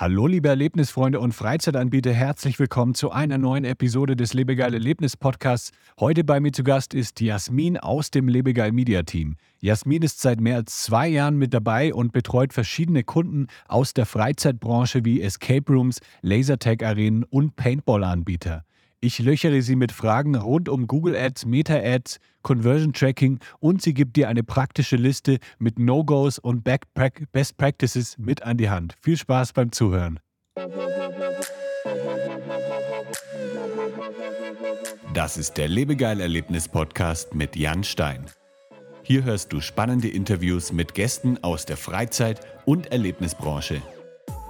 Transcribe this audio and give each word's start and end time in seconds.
Hallo 0.00 0.26
liebe 0.26 0.48
Erlebnisfreunde 0.48 1.20
und 1.20 1.34
Freizeitanbieter, 1.34 2.10
herzlich 2.10 2.58
willkommen 2.58 2.94
zu 2.94 3.10
einer 3.10 3.36
neuen 3.36 3.64
Episode 3.66 4.16
des 4.16 4.32
Lebegeil 4.32 4.72
Erlebnis 4.72 5.14
Podcasts. 5.14 5.72
Heute 5.98 6.24
bei 6.24 6.40
mir 6.40 6.52
zu 6.52 6.64
Gast 6.64 6.94
ist 6.94 7.20
Jasmin 7.20 7.76
aus 7.76 8.10
dem 8.10 8.26
Lebegeil 8.26 8.72
Media 8.72 9.02
Team. 9.02 9.36
Jasmin 9.60 10.00
ist 10.00 10.22
seit 10.22 10.40
mehr 10.40 10.56
als 10.56 10.84
zwei 10.84 11.06
Jahren 11.06 11.36
mit 11.36 11.52
dabei 11.52 11.92
und 11.92 12.12
betreut 12.12 12.54
verschiedene 12.54 13.04
Kunden 13.04 13.48
aus 13.68 13.92
der 13.92 14.06
Freizeitbranche 14.06 15.04
wie 15.04 15.20
Escape 15.20 15.70
Rooms, 15.70 16.00
Lasertag 16.22 16.82
Arenen 16.82 17.24
und 17.24 17.56
Paintball-Anbieter. 17.56 18.64
Ich 19.02 19.18
löchere 19.18 19.62
sie 19.62 19.76
mit 19.76 19.92
Fragen 19.92 20.34
rund 20.34 20.68
um 20.68 20.86
Google 20.86 21.16
Ads, 21.16 21.46
Meta 21.46 21.74
Ads, 21.74 22.18
Conversion 22.42 22.92
Tracking 22.92 23.38
und 23.58 23.80
sie 23.80 23.94
gibt 23.94 24.14
dir 24.16 24.28
eine 24.28 24.42
praktische 24.42 24.96
Liste 24.96 25.38
mit 25.58 25.78
No-Gos 25.78 26.38
und 26.38 26.64
Best 26.64 27.56
Practices 27.56 28.18
mit 28.18 28.42
an 28.42 28.58
die 28.58 28.68
Hand. 28.68 28.94
Viel 29.00 29.16
Spaß 29.16 29.54
beim 29.54 29.72
Zuhören. 29.72 30.20
Das 35.14 35.38
ist 35.38 35.54
der 35.54 35.68
Lebegeil 35.68 36.20
Erlebnis 36.20 36.68
Podcast 36.68 37.34
mit 37.34 37.56
Jan 37.56 37.84
Stein. 37.84 38.26
Hier 39.02 39.24
hörst 39.24 39.50
du 39.54 39.62
spannende 39.62 40.08
Interviews 40.08 40.72
mit 40.72 40.92
Gästen 40.92 41.42
aus 41.42 41.64
der 41.64 41.78
Freizeit- 41.78 42.40
und 42.66 42.92
Erlebnisbranche. 42.92 43.80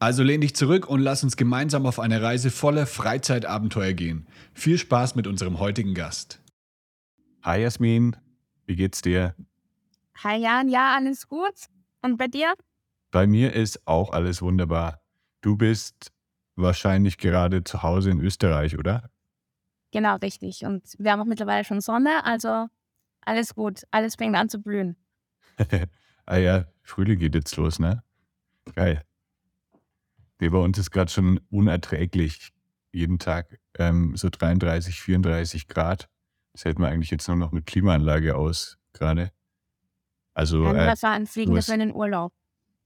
Also 0.00 0.22
lehn 0.22 0.40
dich 0.40 0.54
zurück 0.54 0.88
und 0.88 1.00
lass 1.00 1.24
uns 1.24 1.36
gemeinsam 1.36 1.84
auf 1.84 1.98
eine 1.98 2.22
Reise 2.22 2.50
voller 2.50 2.86
Freizeitabenteuer 2.86 3.94
gehen. 3.94 4.28
Viel 4.54 4.78
Spaß 4.78 5.16
mit 5.16 5.26
unserem 5.26 5.58
heutigen 5.58 5.94
Gast. 5.94 6.40
Hi 7.42 7.60
Jasmin, 7.62 8.16
wie 8.66 8.76
geht's 8.76 9.02
dir? 9.02 9.34
Hi 10.22 10.36
Jan, 10.36 10.68
ja, 10.68 10.94
alles 10.94 11.26
gut. 11.26 11.54
Und 12.02 12.16
bei 12.16 12.28
dir? 12.28 12.54
Bei 13.10 13.26
mir 13.26 13.54
ist 13.54 13.86
auch 13.88 14.12
alles 14.12 14.40
wunderbar. 14.40 15.00
Du 15.40 15.56
bist 15.56 16.12
wahrscheinlich 16.54 17.18
gerade 17.18 17.64
zu 17.64 17.82
Hause 17.82 18.10
in 18.10 18.20
Österreich, 18.20 18.78
oder? 18.78 19.10
Genau, 19.90 20.16
richtig. 20.16 20.64
Und 20.64 20.94
wir 20.98 21.10
haben 21.10 21.20
auch 21.20 21.24
mittlerweile 21.24 21.64
schon 21.64 21.80
Sonne, 21.80 22.24
also 22.24 22.66
alles 23.22 23.54
gut. 23.54 23.82
Alles 23.90 24.14
fängt 24.14 24.36
an 24.36 24.48
zu 24.48 24.60
blühen. 24.60 24.96
ah 26.26 26.36
ja, 26.36 26.66
Frühling 26.82 27.18
geht 27.18 27.34
jetzt 27.34 27.56
los, 27.56 27.78
ne? 27.78 28.04
Geil. 28.74 29.02
Nee, 30.40 30.50
bei 30.50 30.58
uns 30.58 30.78
ist 30.78 30.90
gerade 30.90 31.10
schon 31.10 31.40
unerträglich. 31.50 32.52
Jeden 32.92 33.18
Tag 33.18 33.58
ähm, 33.76 34.16
so 34.16 34.28
33, 34.30 35.00
34 35.00 35.68
Grad. 35.68 36.08
Das 36.52 36.64
hält 36.64 36.78
man 36.78 36.90
eigentlich 36.90 37.10
jetzt 37.10 37.28
nur 37.28 37.36
noch 37.36 37.52
mit 37.52 37.66
Klimaanlage 37.66 38.36
aus, 38.36 38.78
gerade. 38.92 39.30
Also. 40.34 40.64
Äh, 40.66 40.86
das 40.86 41.02
war 41.02 41.12
ein 41.12 41.26
Fliegen 41.26 41.60
für 41.60 41.76
den 41.76 41.92
Urlaub. 41.92 42.32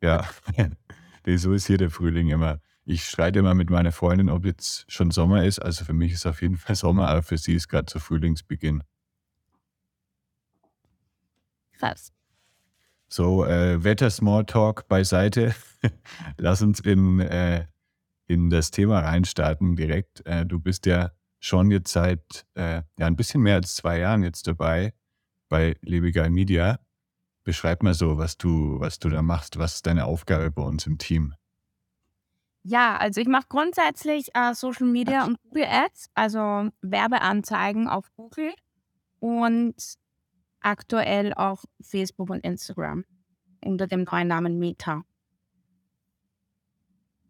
Ja, 0.02 0.28
so 1.36 1.52
ist 1.52 1.66
hier 1.66 1.78
der 1.78 1.90
Frühling 1.90 2.28
immer. 2.28 2.60
Ich 2.84 3.04
streite 3.04 3.38
immer 3.38 3.54
mit 3.54 3.70
meiner 3.70 3.92
Freundin, 3.92 4.28
ob 4.28 4.44
jetzt 4.44 4.90
schon 4.90 5.12
Sommer 5.12 5.44
ist. 5.44 5.60
Also 5.60 5.84
für 5.84 5.92
mich 5.92 6.12
ist 6.12 6.26
auf 6.26 6.42
jeden 6.42 6.56
Fall 6.56 6.74
Sommer, 6.76 7.08
aber 7.08 7.22
für 7.22 7.38
sie 7.38 7.54
ist 7.54 7.68
gerade 7.68 7.90
so 7.90 7.98
Frühlingsbeginn. 7.98 8.82
Krass. 11.72 12.12
So, 13.12 13.44
äh, 13.44 13.84
Wetter-Smalltalk 13.84 14.88
beiseite. 14.88 15.54
Lass 16.38 16.62
uns 16.62 16.80
in, 16.80 17.20
äh, 17.20 17.66
in 18.26 18.48
das 18.48 18.70
Thema 18.70 19.00
reinstarten 19.00 19.76
direkt. 19.76 20.24
Äh, 20.24 20.46
du 20.46 20.58
bist 20.58 20.86
ja 20.86 21.10
schon 21.38 21.70
jetzt 21.70 21.92
seit 21.92 22.46
äh, 22.54 22.80
ja, 22.96 23.06
ein 23.06 23.16
bisschen 23.16 23.42
mehr 23.42 23.56
als 23.56 23.74
zwei 23.74 23.98
Jahren 23.98 24.22
jetzt 24.22 24.46
dabei 24.46 24.94
bei 25.50 25.76
Lebegeil 25.82 26.30
Media. 26.30 26.78
Beschreib 27.44 27.82
mal 27.82 27.92
so, 27.92 28.16
was 28.16 28.38
du, 28.38 28.80
was 28.80 28.98
du 28.98 29.10
da 29.10 29.20
machst. 29.20 29.58
Was 29.58 29.74
ist 29.74 29.86
deine 29.86 30.06
Aufgabe 30.06 30.50
bei 30.50 30.62
uns 30.62 30.86
im 30.86 30.96
Team? 30.96 31.34
Ja, 32.62 32.96
also 32.96 33.20
ich 33.20 33.28
mache 33.28 33.44
grundsätzlich 33.50 34.34
äh, 34.34 34.54
Social 34.54 34.86
Media 34.86 35.26
und 35.26 35.38
Google 35.42 35.66
Ads, 35.68 36.08
also 36.14 36.70
Werbeanzeigen 36.80 37.88
auf 37.88 38.10
Google 38.16 38.54
und 39.18 39.74
aktuell 40.62 41.34
auch 41.34 41.64
Facebook 41.80 42.30
und 42.30 42.40
Instagram 42.40 43.04
unter 43.64 43.86
dem 43.86 44.04
neuen 44.04 44.28
Namen 44.28 44.58
Meta. 44.58 45.04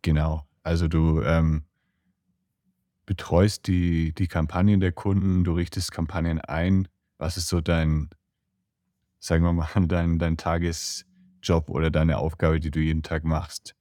Genau. 0.02 0.46
Also 0.62 0.88
du 0.88 1.22
ähm, 1.22 1.64
betreust 3.06 3.66
die, 3.66 4.14
die 4.14 4.26
Kampagnen 4.26 4.80
der 4.80 4.92
Kunden, 4.92 5.44
du 5.44 5.52
richtest 5.52 5.92
Kampagnen 5.92 6.40
ein. 6.40 6.88
Was 7.18 7.36
ist 7.36 7.48
so 7.48 7.60
dein, 7.60 8.10
sagen 9.18 9.44
wir 9.44 9.52
mal, 9.52 9.68
dein, 9.86 10.18
dein 10.18 10.36
Tagesjob 10.36 11.68
oder 11.68 11.90
deine 11.90 12.18
Aufgabe, 12.18 12.60
die 12.60 12.70
du 12.70 12.80
jeden 12.80 13.02
Tag 13.02 13.24
machst? 13.24 13.74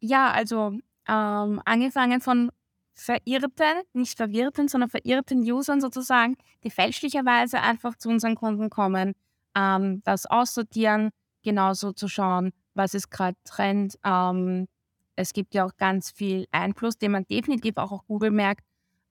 Ja, 0.00 0.30
also 0.30 0.78
ähm, 1.08 1.60
angefangen 1.64 2.20
von 2.20 2.50
verirrten, 2.96 3.82
nicht 3.92 4.16
verwirrten, 4.16 4.68
sondern 4.68 4.90
verirrten 4.90 5.40
Usern 5.40 5.80
sozusagen, 5.80 6.36
die 6.64 6.70
fälschlicherweise 6.70 7.60
einfach 7.60 7.96
zu 7.96 8.08
unseren 8.08 8.34
Kunden 8.34 8.70
kommen, 8.70 9.14
ähm, 9.54 10.02
das 10.04 10.26
aussortieren, 10.26 11.10
genauso 11.42 11.92
zu 11.92 12.08
schauen, 12.08 12.52
was 12.74 12.94
ist 12.94 13.10
gerade 13.10 13.36
Trend. 13.44 13.98
Ähm, 14.04 14.66
es 15.14 15.32
gibt 15.32 15.54
ja 15.54 15.66
auch 15.66 15.76
ganz 15.76 16.10
viel 16.10 16.46
Einfluss, 16.52 16.98
den 16.98 17.12
man 17.12 17.26
definitiv 17.26 17.76
auch 17.76 17.92
auf 17.92 18.06
Google 18.06 18.30
merkt, 18.30 18.64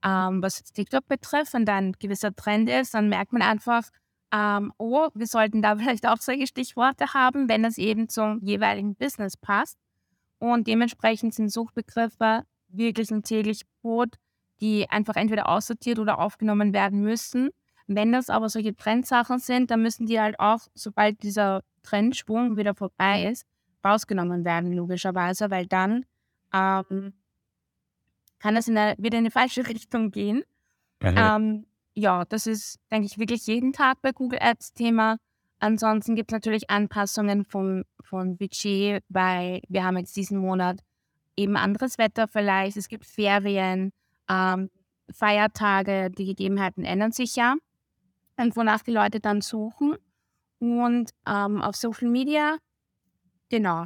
ähm, 0.03 0.41
was 0.41 0.63
TikTok 0.63 1.07
betrifft. 1.07 1.53
Wenn 1.53 1.65
da 1.65 1.75
ein 1.75 1.93
gewisser 1.93 2.35
Trend 2.35 2.69
ist, 2.69 2.95
dann 2.95 3.07
merkt 3.09 3.33
man 3.33 3.43
einfach, 3.43 3.83
ähm, 4.31 4.73
oh, 4.77 5.09
wir 5.13 5.27
sollten 5.27 5.61
da 5.61 5.75
vielleicht 5.77 6.07
auch 6.07 6.17
solche 6.17 6.47
Stichworte 6.47 7.13
haben, 7.13 7.47
wenn 7.49 7.63
das 7.63 7.77
eben 7.77 8.09
zum 8.09 8.39
jeweiligen 8.41 8.95
Business 8.95 9.37
passt. 9.37 9.77
Und 10.39 10.67
dementsprechend 10.67 11.33
sind 11.33 11.49
Suchbegriffe 11.49 12.43
wirklich 12.77 13.11
ein 13.11 13.23
täglich 13.23 13.61
Brot, 13.81 14.15
die 14.61 14.89
einfach 14.89 15.15
entweder 15.15 15.49
aussortiert 15.49 15.99
oder 15.99 16.19
aufgenommen 16.19 16.73
werden 16.73 17.01
müssen. 17.01 17.49
Wenn 17.87 18.11
das 18.11 18.29
aber 18.29 18.49
solche 18.49 18.75
Trendsachen 18.75 19.39
sind, 19.39 19.69
dann 19.69 19.81
müssen 19.81 20.05
die 20.07 20.19
halt 20.19 20.39
auch, 20.39 20.61
sobald 20.73 21.21
dieser 21.21 21.61
Trendschwung 21.83 22.57
wieder 22.57 22.73
vorbei 22.73 23.29
ist, 23.29 23.45
rausgenommen 23.83 24.43
werden, 24.43 24.73
logischerweise, 24.73 25.51
weil 25.51 25.67
dann 25.67 26.05
ähm, 26.53 27.13
kann 28.39 28.55
das 28.55 28.67
in 28.67 28.77
eine, 28.77 28.95
wieder 28.97 29.17
in 29.17 29.23
eine 29.23 29.31
falsche 29.31 29.67
Richtung 29.69 30.11
gehen. 30.11 30.43
Ähm, 31.01 31.65
ja, 31.93 32.25
das 32.25 32.47
ist, 32.47 32.79
denke 32.91 33.05
ich, 33.05 33.17
wirklich 33.19 33.45
jeden 33.45 33.73
Tag 33.73 34.01
bei 34.01 34.11
Google 34.11 34.39
Ads 34.41 34.73
Thema. 34.73 35.17
Ansonsten 35.59 36.15
gibt 36.15 36.31
es 36.31 36.33
natürlich 36.33 36.69
Anpassungen 36.69 37.45
vom, 37.45 37.83
vom 38.01 38.37
Budget, 38.37 39.03
weil 39.09 39.61
wir 39.69 39.83
haben 39.83 39.97
jetzt 39.97 40.15
diesen 40.15 40.37
Monat 40.39 40.81
eben 41.37 41.57
anderes 41.57 41.97
Wetter 41.97 42.27
vielleicht, 42.27 42.77
es 42.77 42.87
gibt 42.87 43.05
Ferien, 43.05 43.91
ähm, 44.29 44.69
Feiertage, 45.11 46.09
die 46.09 46.25
Gegebenheiten 46.25 46.83
ändern 46.83 47.11
sich 47.11 47.35
ja 47.35 47.55
und 48.37 48.55
wonach 48.55 48.81
die 48.81 48.91
Leute 48.91 49.19
dann 49.19 49.41
suchen. 49.41 49.95
Und 50.59 51.11
ähm, 51.27 51.61
auf 51.61 51.75
Social 51.75 52.09
Media, 52.09 52.57
genau, 53.49 53.85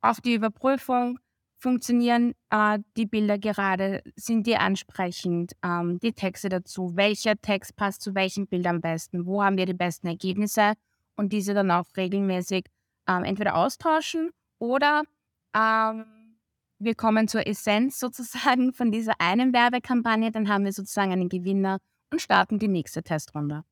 auch 0.00 0.20
die 0.20 0.34
Überprüfung, 0.34 1.18
funktionieren 1.62 2.34
äh, 2.50 2.80
die 2.96 3.06
Bilder 3.06 3.38
gerade, 3.38 4.02
sind 4.16 4.46
die 4.46 4.56
ansprechend, 4.56 5.52
ähm, 5.62 6.00
die 6.00 6.12
Texte 6.12 6.48
dazu, 6.48 6.96
welcher 6.96 7.40
Text 7.40 7.76
passt 7.76 8.02
zu 8.02 8.14
welchem 8.14 8.48
Bild 8.48 8.66
am 8.66 8.80
besten, 8.80 9.26
wo 9.26 9.42
haben 9.42 9.56
wir 9.56 9.66
die 9.66 9.74
besten 9.74 10.08
Ergebnisse? 10.08 10.72
Und 11.14 11.32
diese 11.32 11.54
dann 11.54 11.70
auch 11.70 11.86
regelmäßig 11.96 12.66
ähm, 13.06 13.22
entweder 13.22 13.54
austauschen 13.54 14.30
oder 14.58 15.02
ähm, 15.54 16.04
wir 16.84 16.94
kommen 16.94 17.28
zur 17.28 17.46
Essenz 17.46 17.98
sozusagen 17.98 18.72
von 18.72 18.90
dieser 18.90 19.14
einen 19.18 19.52
Werbekampagne, 19.52 20.30
dann 20.30 20.48
haben 20.48 20.64
wir 20.64 20.72
sozusagen 20.72 21.12
einen 21.12 21.28
Gewinner 21.28 21.78
und 22.10 22.20
starten 22.20 22.58
die 22.58 22.68
nächste 22.68 23.02
Testrunde. 23.02 23.64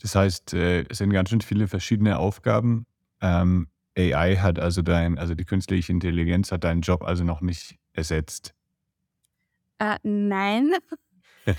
Das 0.00 0.14
heißt, 0.14 0.54
äh, 0.54 0.84
es 0.88 0.98
sind 0.98 1.10
ganz 1.10 1.30
schön 1.30 1.40
viele 1.40 1.68
verschiedene 1.68 2.18
Aufgaben. 2.18 2.86
Ähm, 3.20 3.68
AI 3.96 4.36
hat 4.36 4.58
also 4.58 4.82
dein, 4.82 5.18
also 5.18 5.34
die 5.34 5.44
künstliche 5.44 5.92
Intelligenz 5.92 6.50
hat 6.50 6.64
deinen 6.64 6.80
Job 6.80 7.04
also 7.04 7.24
noch 7.24 7.40
nicht 7.40 7.78
ersetzt. 7.92 8.54
Äh, 9.78 9.98
nein. 10.02 10.72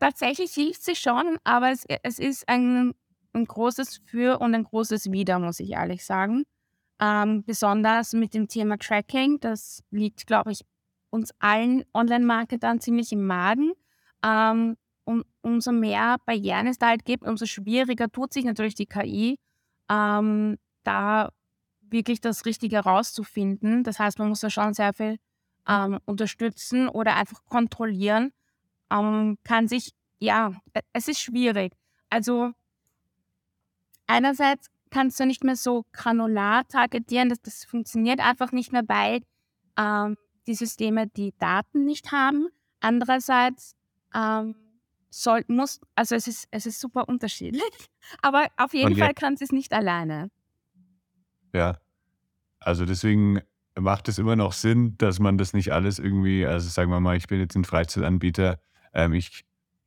Tatsächlich 0.00 0.52
hilft 0.52 0.84
sie 0.84 0.94
schon, 0.94 1.38
aber 1.44 1.70
es, 1.70 1.84
es 2.02 2.18
ist 2.18 2.48
ein, 2.48 2.92
ein 3.32 3.44
großes 3.46 4.00
Für 4.04 4.40
und 4.40 4.54
ein 4.54 4.64
großes 4.64 5.10
Wider, 5.10 5.38
muss 5.38 5.58
ich 5.58 5.72
ehrlich 5.72 6.04
sagen. 6.04 6.44
Ähm, 7.00 7.44
besonders 7.44 8.12
mit 8.12 8.34
dem 8.34 8.48
Thema 8.48 8.78
Tracking, 8.78 9.40
das 9.40 9.82
liegt, 9.90 10.26
glaube 10.26 10.52
ich, 10.52 10.60
uns 11.10 11.32
allen 11.40 11.84
Online-Marketern 11.94 12.80
ziemlich 12.80 13.12
im 13.12 13.26
Magen. 13.26 13.72
Ähm, 14.24 14.76
um, 15.04 15.24
umso 15.40 15.72
mehr 15.72 16.16
Barrieren 16.26 16.66
es 16.68 16.78
da 16.78 16.88
halt 16.88 17.04
gibt, 17.04 17.24
umso 17.24 17.46
schwieriger 17.46 18.10
tut 18.10 18.32
sich 18.32 18.44
natürlich 18.44 18.74
die 18.74 18.86
KI, 18.86 19.38
ähm, 19.90 20.58
da 20.84 21.30
wirklich 21.80 22.20
das 22.20 22.46
Richtige 22.46 22.76
herauszufinden. 22.76 23.84
Das 23.84 23.98
heißt, 23.98 24.18
man 24.18 24.28
muss 24.28 24.40
da 24.40 24.50
schon 24.50 24.74
sehr 24.74 24.92
viel 24.92 25.18
ähm, 25.68 25.98
unterstützen 26.06 26.88
oder 26.88 27.16
einfach 27.16 27.44
kontrollieren. 27.46 28.32
Ähm, 28.90 29.38
kann 29.44 29.68
sich, 29.68 29.92
ja, 30.18 30.52
e, 30.74 30.80
es 30.92 31.08
ist 31.08 31.20
schwierig. 31.20 31.74
Also 32.10 32.52
einerseits 34.06 34.68
kannst 34.92 35.18
du 35.18 35.26
nicht 35.26 35.42
mehr 35.42 35.56
so 35.56 35.84
granular 35.92 36.68
targetieren, 36.68 37.30
das, 37.30 37.40
das 37.40 37.64
funktioniert 37.64 38.20
einfach 38.20 38.52
nicht 38.52 38.72
mehr, 38.72 38.82
weil 38.86 39.22
ähm, 39.76 40.16
die 40.46 40.54
Systeme 40.54 41.08
die 41.08 41.34
Daten 41.38 41.84
nicht 41.84 42.12
haben. 42.12 42.48
Andererseits 42.80 43.74
ähm, 44.14 44.54
soll, 45.10 45.44
muss, 45.48 45.80
also 45.94 46.14
es 46.14 46.28
ist, 46.28 46.46
es 46.50 46.66
ist 46.66 46.78
super 46.78 47.08
unterschiedlich, 47.08 47.62
aber 48.22 48.46
auf 48.56 48.74
jeden 48.74 48.96
Fall 48.96 49.14
kann 49.14 49.36
sie 49.36 49.44
es 49.44 49.52
nicht 49.52 49.72
alleine. 49.72 50.30
Ja, 51.52 51.78
also 52.60 52.84
deswegen 52.84 53.40
macht 53.78 54.08
es 54.08 54.18
immer 54.18 54.36
noch 54.36 54.52
Sinn, 54.52 54.96
dass 54.98 55.18
man 55.18 55.38
das 55.38 55.54
nicht 55.54 55.72
alles 55.72 55.98
irgendwie, 55.98 56.46
also 56.46 56.68
sagen 56.68 56.90
wir 56.90 57.00
mal, 57.00 57.16
ich 57.16 57.26
bin 57.26 57.40
jetzt 57.40 57.56
ein 57.56 57.64
Freizeitanbieter, 57.64 58.60
ähm, 58.92 59.14
ich 59.14 59.44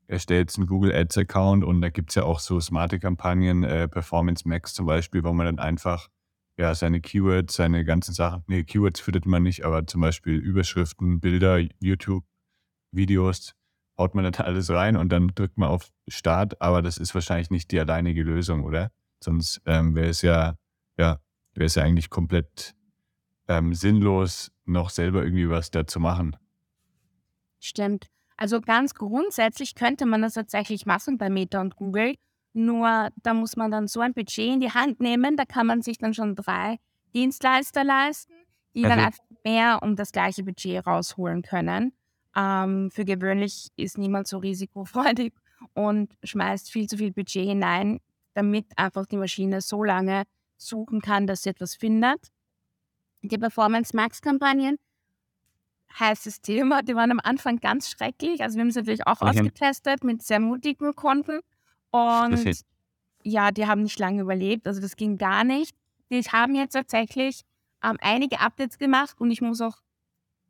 erstelle 0.07 0.42
jetzt 0.42 0.57
einen 0.57 0.68
Google 0.68 0.94
Ads 0.94 1.18
Account 1.18 1.63
und 1.63 1.81
da 1.81 1.90
gibt 1.90 2.10
es 2.12 2.16
ja 2.16 2.24
auch 2.24 2.40
so 2.40 2.60
smarte 2.60 3.00
Kampagnen, 3.00 3.63
äh, 3.63 3.88
Performance 3.88 4.48
Max 4.48 4.74
zum 4.74 4.86
Beispiel, 4.86 5.24
wo 5.24 5.34
man 5.34 5.46
dann 5.46 5.60
einfach 5.60 6.10
ja 6.57 6.74
seine 6.74 7.02
Keywords, 7.02 7.56
seine 7.56 7.84
ganzen 7.84 8.13
Sachen, 8.13 8.44
nee, 8.48 8.63
Keywords 8.63 9.00
findet 9.00 9.25
man 9.25 9.44
nicht, 9.44 9.66
aber 9.66 9.86
zum 9.88 10.02
Beispiel 10.02 10.36
Überschriften, 10.36 11.19
Bilder, 11.19 11.60
YouTube, 11.80 12.24
Videos, 12.92 13.54
haut 13.98 14.16
man 14.16 14.24
dann 14.24 14.34
alles 14.46 14.69
rein 14.69 14.96
und 14.96 15.10
dann 15.10 15.30
drückt 15.30 15.57
man 15.57 15.69
auf 15.69 15.90
Start, 16.07 16.62
aber 16.62 16.81
das 16.81 16.98
ist 16.98 17.13
wahrscheinlich 17.13 17.50
nicht 17.50 17.72
die 17.72 17.80
alleinige 17.80 18.24
Lösung, 18.24 18.63
oder? 18.63 18.92
Sonst 19.24 19.62
ähm, 19.66 19.96
wäre 19.96 20.10
es 20.10 20.22
ja, 20.22 20.56
ja, 20.98 21.19
wäre 21.54 21.66
es 21.66 21.75
ja 21.75 21.84
eigentlich 21.84 22.10
komplett 22.10 22.75
ähm, 23.48 23.74
sinnlos, 23.74 24.52
noch 24.66 24.90
selber 24.90 25.24
irgendwie 25.24 25.50
was 25.50 25.72
dazu 25.72 26.00
machen. 26.00 26.36
Stimmt. 27.60 28.10
Also 28.37 28.59
ganz 28.61 28.93
grundsätzlich 28.93 29.75
könnte 29.75 30.05
man 30.05 30.21
das 30.21 30.33
tatsächlich 30.33 30.85
machen 30.85 31.17
bei 31.17 31.29
Meta 31.29 31.61
und 31.61 31.75
Google. 31.75 32.15
Nur 32.53 33.09
da 33.23 33.33
muss 33.33 33.55
man 33.55 33.71
dann 33.71 33.87
so 33.87 33.99
ein 34.01 34.13
Budget 34.13 34.53
in 34.53 34.59
die 34.59 34.71
Hand 34.71 34.99
nehmen. 34.99 35.37
Da 35.37 35.45
kann 35.45 35.67
man 35.67 35.81
sich 35.81 35.97
dann 35.97 36.13
schon 36.13 36.35
drei 36.35 36.77
Dienstleister 37.13 37.83
leisten, 37.83 38.33
die 38.73 38.81
dann 38.81 38.99
einfach 38.99 39.23
mehr 39.43 39.79
um 39.81 39.95
das 39.95 40.11
gleiche 40.11 40.43
Budget 40.43 40.85
rausholen 40.85 41.41
können. 41.41 41.93
Ähm, 42.35 42.91
für 42.91 43.05
gewöhnlich 43.05 43.69
ist 43.77 43.97
niemand 43.97 44.27
so 44.27 44.37
risikofreudig 44.37 45.33
und 45.73 46.13
schmeißt 46.23 46.69
viel 46.69 46.87
zu 46.87 46.97
viel 46.97 47.13
Budget 47.13 47.47
hinein, 47.47 47.99
damit 48.33 48.65
einfach 48.77 49.05
die 49.05 49.17
Maschine 49.17 49.61
so 49.61 49.83
lange 49.83 50.23
suchen 50.57 51.01
kann, 51.01 51.27
dass 51.27 51.43
sie 51.43 51.49
etwas 51.49 51.75
findet. 51.75 52.31
Die 53.21 53.37
Performance 53.37 53.95
Max 53.95 54.21
Kampagnen, 54.21 54.77
heißes 56.00 56.42
Thema, 56.42 56.81
die 56.81 56.95
waren 56.95 57.12
am 57.12 57.19
Anfang 57.24 57.59
ganz 57.59 57.89
schrecklich. 57.89 58.42
Also 58.42 58.56
wir 58.56 58.62
haben 58.62 58.69
es 58.69 58.75
natürlich 58.75 59.07
auch 59.07 59.21
okay. 59.21 59.30
ausgetestet 59.30 60.03
mit 60.03 60.24
sehr 60.24 60.39
mutigen 60.39 60.95
Kunden 60.95 61.39
und 61.92 62.63
ja, 63.24 63.51
die 63.51 63.65
haben 63.65 63.83
nicht 63.83 64.00
lange 64.00 64.21
überlebt. 64.21 64.68
Also 64.68 64.81
das 64.81 64.95
ging 64.95 65.18
gar 65.18 65.44
nicht. 65.44 65.75
Die 66.12 66.21
haben 66.21 66.56
jetzt 66.56 66.74
tatsächlich 66.74 67.42
ähm, 67.83 67.97
einige 68.01 68.39
Updates 68.39 68.77
gemacht 68.77 69.15
und 69.19 69.31
ich 69.31 69.42
muss 69.42 69.62
auch 69.62 69.77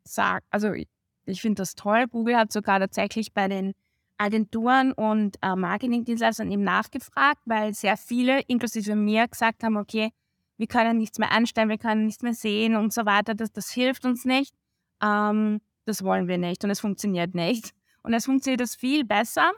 sagen, 0.04 0.44
also 0.50 0.72
ich, 0.72 0.88
ich 1.24 1.40
finde 1.40 1.62
das 1.62 1.74
toll. 1.74 2.06
Google 2.08 2.36
hat 2.36 2.52
sogar 2.52 2.78
tatsächlich 2.78 3.32
bei 3.32 3.48
den 3.48 3.72
Agenturen 4.18 4.92
und 4.92 5.36
äh, 5.42 5.56
Marketingdienstleistern 5.56 6.50
eben 6.50 6.62
nachgefragt, 6.62 7.40
weil 7.44 7.74
sehr 7.74 7.96
viele, 7.96 8.40
inklusive 8.42 8.94
mir, 8.94 9.28
gesagt 9.28 9.62
haben, 9.62 9.76
okay, 9.76 10.10
wir 10.56 10.66
können 10.66 10.98
nichts 10.98 11.18
mehr 11.18 11.32
anstellen, 11.32 11.68
wir 11.68 11.78
können 11.78 12.06
nichts 12.06 12.22
mehr 12.22 12.34
sehen 12.34 12.76
und 12.76 12.92
so 12.92 13.04
weiter, 13.04 13.34
das, 13.34 13.52
das 13.52 13.70
hilft 13.70 14.04
uns 14.04 14.24
nicht. 14.24 14.54
Ähm, 15.02 15.60
das 15.84 16.02
wollen 16.02 16.28
wir 16.28 16.38
nicht 16.38 16.64
und 16.64 16.70
es 16.70 16.80
funktioniert 16.80 17.34
nicht. 17.34 17.72
Und 18.02 18.12
es 18.14 18.26
funktioniert 18.26 18.60
das 18.60 18.76
viel 18.76 19.04
besser, 19.04 19.52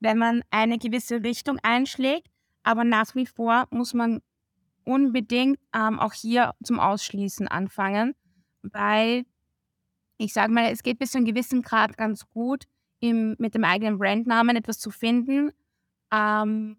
wenn 0.00 0.18
man 0.18 0.42
eine 0.50 0.78
gewisse 0.78 1.22
Richtung 1.22 1.58
einschlägt, 1.62 2.28
aber 2.62 2.84
nach 2.84 3.14
wie 3.14 3.26
vor 3.26 3.66
muss 3.70 3.94
man 3.94 4.20
unbedingt 4.84 5.58
ähm, 5.74 5.98
auch 5.98 6.12
hier 6.12 6.52
zum 6.62 6.80
Ausschließen 6.80 7.48
anfangen, 7.48 8.14
weil 8.62 9.24
ich 10.18 10.32
sage 10.32 10.52
mal, 10.52 10.70
es 10.70 10.82
geht 10.82 10.98
bis 10.98 11.12
zu 11.12 11.18
einem 11.18 11.26
gewissen 11.26 11.62
Grad 11.62 11.96
ganz 11.96 12.28
gut, 12.28 12.64
im, 13.00 13.36
mit 13.38 13.54
dem 13.54 13.64
eigenen 13.64 13.98
Brandnamen 13.98 14.56
etwas 14.56 14.78
zu 14.78 14.90
finden. 14.90 15.50
Ähm, 16.12 16.76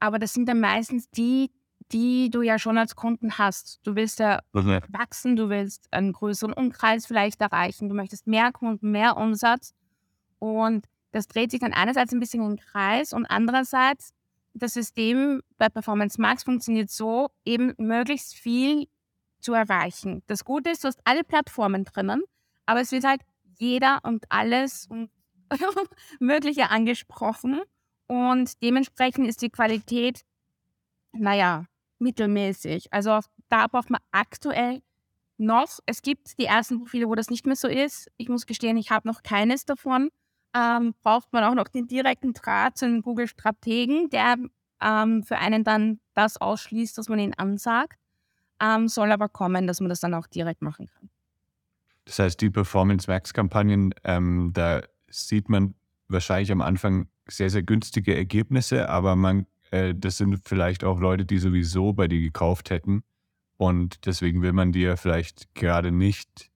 aber 0.00 0.18
das 0.18 0.32
sind 0.34 0.48
dann 0.48 0.60
meistens 0.60 1.08
die, 1.10 1.50
die 1.92 2.30
du 2.30 2.42
ja 2.42 2.58
schon 2.58 2.78
als 2.78 2.96
Kunden 2.96 3.38
hast. 3.38 3.80
Du 3.84 3.94
willst 3.94 4.18
ja 4.18 4.40
okay. 4.52 4.80
wachsen, 4.88 5.36
du 5.36 5.48
willst 5.48 5.92
einen 5.92 6.12
größeren 6.12 6.52
Umkreis 6.52 7.06
vielleicht 7.06 7.40
erreichen, 7.40 7.88
du 7.88 7.94
möchtest 7.94 8.26
mehr 8.26 8.52
Kunden, 8.52 8.90
mehr 8.90 9.16
Umsatz. 9.16 9.74
Und 10.38 10.86
das 11.12 11.28
dreht 11.28 11.50
sich 11.50 11.60
dann 11.60 11.72
einerseits 11.72 12.12
ein 12.12 12.20
bisschen 12.20 12.44
im 12.44 12.56
Kreis 12.56 13.12
und 13.12 13.26
andererseits 13.26 14.12
das 14.54 14.74
System 14.74 15.42
bei 15.58 15.68
Performance 15.68 16.20
Max 16.20 16.44
funktioniert 16.44 16.90
so, 16.90 17.30
eben 17.44 17.74
möglichst 17.78 18.34
viel 18.34 18.86
zu 19.40 19.54
erreichen. 19.54 20.22
Das 20.26 20.44
Gute 20.44 20.70
ist, 20.70 20.84
du 20.84 20.88
hast 20.88 21.00
alle 21.04 21.24
Plattformen 21.24 21.84
drinnen, 21.84 22.22
aber 22.66 22.80
es 22.80 22.92
wird 22.92 23.04
halt 23.04 23.22
jeder 23.58 24.00
und 24.02 24.24
alles 24.30 24.86
und 24.86 25.10
Mögliche 26.20 26.70
angesprochen 26.70 27.60
und 28.06 28.62
dementsprechend 28.62 29.26
ist 29.26 29.42
die 29.42 29.50
Qualität, 29.50 30.22
naja, 31.12 31.66
mittelmäßig. 32.02 32.92
Also 32.92 33.20
da 33.48 33.66
braucht 33.66 33.90
man 33.90 34.00
aktuell 34.10 34.82
noch, 35.38 35.78
es 35.86 36.02
gibt 36.02 36.38
die 36.38 36.44
ersten 36.44 36.78
Profile, 36.78 37.08
wo 37.08 37.14
das 37.14 37.30
nicht 37.30 37.46
mehr 37.46 37.56
so 37.56 37.68
ist. 37.68 38.10
Ich 38.16 38.28
muss 38.28 38.46
gestehen, 38.46 38.76
ich 38.76 38.90
habe 38.90 39.08
noch 39.08 39.22
keines 39.22 39.64
davon. 39.64 40.10
Ähm, 40.54 40.94
braucht 41.02 41.32
man 41.32 41.44
auch 41.44 41.54
noch 41.54 41.68
den 41.68 41.86
direkten 41.86 42.34
Draht 42.34 42.76
zu 42.76 42.84
einem 42.84 43.00
Google-Strategen, 43.02 44.10
der 44.10 44.36
ähm, 44.82 45.22
für 45.22 45.38
einen 45.38 45.64
dann 45.64 46.00
das 46.14 46.36
ausschließt, 46.38 46.98
dass 46.98 47.08
man 47.08 47.18
ihn 47.18 47.34
ansagt. 47.34 47.98
Ähm, 48.60 48.88
soll 48.88 49.10
aber 49.10 49.28
kommen, 49.28 49.66
dass 49.66 49.80
man 49.80 49.88
das 49.88 50.00
dann 50.00 50.14
auch 50.14 50.26
direkt 50.26 50.60
machen 50.60 50.88
kann. 50.88 51.08
Das 52.04 52.18
heißt, 52.18 52.40
die 52.40 52.50
Performance 52.50 53.10
Max-Kampagnen, 53.10 53.94
ähm, 54.04 54.50
da 54.52 54.82
sieht 55.08 55.48
man 55.48 55.74
wahrscheinlich 56.08 56.52
am 56.52 56.60
Anfang 56.60 57.08
sehr, 57.28 57.48
sehr 57.48 57.62
günstige 57.62 58.14
Ergebnisse, 58.14 58.88
aber 58.88 59.16
man 59.16 59.46
äh, 59.72 59.94
das 59.96 60.18
sind 60.18 60.38
vielleicht 60.44 60.84
auch 60.84 61.00
Leute, 61.00 61.24
die 61.24 61.38
sowieso 61.38 61.92
bei 61.92 62.06
dir 62.06 62.20
gekauft 62.20 62.70
hätten. 62.70 63.02
Und 63.56 64.06
deswegen 64.06 64.42
will 64.42 64.52
man 64.52 64.72
die 64.72 64.82
ja 64.82 64.96
vielleicht 64.96 65.54
gerade 65.54 65.90
nicht 65.90 66.50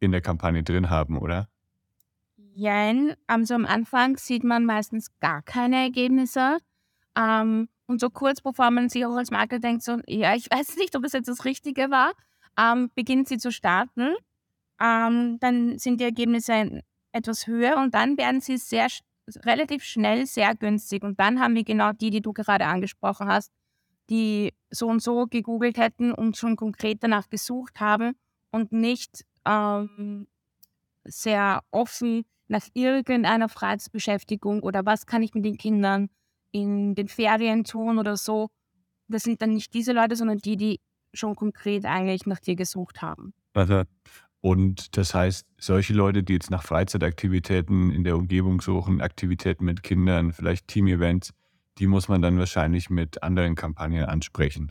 in 0.00 0.12
der 0.12 0.20
Kampagne 0.20 0.62
drin 0.62 0.90
haben, 0.90 1.18
oder? 1.18 1.48
Nein, 2.36 3.14
also 3.26 3.54
am 3.54 3.66
Anfang 3.66 4.16
sieht 4.16 4.44
man 4.44 4.64
meistens 4.64 5.10
gar 5.20 5.42
keine 5.42 5.76
Ergebnisse. 5.76 6.58
Ähm, 7.16 7.68
und 7.86 8.00
so 8.00 8.10
kurz 8.10 8.40
bevor 8.40 8.70
man 8.70 8.88
sich 8.88 9.06
auch 9.06 9.14
als 9.16 9.30
Marke 9.30 9.60
denkt, 9.60 9.82
so, 9.82 9.98
ja, 10.06 10.34
ich 10.34 10.50
weiß 10.50 10.76
nicht, 10.76 10.96
ob 10.96 11.04
es 11.04 11.12
jetzt 11.12 11.28
das 11.28 11.44
Richtige 11.44 11.90
war, 11.90 12.12
ähm, 12.58 12.90
beginnt 12.94 13.28
sie 13.28 13.38
zu 13.38 13.52
starten. 13.52 14.14
Ähm, 14.80 15.38
dann 15.40 15.78
sind 15.78 16.00
die 16.00 16.04
Ergebnisse 16.04 16.82
etwas 17.12 17.46
höher 17.46 17.76
und 17.76 17.94
dann 17.94 18.18
werden 18.18 18.40
sie 18.40 18.56
sehr 18.56 18.88
relativ 19.44 19.82
schnell 19.82 20.26
sehr 20.26 20.54
günstig. 20.54 21.02
Und 21.02 21.18
dann 21.18 21.40
haben 21.40 21.54
wir 21.54 21.64
genau 21.64 21.92
die, 21.92 22.10
die 22.10 22.20
du 22.20 22.32
gerade 22.32 22.66
angesprochen 22.66 23.28
hast, 23.28 23.52
die 24.10 24.52
so 24.70 24.86
und 24.88 25.02
so 25.02 25.26
gegoogelt 25.26 25.78
hätten 25.78 26.12
und 26.12 26.36
schon 26.36 26.56
konkret 26.56 27.02
danach 27.02 27.28
gesucht 27.28 27.80
haben 27.80 28.14
und 28.50 28.72
nicht 28.72 29.24
ähm, 29.44 30.26
sehr 31.04 31.62
offen 31.70 32.24
nach 32.48 32.66
irgendeiner 32.74 33.48
Freizeitbeschäftigung 33.48 34.62
oder 34.62 34.86
was 34.86 35.06
kann 35.06 35.22
ich 35.22 35.34
mit 35.34 35.44
den 35.44 35.58
Kindern 35.58 36.08
in 36.52 36.94
den 36.94 37.08
Ferien 37.08 37.64
tun 37.64 37.98
oder 37.98 38.16
so. 38.16 38.48
Das 39.08 39.22
sind 39.22 39.42
dann 39.42 39.54
nicht 39.54 39.74
diese 39.74 39.92
Leute, 39.92 40.16
sondern 40.16 40.38
die, 40.38 40.56
die 40.56 40.80
schon 41.12 41.34
konkret 41.34 41.84
eigentlich 41.84 42.26
nach 42.26 42.40
dir 42.40 42.56
gesucht 42.56 43.02
haben. 43.02 43.34
Also, 43.54 43.82
Und 44.46 44.96
das 44.96 45.12
heißt, 45.12 45.44
solche 45.58 45.92
Leute, 45.92 46.22
die 46.22 46.34
jetzt 46.34 46.52
nach 46.52 46.62
Freizeitaktivitäten 46.62 47.90
in 47.90 48.04
der 48.04 48.16
Umgebung 48.16 48.60
suchen, 48.60 49.00
Aktivitäten 49.00 49.64
mit 49.64 49.82
Kindern, 49.82 50.32
vielleicht 50.32 50.68
Team-Events, 50.68 51.34
die 51.78 51.88
muss 51.88 52.06
man 52.06 52.22
dann 52.22 52.38
wahrscheinlich 52.38 52.88
mit 52.88 53.24
anderen 53.24 53.56
Kampagnen 53.56 54.04
ansprechen. 54.04 54.70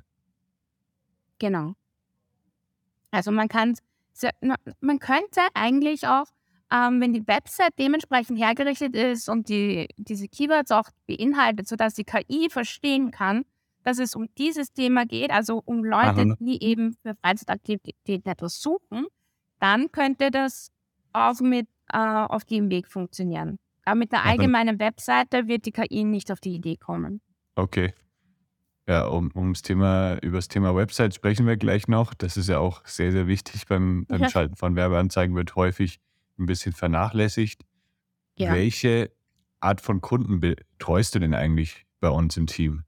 Genau. 1.39 1.74
Also 3.12 3.32
man 3.32 3.50
kann, 3.50 3.75
man 4.79 5.00
könnte 5.00 5.41
eigentlich 5.53 6.08
auch, 6.08 6.27
ähm, 6.72 7.01
wenn 7.01 7.12
die 7.12 7.27
Website 7.27 7.74
dementsprechend 7.77 8.39
hergerichtet 8.39 8.96
ist 8.96 9.27
und 9.27 9.50
die, 9.50 9.89
diese 9.98 10.29
Keywords 10.29 10.72
auch 10.72 10.89
beinhaltet, 11.05 11.67
sodass 11.67 11.96
die 11.96 12.05
KI 12.05 12.48
verstehen 12.50 13.12
kann, 13.12 13.44
dass 13.84 14.00
es 14.00 14.15
um 14.15 14.29
dieses 14.38 14.72
Thema 14.72 15.05
geht, 15.05 15.32
also 15.32 15.62
um 15.65 15.84
Leute, 15.84 16.22
Aha. 16.22 16.38
die 16.39 16.63
eben 16.63 16.94
für 16.94 17.13
Freizeitaktivitäten 17.15 18.32
etwas 18.32 18.62
suchen, 18.62 19.08
dann 19.65 19.91
könnte 19.91 20.29
das 20.29 20.72
auch 21.12 21.39
mit 21.41 21.67
äh, 21.91 21.98
auf 21.98 22.45
dem 22.45 22.69
Weg 22.69 22.88
funktionieren. 22.88 23.57
Aber 23.84 23.95
mit 23.95 24.13
einer 24.13 24.24
allgemeinen 24.24 24.79
Webseite 24.79 25.48
wird 25.48 25.65
die 25.65 25.72
KI 25.72 26.03
nicht 26.03 26.31
auf 26.31 26.39
die 26.39 26.53
Idee 26.53 26.77
kommen. 26.77 27.19
Okay. 27.55 27.93
Ja, 28.88 29.07
um, 29.07 29.31
ums 29.36 29.63
Thema, 29.63 30.19
über 30.22 30.38
das 30.38 30.50
Thema 30.50 30.75
Website 30.75 31.15
sprechen 31.15 31.48
wir 31.48 31.57
gleich 31.57 31.88
noch. 31.88 32.13
Das 32.13 32.38
ist 32.38 32.48
ja 32.48 32.60
auch 32.60 32.86
sehr, 32.86 33.12
sehr 33.12 33.25
wichtig 33.25 33.65
beim, 33.65 34.05
beim 34.05 34.22
ja. 34.22 34.29
Schalten 34.29 34.55
von 34.55 34.75
Werbeanzeigen, 34.75 35.36
wird 35.36 35.55
häufig 35.55 36.00
ein 36.38 36.45
bisschen 36.45 36.74
vernachlässigt. 36.74 37.65
Ja. 38.38 38.53
Welche 38.53 39.12
Art 39.62 39.81
von 39.81 40.00
Kunden 40.00 40.41
betreust 40.41 41.15
du 41.15 41.19
denn 41.19 41.34
eigentlich 41.34 41.88
bei 42.00 42.10
uns 42.10 42.38
im 42.38 42.45
Team? 42.45 42.84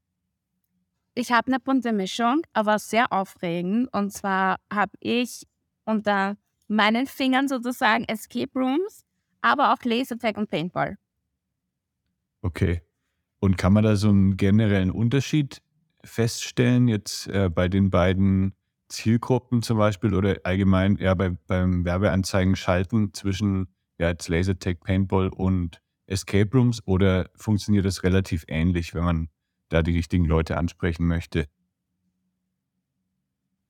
Ich 1.16 1.32
habe 1.32 1.48
eine 1.48 1.60
bunte 1.60 1.92
Mischung, 1.92 2.42
aber 2.54 2.78
sehr 2.78 3.12
aufregend. 3.12 3.92
Und 3.92 4.14
zwar 4.14 4.58
habe 4.72 4.92
ich 5.00 5.48
unter 5.86 6.38
meinen 6.68 7.08
Fingern 7.08 7.48
sozusagen 7.48 8.04
Escape 8.06 8.52
Rooms, 8.56 9.06
aber 9.42 9.74
auch 9.74 9.84
Lasertag 9.84 10.38
und 10.38 10.50
Paintball. 10.50 10.98
Okay. 12.42 12.82
Und 13.40 13.58
kann 13.58 13.74
man 13.74 13.84
da 13.84 13.96
so 13.96 14.10
einen 14.10 14.38
generellen 14.38 14.92
Unterschied 14.92 15.62
feststellen, 16.04 16.88
jetzt 16.88 17.28
äh, 17.28 17.50
bei 17.50 17.68
den 17.68 17.90
beiden 17.90 18.54
Zielgruppen 18.90 19.62
zum 19.62 19.78
Beispiel 19.78 20.14
oder 20.14 20.38
allgemein 20.44 20.98
ja, 20.98 21.14
bei, 21.14 21.30
beim 21.30 21.86
Werbeanzeigen 21.86 22.56
schalten 22.56 23.14
zwischen 23.14 23.68
ja, 24.00 24.10
jetzt 24.10 24.30
Lasertag, 24.30 24.80
Paintball 24.80 25.30
und 25.30 25.82
Escape 26.06 26.50
Rooms 26.54 26.82
oder 26.86 27.30
funktioniert 27.36 27.86
das 27.86 28.04
relativ 28.04 28.46
ähnlich, 28.48 28.94
wenn 28.94 29.04
man 29.04 29.30
da 29.70 29.82
die 29.82 29.96
richtigen 29.96 30.26
Leute 30.26 30.58
ansprechen 30.58 31.06
möchte? 31.06 31.48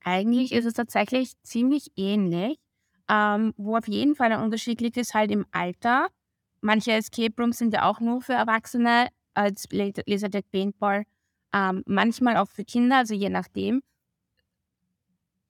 Eigentlich 0.04 0.51
ist 0.51 0.66
es 0.66 0.74
tatsächlich 0.74 1.34
ziemlich 1.42 1.92
ähnlich. 1.98 2.60
Ähm, 3.09 3.53
wo 3.57 3.77
auf 3.77 3.87
jeden 3.87 4.15
Fall 4.15 4.31
ein 4.31 4.41
Unterschied 4.41 4.81
liegt, 4.81 4.97
ist 4.97 5.13
halt 5.13 5.31
im 5.31 5.45
Alter. 5.51 6.09
Manche 6.61 6.91
Escape 6.91 7.33
Rooms 7.41 7.57
sind 7.57 7.73
ja 7.73 7.89
auch 7.89 7.99
nur 7.99 8.21
für 8.21 8.33
Erwachsene 8.33 9.07
als 9.33 9.67
Lasertag 9.71 10.45
Paintball. 10.51 11.03
Ähm, 11.53 11.83
manchmal 11.85 12.37
auch 12.37 12.49
für 12.49 12.65
Kinder, 12.65 12.97
also 12.97 13.13
je 13.13 13.29
nachdem. 13.29 13.81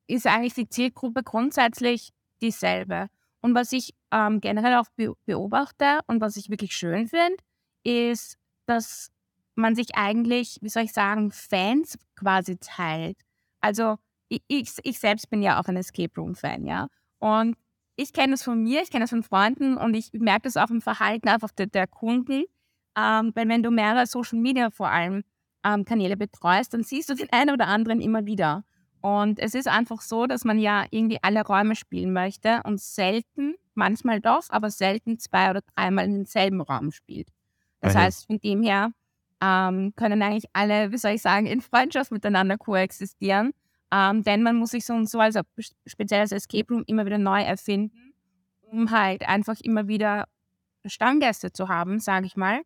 Ist 0.07 0.27
eigentlich 0.27 0.53
die 0.53 0.69
Zielgruppe 0.69 1.23
grundsätzlich 1.23 2.11
dieselbe. 2.41 3.07
Und 3.41 3.55
was 3.55 3.71
ich 3.71 3.93
ähm, 4.11 4.41
generell 4.41 4.75
auch 4.75 4.87
beobachte 5.25 5.99
und 6.07 6.21
was 6.21 6.37
ich 6.37 6.49
wirklich 6.49 6.73
schön 6.73 7.07
finde, 7.07 7.37
ist, 7.83 8.37
dass 8.65 9.11
man 9.55 9.75
sich 9.75 9.95
eigentlich, 9.95 10.59
wie 10.61 10.69
soll 10.69 10.83
ich 10.83 10.93
sagen, 10.93 11.31
Fans 11.31 11.97
quasi 12.15 12.57
teilt. 12.57 13.17
Also 13.59 13.97
ich, 14.29 14.41
ich, 14.47 14.71
ich 14.83 14.99
selbst 14.99 15.29
bin 15.29 15.41
ja 15.41 15.59
auch 15.59 15.65
ein 15.65 15.77
Escape 15.77 16.13
Room-Fan, 16.15 16.65
ja. 16.65 16.87
Und 17.19 17.55
ich 17.95 18.13
kenne 18.13 18.31
das 18.31 18.43
von 18.43 18.61
mir, 18.61 18.81
ich 18.81 18.91
kenne 18.91 19.03
das 19.03 19.09
von 19.09 19.23
Freunden 19.23 19.75
und 19.77 19.93
ich 19.95 20.11
merke 20.13 20.43
das 20.43 20.57
auch 20.57 20.69
im 20.69 20.81
Verhalten 20.81 21.29
einfach 21.29 21.51
der, 21.51 21.67
der 21.67 21.87
Kunden. 21.87 22.43
Ähm, 22.95 23.31
weil 23.35 23.47
wenn 23.47 23.63
du 23.63 23.71
mehrere 23.71 24.05
Social 24.05 24.39
Media 24.39 24.69
vor 24.69 24.89
allem 24.89 25.23
ähm, 25.63 25.85
Kanäle 25.85 26.17
betreust, 26.17 26.73
dann 26.73 26.83
siehst 26.83 27.09
du 27.09 27.15
den 27.15 27.31
einen 27.31 27.51
oder 27.51 27.67
anderen 27.67 28.01
immer 28.01 28.25
wieder. 28.25 28.63
Und 29.01 29.39
es 29.39 29.53
ist 29.53 29.67
einfach 29.67 30.01
so, 30.01 30.25
dass 30.25 30.43
man 30.43 30.59
ja 30.59 30.85
irgendwie 30.89 31.19
alle 31.21 31.45
Räume 31.45 31.75
spielen 31.75 32.13
möchte 32.13 32.61
und 32.63 32.79
selten, 32.81 33.55
manchmal 33.73 34.19
doch, 34.19 34.43
aber 34.49 34.71
selten 34.71 35.19
zwei 35.19 35.51
oder 35.51 35.61
dreimal 35.75 36.05
in 36.05 36.13
denselben 36.13 36.61
Raum 36.61 36.91
spielt. 36.91 37.29
Das 37.79 37.93
mhm. 37.93 37.99
heißt, 37.99 38.25
von 38.25 38.39
dem 38.39 38.63
her 38.63 38.91
ähm, 39.41 39.93
können 39.95 40.21
eigentlich 40.21 40.49
alle, 40.53 40.91
wie 40.91 40.97
soll 40.97 41.11
ich 41.11 41.21
sagen, 41.21 41.45
in 41.45 41.61
Freundschaft 41.61 42.11
miteinander 42.11 42.57
koexistieren. 42.57 43.53
Ähm, 43.91 44.23
denn 44.23 44.43
man 44.43 44.57
muss 44.57 44.71
sich 44.71 44.85
so 44.85 44.93
und 44.93 45.09
so 45.09 45.19
als 45.19 45.39
speziell 45.85 46.21
als 46.21 46.31
Escape 46.31 46.73
Room 46.73 46.83
immer 46.87 47.05
wieder 47.05 47.17
neu 47.17 47.41
erfinden, 47.41 48.13
um 48.61 48.91
halt 48.91 49.27
einfach 49.27 49.55
immer 49.61 49.87
wieder 49.87 50.25
Stammgäste 50.85 51.51
zu 51.51 51.69
haben, 51.69 51.99
sage 51.99 52.25
ich 52.25 52.35
mal. 52.35 52.61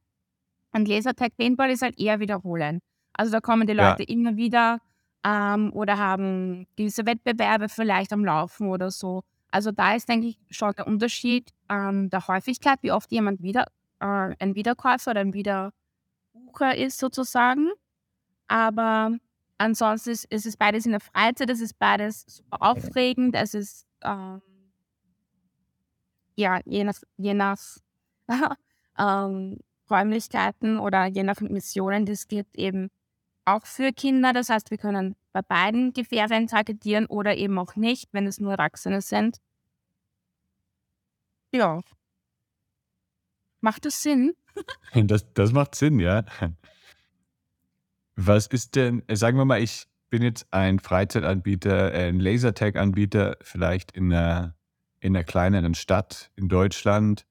Und 0.74 0.88
Lasertag 0.88 1.36
Paintball 1.38 1.70
ist 1.70 1.82
halt 1.82 2.00
eher 2.00 2.20
wiederholen. 2.20 2.80
Also 3.14 3.32
da 3.32 3.42
kommen 3.42 3.68
die 3.68 3.74
Leute 3.74 4.04
ja. 4.04 4.10
immer 4.10 4.36
wieder 4.36 4.80
ähm, 5.24 5.72
oder 5.74 5.98
haben 5.98 6.66
gewisse 6.76 7.06
Wettbewerbe 7.06 7.70
vielleicht 7.70 8.14
am 8.14 8.26
Laufen 8.26 8.70
oder 8.70 8.90
so. 8.90 9.24
Also 9.52 9.72
da 9.72 9.96
ist, 9.96 10.08
denke 10.08 10.28
ich, 10.28 10.40
schon 10.50 10.74
der 10.76 10.88
Unterschied 10.88 11.52
ähm, 11.70 12.10
der 12.10 12.28
Häufigkeit, 12.28 12.80
wie 12.82 12.92
oft 12.92 13.12
jemand 13.12 13.42
wieder 13.42 13.66
äh, 14.00 14.34
ein 14.40 14.56
Wiederkäufer 14.56 15.12
oder 15.12 15.20
ein 15.20 15.34
Wiederbucher 15.34 16.76
ist 16.76 17.00
sozusagen. 17.00 17.70
Aber 18.48 19.18
Ansonsten 19.62 20.10
ist, 20.10 20.26
ist 20.26 20.48
es 20.48 20.58
beides 20.58 20.88
in 20.88 20.92
der 20.92 21.00
Freizeit, 21.00 21.48
es 21.52 21.62
ist 21.62 21.78
beides 21.78 22.26
super 22.28 22.64
aufregend, 22.64 23.36
es 23.36 23.54
ist 23.54 23.86
ähm, 24.04 24.42
ja 26.36 26.62
je 26.66 26.84
nach, 26.84 26.96
je 27.18 27.36
nach 27.36 27.60
ähm, 28.98 29.60
Räumlichkeiten 29.88 30.80
oder 30.80 31.06
je 31.06 31.22
nach 31.22 31.42
Missionen, 31.42 32.08
das 32.08 32.28
gilt 32.28 32.48
eben 32.56 32.90
auch 33.46 33.64
für 33.68 33.92
Kinder. 33.92 34.34
Das 34.34 34.50
heißt, 34.50 34.72
wir 34.72 34.80
können 34.80 35.16
bei 35.32 35.44
beiden 35.44 35.94
die 35.94 36.06
Ferien 36.06 36.48
targetieren 36.48 37.06
oder 37.06 37.38
eben 37.38 37.60
auch 37.60 37.76
nicht, 37.76 38.10
wenn 38.14 38.26
es 38.26 38.40
nur 38.40 38.54
Erwachsene 38.54 39.02
sind. 39.02 39.38
Ja. 41.54 41.82
Macht 43.60 43.86
das 43.86 44.02
Sinn? 44.02 44.34
das, 44.96 45.32
das 45.36 45.52
macht 45.52 45.76
Sinn, 45.76 46.00
ja. 46.00 46.26
Was 48.16 48.48
ist 48.48 48.76
denn, 48.76 49.04
äh, 49.08 49.16
sagen 49.16 49.38
wir 49.38 49.46
mal, 49.46 49.62
ich 49.62 49.86
bin 50.10 50.22
jetzt 50.22 50.46
ein 50.52 50.80
Freizeitanbieter, 50.80 51.94
äh, 51.94 52.10
ein 52.10 52.20
Lasertag-Anbieter, 52.20 53.38
vielleicht 53.42 53.92
in 53.92 54.12
einer, 54.14 54.56
in 55.00 55.16
einer 55.16 55.24
kleineren 55.24 55.74
Stadt 55.74 56.32
in 56.36 56.50
Deutschland 56.50 57.26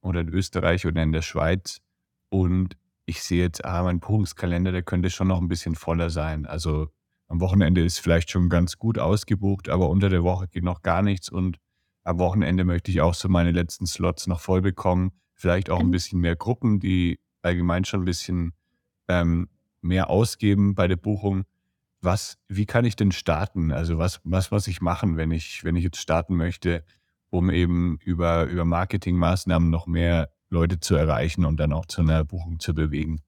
oder 0.00 0.20
in 0.20 0.28
Österreich 0.28 0.86
oder 0.86 1.02
in 1.02 1.12
der 1.12 1.22
Schweiz. 1.22 1.80
Und 2.28 2.76
ich 3.06 3.22
sehe 3.22 3.42
jetzt, 3.42 3.64
ah, 3.64 3.82
mein 3.82 4.00
Buchungskalender, 4.00 4.72
der 4.72 4.82
könnte 4.82 5.10
schon 5.10 5.28
noch 5.28 5.40
ein 5.40 5.48
bisschen 5.48 5.74
voller 5.74 6.10
sein. 6.10 6.44
Also 6.44 6.88
am 7.28 7.40
Wochenende 7.40 7.84
ist 7.84 8.00
vielleicht 8.00 8.30
schon 8.30 8.48
ganz 8.48 8.78
gut 8.78 8.98
ausgebucht, 8.98 9.68
aber 9.68 9.88
unter 9.88 10.08
der 10.08 10.24
Woche 10.24 10.48
geht 10.48 10.64
noch 10.64 10.82
gar 10.82 11.02
nichts. 11.02 11.30
Und 11.30 11.58
am 12.04 12.18
Wochenende 12.18 12.64
möchte 12.64 12.90
ich 12.90 13.00
auch 13.00 13.14
so 13.14 13.28
meine 13.28 13.52
letzten 13.52 13.86
Slots 13.86 14.26
noch 14.26 14.40
voll 14.40 14.60
bekommen. 14.60 15.12
Vielleicht 15.34 15.70
auch 15.70 15.80
ein 15.80 15.86
mhm. 15.86 15.92
bisschen 15.92 16.20
mehr 16.20 16.36
Gruppen, 16.36 16.80
die 16.80 17.20
allgemein 17.42 17.84
schon 17.84 18.02
ein 18.02 18.06
bisschen 18.06 18.54
ähm, 19.08 19.48
mehr 19.80 20.10
ausgeben 20.10 20.74
bei 20.74 20.88
der 20.88 20.96
Buchung. 20.96 21.44
Was, 22.00 22.38
wie 22.48 22.66
kann 22.66 22.84
ich 22.84 22.96
denn 22.96 23.12
starten? 23.12 23.72
Also 23.72 23.98
was, 23.98 24.20
was 24.24 24.50
muss 24.50 24.68
ich 24.68 24.80
machen, 24.80 25.16
wenn 25.16 25.30
ich, 25.30 25.64
wenn 25.64 25.76
ich 25.76 25.84
jetzt 25.84 25.98
starten 25.98 26.36
möchte, 26.36 26.84
um 27.30 27.50
eben 27.50 27.98
über, 28.04 28.44
über 28.44 28.64
Marketingmaßnahmen 28.64 29.68
noch 29.70 29.86
mehr 29.86 30.30
Leute 30.48 30.80
zu 30.80 30.94
erreichen 30.94 31.44
und 31.44 31.58
dann 31.58 31.72
auch 31.72 31.86
zu 31.86 32.02
einer 32.02 32.24
Buchung 32.24 32.60
zu 32.60 32.74
bewegen? 32.74 33.20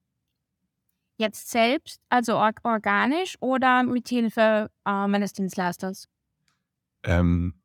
Jetzt 1.17 1.51
selbst, 1.51 2.01
also 2.09 2.37
organisch 2.63 3.35
oder 3.41 3.83
mit 3.83 4.09
Hilfe 4.09 4.71
äh, 4.85 5.07
meines 5.07 5.33
Dienstleisters? 5.33 6.07
Ähm, 7.03 7.61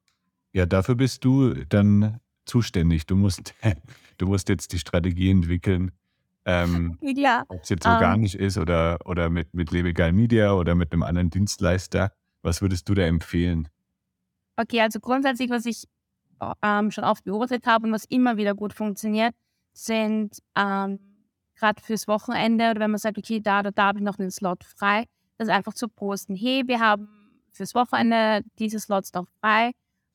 ja, 0.53 0.67
dafür 0.67 0.95
bist 0.95 1.25
du 1.25 1.55
dann 1.65 2.21
zuständig. 2.45 3.07
Du 3.07 3.17
musst, 3.17 3.55
du 4.19 4.27
musst 4.27 4.49
jetzt 4.49 4.73
die 4.73 4.79
Strategie 4.79 5.31
entwickeln, 5.31 5.93
ähm, 6.47 6.97
ja. 7.03 7.45
Ob 7.49 7.63
es 7.63 7.69
jetzt 7.69 7.87
organisch 7.87 8.37
ähm, 8.37 8.41
ist 8.41 8.57
oder, 8.57 8.99
oder 9.05 9.29
mit, 9.31 9.53
mit 9.53 9.73
Lebegeil 9.73 10.13
Media 10.13 10.53
oder 10.53 10.75
mit 10.75 10.93
einem 10.93 11.03
anderen 11.03 11.29
Dienstleister. 11.29 12.13
Was 12.43 12.63
würdest 12.63 12.89
du 12.89 12.95
da 12.95 13.03
empfehlen? 13.03 13.69
Okay, 14.57 14.81
also 14.81 15.01
grundsätzlich, 15.01 15.51
was 15.51 15.67
ich 15.67 15.85
ähm, 16.63 16.91
schon 16.93 17.05
oft 17.05 17.25
beobachtet 17.25 17.67
habe 17.67 17.87
und 17.87 17.93
was 17.93 18.05
immer 18.05 18.37
wieder 18.37 18.55
gut 18.55 18.73
funktioniert, 18.73 19.35
sind 19.73 20.39
ähm, 20.57 21.01
gerade 21.57 21.83
fürs 21.83 22.07
Wochenende 22.07 22.71
oder 22.71 22.81
wenn 22.81 22.93
man 22.93 22.99
sagt, 22.99 23.19
okay, 23.19 23.41
da 23.41 23.61
oder 23.61 23.73
da 23.73 23.87
habe 23.87 23.99
ich 23.99 24.05
noch 24.05 24.19
einen 24.19 24.31
Slot 24.31 24.63
frei, 24.65 25.07
das 25.39 25.49
einfach 25.49 25.75
zu 25.75 25.89
posten. 25.89 26.37
Hey, 26.37 26.63
wir 26.67 26.79
haben 26.79 27.09
fürs 27.51 27.75
Wochenende 27.75 28.47
diese 28.59 28.79
Slots 28.79 29.13
noch 29.15 29.27
frei. 29.41 29.73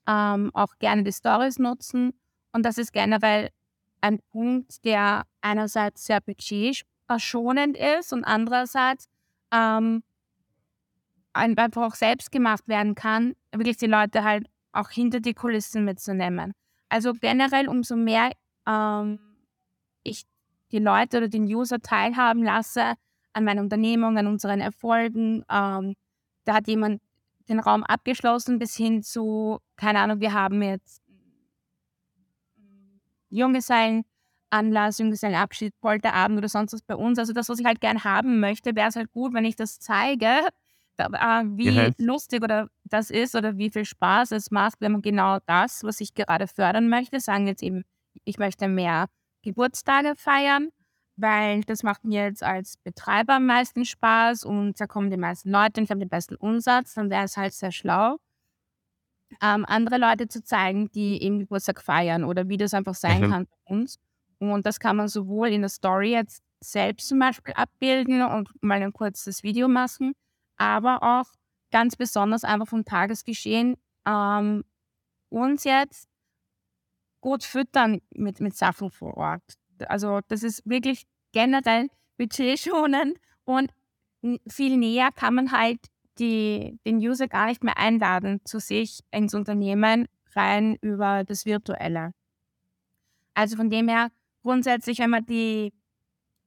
Ähm, 0.07 0.51
auch 0.53 0.77
gerne 0.79 1.03
die 1.03 1.11
Stories 1.11 1.59
nutzen. 1.59 2.13
Und 2.53 2.65
das 2.65 2.77
ist 2.77 2.93
generell 2.93 3.49
ein 4.01 4.19
Punkt, 4.31 4.83
der 4.85 5.23
einerseits 5.41 6.05
sehr 6.05 6.21
budgetschonend 6.21 7.77
ist 7.77 8.13
und 8.13 8.23
andererseits 8.23 9.07
ähm, 9.51 10.03
einfach 11.33 11.83
auch 11.83 11.95
selbst 11.95 12.31
gemacht 12.31 12.67
werden 12.67 12.95
kann, 12.95 13.35
wirklich 13.51 13.77
die 13.77 13.87
Leute 13.87 14.23
halt 14.23 14.47
auch 14.73 14.89
hinter 14.89 15.19
die 15.19 15.33
Kulissen 15.33 15.85
mitzunehmen. 15.85 16.53
Also 16.89 17.13
generell, 17.13 17.67
umso 17.67 17.95
mehr 17.95 18.31
ähm, 18.67 19.19
ich 20.03 20.23
die 20.71 20.79
Leute 20.79 21.17
oder 21.17 21.27
den 21.27 21.43
User 21.43 21.79
teilhaben 21.79 22.43
lasse 22.43 22.93
an 23.33 23.43
meiner 23.43 23.61
Unternehmung, 23.61 24.17
an 24.17 24.27
unseren 24.27 24.61
Erfolgen, 24.61 25.43
ähm, 25.49 25.95
da 26.45 26.55
hat 26.55 26.67
jemand 26.67 27.01
den 27.49 27.59
Raum 27.59 27.83
abgeschlossen 27.83 28.59
bis 28.59 28.75
hin 28.75 29.03
zu, 29.03 29.59
keine 29.75 29.99
Ahnung, 29.99 30.19
wir 30.21 30.33
haben 30.33 30.61
jetzt 30.61 31.00
Junggesellenanlass, 33.31 34.99
Junggesellenabschied, 34.99 35.73
Polterabend 35.81 36.37
oder 36.37 36.49
sonst 36.49 36.73
was 36.73 36.81
bei 36.83 36.95
uns. 36.95 37.17
Also 37.17 37.33
das, 37.33 37.49
was 37.49 37.59
ich 37.59 37.65
halt 37.65 37.81
gern 37.81 38.03
haben 38.03 38.39
möchte, 38.39 38.75
wäre 38.75 38.89
es 38.89 38.95
halt 38.95 39.11
gut, 39.11 39.33
wenn 39.33 39.45
ich 39.45 39.55
das 39.55 39.79
zeige, 39.79 40.49
äh, 40.97 41.43
wie 41.55 41.69
ja. 41.69 41.89
lustig 41.97 42.43
oder 42.43 42.67
das 42.83 43.09
ist 43.09 43.35
oder 43.35 43.57
wie 43.57 43.71
viel 43.71 43.85
Spaß 43.85 44.31
es 44.31 44.51
macht, 44.51 44.75
wenn 44.81 44.91
man 44.91 45.01
genau 45.01 45.39
das, 45.45 45.83
was 45.83 46.01
ich 46.01 46.13
gerade 46.13 46.47
fördern 46.47 46.89
möchte, 46.89 47.19
sagen 47.19 47.47
jetzt 47.47 47.63
eben, 47.63 47.83
ich 48.25 48.37
möchte 48.37 48.67
mehr 48.67 49.07
Geburtstage 49.41 50.13
feiern, 50.15 50.69
weil 51.15 51.61
das 51.61 51.83
macht 51.83 52.03
mir 52.03 52.25
jetzt 52.25 52.43
als 52.43 52.77
Betreiber 52.77 53.35
am 53.35 53.45
meisten 53.45 53.85
Spaß 53.85 54.43
und 54.43 54.79
da 54.79 54.87
kommen 54.87 55.09
die 55.09 55.17
meisten 55.17 55.49
Leute 55.49 55.79
und 55.79 55.85
ich 55.85 55.89
habe 55.89 55.99
den 55.99 56.09
besten 56.09 56.35
Umsatz, 56.35 56.93
dann 56.93 57.09
wäre 57.09 57.23
es 57.23 57.37
halt 57.37 57.53
sehr 57.53 57.71
schlau, 57.71 58.17
ähm, 59.41 59.65
andere 59.65 59.97
Leute 59.97 60.27
zu 60.27 60.43
zeigen, 60.43 60.91
die 60.91 61.21
eben 61.23 61.39
Geburtstag 61.39 61.81
feiern 61.81 62.23
oder 62.23 62.49
wie 62.49 62.57
das 62.57 62.73
einfach 62.73 62.95
sein 62.95 63.21
mhm. 63.21 63.31
kann 63.31 63.45
bei 63.47 63.75
uns. 63.75 63.97
Und 64.39 64.65
das 64.65 64.79
kann 64.79 64.97
man 64.97 65.07
sowohl 65.07 65.49
in 65.49 65.61
der 65.61 65.69
Story 65.69 66.11
jetzt 66.11 66.41
selbst 66.59 67.07
zum 67.07 67.19
Beispiel 67.19 67.53
abbilden 67.53 68.23
und 68.23 68.49
mal 68.61 68.81
ein 68.81 68.93
kurzes 68.93 69.43
Video 69.43 69.67
machen, 69.67 70.13
aber 70.57 71.01
auch 71.01 71.31
ganz 71.71 71.95
besonders 71.95 72.43
einfach 72.43 72.67
vom 72.67 72.85
Tagesgeschehen 72.85 73.77
ähm, 74.05 74.63
uns 75.29 75.63
jetzt 75.63 76.07
gut 77.21 77.43
füttern 77.43 78.01
mit, 78.13 78.39
mit 78.39 78.55
Sachen 78.55 78.91
vor 78.91 79.15
Ort. 79.17 79.43
Also 79.87 80.19
das 80.27 80.43
ist 80.43 80.61
wirklich 80.65 81.05
generell 81.31 81.87
budgetschonend 82.17 83.17
und 83.45 83.71
viel 84.47 84.77
näher 84.77 85.09
kann 85.15 85.35
man 85.35 85.51
halt 85.51 85.79
die, 86.19 86.79
den 86.85 86.97
User 86.97 87.27
gar 87.27 87.47
nicht 87.47 87.63
mehr 87.63 87.77
einladen 87.77 88.41
zu 88.43 88.59
sich 88.59 89.01
ins 89.11 89.33
Unternehmen 89.33 90.07
rein 90.35 90.77
über 90.81 91.23
das 91.23 91.45
Virtuelle. 91.45 92.13
Also 93.33 93.55
von 93.55 93.69
dem 93.69 93.87
her 93.87 94.09
grundsätzlich, 94.43 94.99
wenn 94.99 95.09
man 95.09 95.25
die 95.25 95.73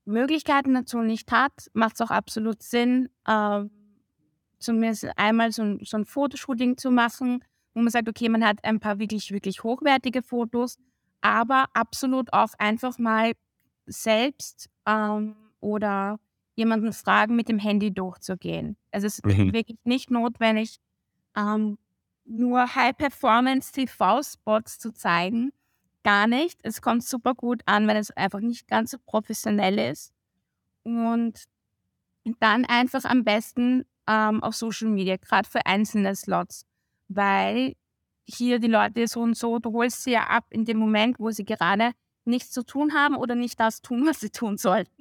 Möglichkeiten 0.04 0.74
dazu 0.74 0.98
nicht 1.00 1.32
hat, 1.32 1.70
macht 1.72 1.94
es 1.94 2.00
auch 2.02 2.10
absolut 2.10 2.62
Sinn, 2.62 3.08
äh, 3.26 3.64
zumindest 4.58 5.06
einmal 5.16 5.52
so 5.52 5.62
ein, 5.62 5.80
so 5.82 5.96
ein 5.96 6.04
Fotoshooting 6.04 6.76
zu 6.76 6.90
machen, 6.90 7.44
wo 7.74 7.80
man 7.80 7.90
sagt, 7.90 8.08
okay, 8.08 8.28
man 8.28 8.44
hat 8.44 8.62
ein 8.64 8.80
paar 8.80 8.98
wirklich, 8.98 9.30
wirklich 9.32 9.62
hochwertige 9.62 10.22
Fotos, 10.22 10.78
aber 11.20 11.66
absolut 11.72 12.32
auch 12.32 12.52
einfach 12.58 12.98
mal 12.98 13.32
selbst 13.86 14.68
ähm, 14.86 15.36
oder 15.60 16.18
jemanden 16.54 16.92
fragen, 16.92 17.36
mit 17.36 17.48
dem 17.48 17.58
Handy 17.58 17.92
durchzugehen. 17.92 18.76
Es 18.90 19.04
ist 19.04 19.24
mhm. 19.24 19.52
wirklich 19.52 19.78
nicht 19.84 20.10
notwendig, 20.10 20.78
ähm, 21.36 21.78
nur 22.24 22.74
High-Performance-TV-Spots 22.74 24.78
zu 24.78 24.92
zeigen. 24.92 25.52
Gar 26.02 26.26
nicht. 26.26 26.60
Es 26.62 26.82
kommt 26.82 27.04
super 27.04 27.34
gut 27.34 27.62
an, 27.66 27.86
wenn 27.86 27.96
es 27.96 28.10
einfach 28.10 28.40
nicht 28.40 28.68
ganz 28.68 28.90
so 28.90 28.98
professionell 29.04 29.78
ist. 29.78 30.12
Und 30.82 31.44
dann 32.40 32.64
einfach 32.64 33.04
am 33.04 33.24
besten 33.24 33.84
ähm, 34.06 34.42
auf 34.42 34.54
Social 34.54 34.88
Media, 34.88 35.16
gerade 35.16 35.48
für 35.48 35.66
einzelne 35.66 36.14
Slots, 36.14 36.66
weil 37.08 37.74
hier 38.26 38.58
die 38.58 38.68
Leute 38.68 39.06
so 39.06 39.20
und 39.20 39.36
so, 39.36 39.58
du 39.58 39.72
holst 39.72 40.04
sie 40.04 40.12
ja 40.12 40.24
ab 40.24 40.46
in 40.50 40.64
dem 40.64 40.78
Moment, 40.78 41.18
wo 41.18 41.30
sie 41.30 41.44
gerade 41.44 41.92
nichts 42.24 42.50
zu 42.50 42.64
tun 42.64 42.94
haben 42.94 43.16
oder 43.16 43.34
nicht 43.34 43.60
das 43.60 43.82
tun, 43.82 44.06
was 44.06 44.20
sie 44.20 44.30
tun 44.30 44.56
sollten. 44.56 44.93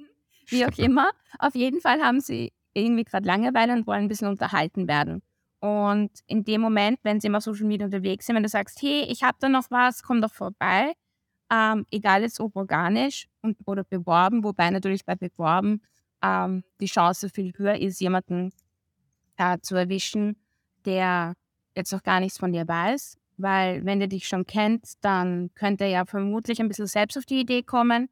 Wie 0.46 0.64
auch 0.64 0.78
immer. 0.78 1.10
Auf 1.38 1.54
jeden 1.54 1.80
Fall 1.80 2.00
haben 2.00 2.20
sie 2.20 2.52
irgendwie 2.74 3.04
gerade 3.04 3.26
Langeweile 3.26 3.72
und 3.72 3.86
wollen 3.86 4.02
ein 4.02 4.08
bisschen 4.08 4.28
unterhalten 4.28 4.88
werden. 4.88 5.22
Und 5.60 6.10
in 6.26 6.44
dem 6.44 6.60
Moment, 6.60 6.98
wenn 7.04 7.20
sie 7.20 7.28
immer 7.28 7.40
Social 7.40 7.66
Media 7.66 7.86
unterwegs 7.86 8.26
sind, 8.26 8.36
wenn 8.36 8.42
du 8.42 8.48
sagst, 8.48 8.82
hey, 8.82 9.06
ich 9.08 9.22
habe 9.22 9.38
da 9.40 9.48
noch 9.48 9.70
was, 9.70 10.02
komm 10.02 10.20
doch 10.20 10.32
vorbei, 10.32 10.92
ähm, 11.50 11.86
egal 11.90 12.22
jetzt 12.22 12.40
ob 12.40 12.56
organisch 12.56 13.28
und, 13.40 13.56
oder 13.64 13.84
beworben, 13.84 14.44
wobei 14.44 14.70
natürlich 14.70 15.04
bei 15.04 15.14
beworben 15.14 15.80
ähm, 16.22 16.64
die 16.80 16.86
Chance 16.86 17.30
viel 17.30 17.52
höher 17.56 17.76
ist, 17.76 18.00
jemanden 18.00 18.52
äh, 19.36 19.58
zu 19.60 19.74
erwischen, 19.76 20.36
der 20.84 21.34
jetzt 21.76 21.92
noch 21.92 22.02
gar 22.02 22.20
nichts 22.20 22.38
von 22.38 22.52
dir 22.52 22.66
weiß, 22.68 23.18
weil 23.36 23.84
wenn 23.84 23.98
der 23.98 24.08
dich 24.08 24.26
schon 24.28 24.46
kennt, 24.46 25.02
dann 25.02 25.50
könnte 25.54 25.84
er 25.84 25.90
ja 25.90 26.04
vermutlich 26.04 26.60
ein 26.60 26.68
bisschen 26.68 26.86
selbst 26.86 27.16
auf 27.16 27.26
die 27.26 27.40
Idee 27.40 27.62
kommen 27.62 28.08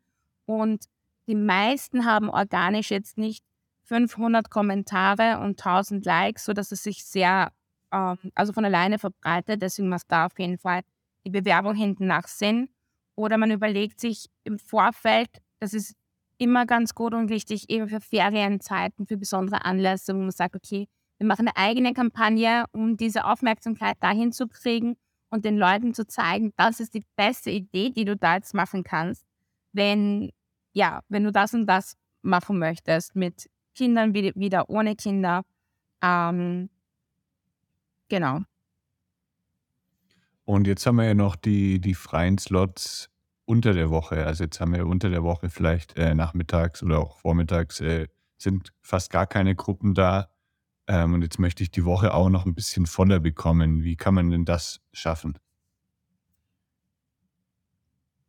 und 0.47 0.87
die 1.27 1.35
meisten 1.35 2.05
haben 2.05 2.29
organisch 2.29 2.91
jetzt 2.91 3.19
nicht 3.19 3.45
500 3.85 4.51
Kommentare 4.51 5.41
und 5.41 5.59
1000 5.65 6.05
Likes, 6.05 6.45
sodass 6.45 6.73
es 6.73 6.83
sich 6.83 7.05
sehr, 7.05 7.53
ähm, 7.93 8.19
also 8.35 8.53
von 8.53 8.65
alleine 8.65 8.99
verbreitet. 8.99 9.63
Deswegen 9.63 9.89
macht 9.89 10.07
da 10.09 10.27
auf 10.27 10.39
jeden 10.39 10.59
Fall 10.59 10.83
die 11.25 11.31
Bewerbung 11.31 11.75
hinten 11.75 12.07
nach 12.07 12.27
Sinn. 12.29 12.69
Oder 13.15 13.37
man 13.39 13.51
überlegt 13.51 14.01
sich 14.01 14.27
im 14.45 14.59
Vorfeld, 14.59 15.29
das 15.61 15.75
ist 15.75 15.95
immer 16.39 16.67
ganz 16.67 16.95
gut 16.95 17.15
und 17.15 17.29
wichtig, 17.29 17.71
eben 17.71 17.89
für 17.89 18.01
Ferienzeiten, 18.01 19.07
für 19.07 19.17
besondere 19.17 19.65
Anlässe, 19.65 20.15
wo 20.15 20.19
man 20.19 20.31
sagt, 20.31 20.57
okay, 20.57 20.89
wir 21.19 21.27
machen 21.27 21.47
eine 21.47 21.57
eigene 21.57 21.93
Kampagne, 21.93 22.65
um 22.73 22.97
diese 22.97 23.25
Aufmerksamkeit 23.25 23.97
dahin 24.01 24.33
zu 24.33 24.49
kriegen 24.49 24.97
und 25.31 25.45
den 25.45 25.57
Leuten 25.57 25.95
zu 25.95 26.07
zeigen, 26.07 26.53
das 26.57 26.81
ist 26.81 26.95
die 26.95 27.05
beste 27.17 27.51
Idee, 27.51 27.91
die 27.91 28.05
du 28.05 28.17
da 28.17 28.37
jetzt 28.37 28.55
machen 28.55 28.83
kannst, 28.83 29.25
wenn, 29.73 30.31
ja, 30.73 31.01
wenn 31.09 31.25
du 31.25 31.33
das 31.33 31.55
und 31.55 31.67
das 31.67 31.97
machen 32.23 32.59
möchtest, 32.59 33.17
mit 33.17 33.51
Kindern 33.75 34.15
wieder 34.15 34.69
ohne 34.69 34.97
Kinder. 34.97 35.43
Ähm, 36.03 36.69
genau. 38.09 38.41
Und 40.45 40.67
jetzt 40.67 40.85
haben 40.87 40.97
wir 40.97 41.05
ja 41.05 41.15
noch 41.15 41.37
die, 41.37 41.81
die 41.81 41.95
freien 41.95 42.39
Slots 42.39 43.09
unter 43.45 43.73
der 43.73 43.91
Woche. 43.91 44.27
Also 44.27 44.45
jetzt 44.45 44.61
haben 44.61 44.75
wir 44.75 44.87
unter 44.87 45.09
der 45.09 45.23
Woche 45.23 45.49
vielleicht 45.51 45.97
äh, 45.97 46.15
nachmittags 46.15 46.83
oder 46.83 46.99
auch 46.99 47.19
vormittags 47.19 47.81
äh, 47.81 48.09
sind 48.39 48.73
fast 48.81 49.11
gar 49.11 49.27
keine 49.27 49.55
Gruppen 49.55 49.95
da. 49.95 50.29
Ähm, 50.89 51.15
und 51.15 51.23
jetzt 51.23 51.39
möchte 51.39 51.63
ich 51.63 51.71
die 51.71 51.85
Woche 51.85 52.13
auch 52.13 52.29
noch 52.29 52.45
ein 52.45 52.55
bisschen 52.55 52.87
voller 52.87 53.21
bekommen. 53.21 53.83
Wie 53.83 53.97
kann 53.97 54.15
man 54.15 54.31
denn 54.31 54.45
das 54.45 54.81
schaffen? 54.93 55.39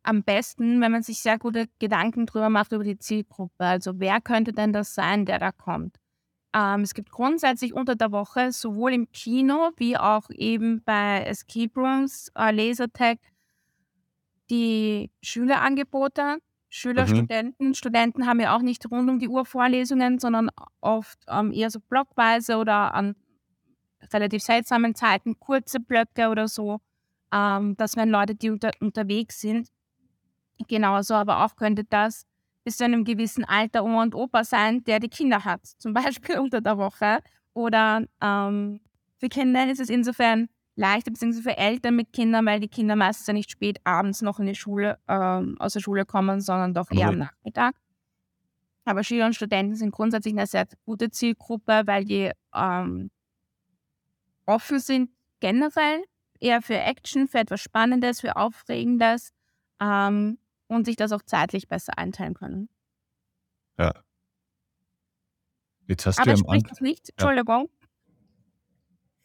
Am 0.04 0.22
besten, 0.22 0.80
wenn 0.80 0.92
man 0.92 1.02
sich 1.02 1.20
sehr 1.20 1.38
gute 1.38 1.66
Gedanken 1.78 2.26
drüber 2.26 2.50
macht 2.50 2.72
über 2.72 2.84
die 2.84 2.98
Zielgruppe. 2.98 3.64
Also 3.64 3.98
wer 3.98 4.20
könnte 4.20 4.52
denn 4.52 4.72
das 4.72 4.94
sein, 4.94 5.26
der 5.26 5.38
da 5.38 5.50
kommt? 5.50 5.98
Ähm, 6.54 6.82
es 6.82 6.94
gibt 6.94 7.10
grundsätzlich 7.10 7.74
unter 7.74 7.96
der 7.96 8.12
Woche 8.12 8.52
sowohl 8.52 8.92
im 8.92 9.10
Kino 9.10 9.70
wie 9.76 9.96
auch 9.96 10.30
eben 10.30 10.82
bei 10.84 11.24
Escape 11.24 11.72
Rooms, 11.74 12.30
äh, 12.36 12.52
Lasertag 12.52 13.18
die 14.50 15.10
Schülerangebote. 15.22 16.38
Schüler, 16.68 17.06
mhm. 17.06 17.16
Studenten. 17.16 17.74
Studenten 17.74 18.26
haben 18.26 18.40
ja 18.40 18.56
auch 18.56 18.62
nicht 18.62 18.88
rund 18.90 19.08
um 19.08 19.18
die 19.18 19.28
Uhr 19.28 19.44
Vorlesungen, 19.46 20.18
sondern 20.18 20.50
oft 20.80 21.18
ähm, 21.28 21.52
eher 21.52 21.70
so 21.70 21.80
blockweise 21.80 22.56
oder 22.56 22.94
an 22.94 23.16
relativ 24.12 24.42
seltsamen 24.42 24.94
Zeiten, 24.94 25.38
kurze 25.38 25.80
Blöcke 25.80 26.28
oder 26.28 26.48
so. 26.48 26.80
Ähm, 27.32 27.76
das 27.76 27.96
wären 27.96 28.10
Leute, 28.10 28.34
die 28.34 28.50
unter, 28.50 28.70
unterwegs 28.80 29.40
sind. 29.40 29.68
Genauso 30.68 31.14
aber 31.14 31.44
auch 31.44 31.56
könnte 31.56 31.84
das 31.84 32.26
bis 32.64 32.78
zu 32.78 32.84
einem 32.84 33.04
gewissen 33.04 33.44
Alter 33.44 33.84
Oma 33.84 34.02
und 34.02 34.14
Opa 34.14 34.44
sein, 34.44 34.82
der 34.84 35.00
die 35.00 35.08
Kinder 35.08 35.44
hat, 35.44 35.64
zum 35.78 35.92
Beispiel 35.92 36.38
unter 36.38 36.60
der 36.60 36.78
Woche. 36.78 37.20
Oder 37.52 38.04
ähm, 38.20 38.80
für 39.18 39.28
Kinder 39.28 39.70
ist 39.70 39.80
es 39.80 39.90
insofern 39.90 40.48
leichter, 40.76 41.12
beziehungsweise 41.12 41.50
für 41.50 41.56
Eltern 41.56 41.94
mit 41.94 42.12
Kindern, 42.12 42.46
weil 42.46 42.58
die 42.58 42.68
Kinder 42.68 42.96
meistens 42.96 43.26
ja 43.26 43.32
nicht 43.32 43.50
spät 43.50 43.78
abends 43.84 44.22
noch 44.22 44.40
in 44.40 44.46
die 44.46 44.54
Schule, 44.54 44.98
ähm, 45.06 45.56
aus 45.60 45.74
der 45.74 45.80
Schule 45.80 46.04
kommen, 46.04 46.40
sondern 46.40 46.74
doch 46.74 46.90
eher 46.90 47.08
am 47.08 47.18
Nachmittag. 47.18 47.76
Aber 48.84 49.04
Schüler 49.04 49.26
und 49.26 49.34
Studenten 49.34 49.76
sind 49.76 49.92
grundsätzlich 49.92 50.34
eine 50.34 50.46
sehr 50.46 50.66
gute 50.84 51.10
Zielgruppe, 51.10 51.82
weil 51.86 52.04
die 52.04 52.30
ähm, 52.54 53.10
offen 54.46 54.78
sind 54.78 55.10
generell, 55.40 56.04
eher 56.40 56.60
für 56.60 56.78
Action, 56.78 57.28
für 57.28 57.38
etwas 57.38 57.62
Spannendes, 57.62 58.20
für 58.20 58.36
Aufregendes 58.36 59.32
ähm, 59.80 60.38
und 60.66 60.86
sich 60.86 60.96
das 60.96 61.12
auch 61.12 61.22
zeitlich 61.22 61.68
besser 61.68 61.98
einteilen 61.98 62.34
können. 62.34 62.68
Ja. 63.78 63.92
Jetzt 65.86 66.06
hast 66.06 66.18
Aber 66.18 66.32
du 66.32 66.38
ja 66.38 66.44
am 66.44 66.50
Anfang. 66.50 66.76
nicht, 66.80 67.10
Entschuldigung, 67.10 67.68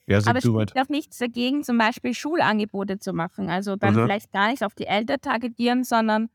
ja, 0.10 0.17
Aber 0.25 0.39
es 0.39 0.43
spricht 0.43 0.75
auch 0.75 0.89
nichts 0.89 1.19
dagegen, 1.19 1.63
zum 1.63 1.78
Beispiel 1.78 2.15
Schulangebote 2.15 2.97
zu 2.97 3.13
machen. 3.13 3.47
Also 3.47 3.75
dann 3.75 3.93
mhm. 3.93 4.06
vielleicht 4.06 4.32
gar 4.32 4.49
nicht 4.49 4.63
auf 4.63 4.73
die 4.73 4.88
Eltern 4.88 5.21
targetieren, 5.21 5.84
sondern 5.84 6.30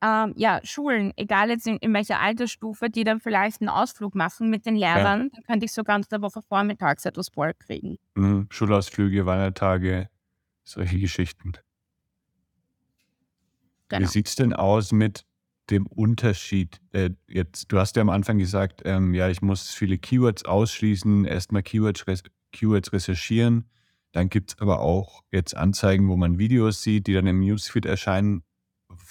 ähm, 0.00 0.34
ja, 0.36 0.60
Schulen, 0.62 1.12
egal 1.16 1.50
jetzt 1.50 1.66
in, 1.66 1.78
in, 1.78 1.92
welcher 1.92 2.20
Altersstufe, 2.20 2.90
die 2.90 3.02
dann 3.02 3.18
vielleicht 3.18 3.60
einen 3.60 3.70
Ausflug 3.70 4.14
machen 4.14 4.50
mit 4.50 4.66
den 4.66 4.76
Lehrern, 4.76 5.22
ja. 5.22 5.28
dann 5.32 5.42
könnte 5.48 5.66
ich 5.66 5.72
so 5.72 5.82
ganz 5.82 6.06
der 6.06 6.22
Woche 6.22 6.42
vormittags 6.42 7.04
etwas 7.06 7.32
Ball 7.32 7.54
kriegen. 7.54 7.96
Mhm. 8.14 8.46
Schulausflüge, 8.50 9.26
Wandertage, 9.26 10.08
solche 10.62 11.00
Geschichten. 11.00 11.54
Genau. 13.88 14.06
Wie 14.06 14.10
sieht 14.10 14.28
es 14.28 14.36
denn 14.36 14.52
aus 14.52 14.92
mit 14.92 15.24
dem 15.70 15.86
Unterschied? 15.86 16.80
Äh, 16.92 17.10
jetzt, 17.28 17.72
du 17.72 17.78
hast 17.78 17.96
ja 17.96 18.02
am 18.02 18.10
Anfang 18.10 18.38
gesagt, 18.38 18.82
ähm, 18.84 19.14
ja, 19.14 19.28
ich 19.28 19.42
muss 19.42 19.70
viele 19.70 19.98
Keywords 19.98 20.44
ausschließen, 20.44 21.24
erstmal 21.24 21.62
Keywords, 21.62 22.04
Keywords 22.52 22.92
recherchieren. 22.92 23.64
Dann 24.12 24.30
gibt 24.30 24.52
es 24.52 24.58
aber 24.60 24.80
auch 24.80 25.22
jetzt 25.30 25.56
Anzeigen, 25.56 26.08
wo 26.08 26.16
man 26.16 26.38
Videos 26.38 26.82
sieht, 26.82 27.06
die 27.06 27.12
dann 27.12 27.26
im 27.26 27.40
Newsfeed 27.40 27.86
erscheinen. 27.86 28.42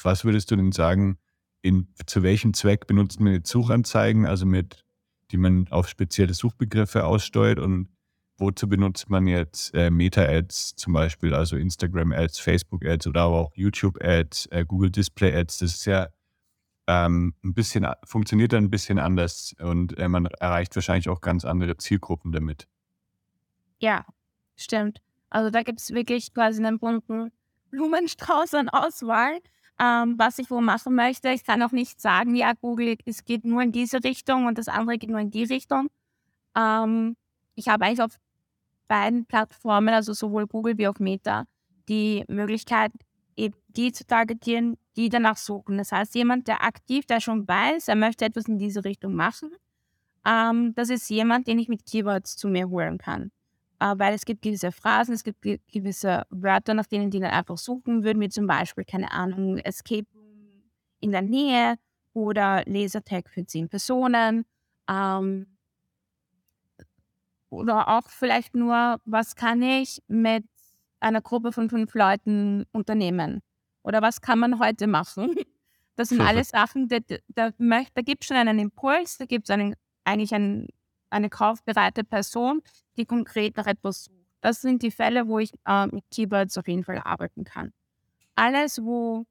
Was 0.01 0.25
würdest 0.25 0.49
du 0.51 0.55
denn 0.55 0.71
sagen, 0.71 1.17
in, 1.61 1.87
zu 2.05 2.23
welchem 2.23 2.53
Zweck 2.53 2.87
benutzt 2.87 3.19
man 3.19 3.33
jetzt 3.33 3.49
Suchanzeigen, 3.49 4.25
also 4.25 4.45
mit, 4.45 4.83
die 5.31 5.37
man 5.37 5.67
auf 5.69 5.87
spezielle 5.87 6.33
Suchbegriffe 6.33 7.05
aussteuert 7.05 7.59
und 7.59 7.89
wozu 8.37 8.69
benutzt 8.69 9.09
man 9.09 9.27
jetzt 9.27 9.73
äh, 9.73 9.89
Meta-Ads 9.89 10.75
zum 10.75 10.93
Beispiel, 10.93 11.33
also 11.33 11.57
Instagram-Ads, 11.57 12.39
Facebook-Ads 12.39 13.07
oder 13.07 13.21
aber 13.21 13.39
auch 13.39 13.51
YouTube-Ads, 13.55 14.47
äh, 14.47 14.65
Google 14.65 14.91
Display-Ads. 14.91 15.59
Das 15.59 15.73
ist 15.73 15.85
ja 15.85 16.07
ähm, 16.87 17.33
ein 17.43 17.53
bisschen, 17.53 17.87
funktioniert 18.05 18.53
dann 18.53 18.65
ein 18.65 18.69
bisschen 18.69 18.99
anders 18.99 19.55
und 19.59 19.97
äh, 19.97 20.07
man 20.07 20.25
erreicht 20.25 20.75
wahrscheinlich 20.75 21.09
auch 21.09 21.21
ganz 21.21 21.45
andere 21.45 21.77
Zielgruppen 21.77 22.31
damit. 22.31 22.67
Ja, 23.79 24.05
stimmt. 24.55 25.01
Also 25.29 25.49
da 25.49 25.63
gibt 25.63 25.81
es 25.81 25.91
wirklich 25.91 26.33
quasi 26.33 26.63
einen 26.63 26.79
bunten 26.79 27.31
Blumenstrauß 27.71 28.53
an 28.53 28.69
Auswahl, 28.69 29.39
ähm, 29.79 30.15
was 30.17 30.39
ich 30.39 30.49
wo 30.49 30.61
machen 30.61 30.95
möchte. 30.95 31.29
Ich 31.29 31.43
kann 31.43 31.61
auch 31.61 31.71
nicht 31.71 31.99
sagen, 31.99 32.35
ja, 32.35 32.53
Google, 32.53 32.97
es 33.05 33.25
geht 33.25 33.43
nur 33.43 33.61
in 33.61 33.71
diese 33.71 34.03
Richtung 34.03 34.45
und 34.45 34.57
das 34.57 34.67
andere 34.67 34.97
geht 34.97 35.09
nur 35.09 35.19
in 35.19 35.31
die 35.31 35.43
Richtung. 35.43 35.89
Ähm, 36.55 37.17
ich 37.55 37.67
habe 37.67 37.85
eigentlich 37.85 38.01
auf 38.01 38.17
beiden 38.87 39.25
Plattformen, 39.25 39.93
also 39.93 40.13
sowohl 40.13 40.47
Google 40.47 40.77
wie 40.77 40.87
auch 40.87 40.99
Meta, 40.99 41.45
die 41.89 42.23
Möglichkeit, 42.27 42.91
eben 43.35 43.55
die 43.67 43.91
zu 43.91 44.05
targetieren, 44.05 44.77
die 44.95 45.09
danach 45.09 45.37
suchen. 45.37 45.77
Das 45.77 45.91
heißt, 45.91 46.15
jemand, 46.15 46.47
der 46.47 46.63
aktiv, 46.63 47.05
der 47.05 47.19
schon 47.19 47.47
weiß, 47.47 47.87
er 47.87 47.95
möchte 47.95 48.25
etwas 48.25 48.45
in 48.45 48.57
diese 48.57 48.83
Richtung 48.83 49.13
machen, 49.13 49.51
ähm, 50.25 50.73
das 50.75 50.89
ist 50.89 51.09
jemand, 51.09 51.47
den 51.47 51.59
ich 51.59 51.69
mit 51.69 51.85
Keywords 51.85 52.35
zu 52.35 52.49
mir 52.49 52.69
holen 52.69 52.97
kann. 52.97 53.31
Äh, 53.79 53.93
weil 53.97 54.13
es 54.13 54.25
gibt 54.25 54.41
gewisse 54.41 54.71
Phrasen, 54.71 55.13
es 55.13 55.23
gibt 55.23 55.41
gewisse 55.71 56.23
Wörter, 56.29 56.73
nach 56.73 56.87
denen 56.87 57.11
die 57.11 57.19
dann 57.19 57.31
einfach 57.31 57.57
suchen 57.57 58.03
würden, 58.03 58.19
wie 58.19 58.29
zum 58.29 58.47
Beispiel, 58.47 58.83
keine 58.83 59.11
Ahnung, 59.11 59.57
Escape 59.59 60.07
in 60.99 61.11
der 61.11 61.21
Nähe 61.21 61.75
oder 62.13 62.63
Lasertag 62.65 63.29
für 63.29 63.45
zehn 63.45 63.69
Personen. 63.69 64.45
Ähm, 64.89 65.56
oder 67.49 67.87
auch 67.87 68.09
vielleicht 68.09 68.55
nur, 68.55 68.99
was 69.05 69.35
kann 69.35 69.61
ich 69.61 70.01
mit 70.07 70.45
einer 70.99 71.21
Gruppe 71.21 71.51
von 71.51 71.69
fünf 71.69 71.93
Leuten 71.93 72.65
unternehmen? 72.71 73.41
Oder 73.83 74.01
was 74.01 74.21
kann 74.21 74.39
man 74.39 74.59
heute 74.59 74.87
machen? 74.87 75.35
Das 75.97 76.09
sind 76.09 76.21
alles 76.21 76.49
Sachen, 76.49 76.87
da, 76.89 76.99
da, 77.29 77.49
da, 77.57 78.01
gibt 78.03 78.21
es 78.21 78.27
schon 78.27 78.37
einen 78.37 78.59
Impuls, 78.59 79.17
da 79.17 79.25
gibt 79.25 79.49
es 79.49 79.75
eigentlich 80.05 80.31
einen, 80.31 80.67
eine 81.09 81.27
kaufbereite 81.27 82.03
Person, 82.03 82.61
die 82.97 83.05
konkret 83.07 83.57
nach 83.57 83.65
etwas 83.65 84.03
sucht. 84.03 84.15
Das 84.41 84.61
sind 84.61 84.83
die 84.83 84.91
Fälle, 84.91 85.27
wo 85.27 85.39
ich 85.39 85.51
äh, 85.65 85.87
mit 85.87 86.03
Keywords 86.11 86.55
auf 86.59 86.67
jeden 86.67 86.83
Fall 86.83 86.99
arbeiten 87.03 87.45
kann. 87.45 87.73
Alles, 88.35 88.79
wo 88.83 89.25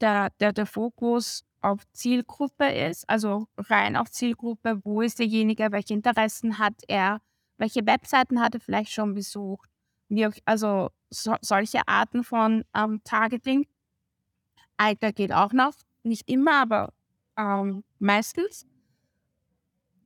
der, 0.00 0.30
der, 0.40 0.52
der 0.52 0.66
Fokus 0.66 1.44
auf 1.60 1.80
Zielgruppe 1.92 2.66
ist, 2.68 3.08
also 3.08 3.48
rein 3.56 3.96
auf 3.96 4.10
Zielgruppe, 4.10 4.80
wo 4.84 5.02
ist 5.02 5.18
derjenige, 5.18 5.72
welche 5.72 5.94
Interessen 5.94 6.58
hat 6.58 6.74
er, 6.88 7.20
welche 7.56 7.84
Webseiten 7.86 8.40
hat 8.40 8.54
er 8.54 8.60
vielleicht 8.60 8.92
schon 8.92 9.14
besucht, 9.14 9.68
wie 10.08 10.28
also 10.44 10.90
so, 11.10 11.36
solche 11.40 11.86
Arten 11.86 12.24
von 12.24 12.64
ähm, 12.74 13.00
Targeting. 13.04 13.66
Alter 14.76 15.12
geht 15.12 15.32
auch 15.32 15.52
noch, 15.52 15.74
nicht 16.02 16.28
immer, 16.28 16.62
aber 16.62 16.92
ähm, 17.36 17.84
meistens. 17.98 18.66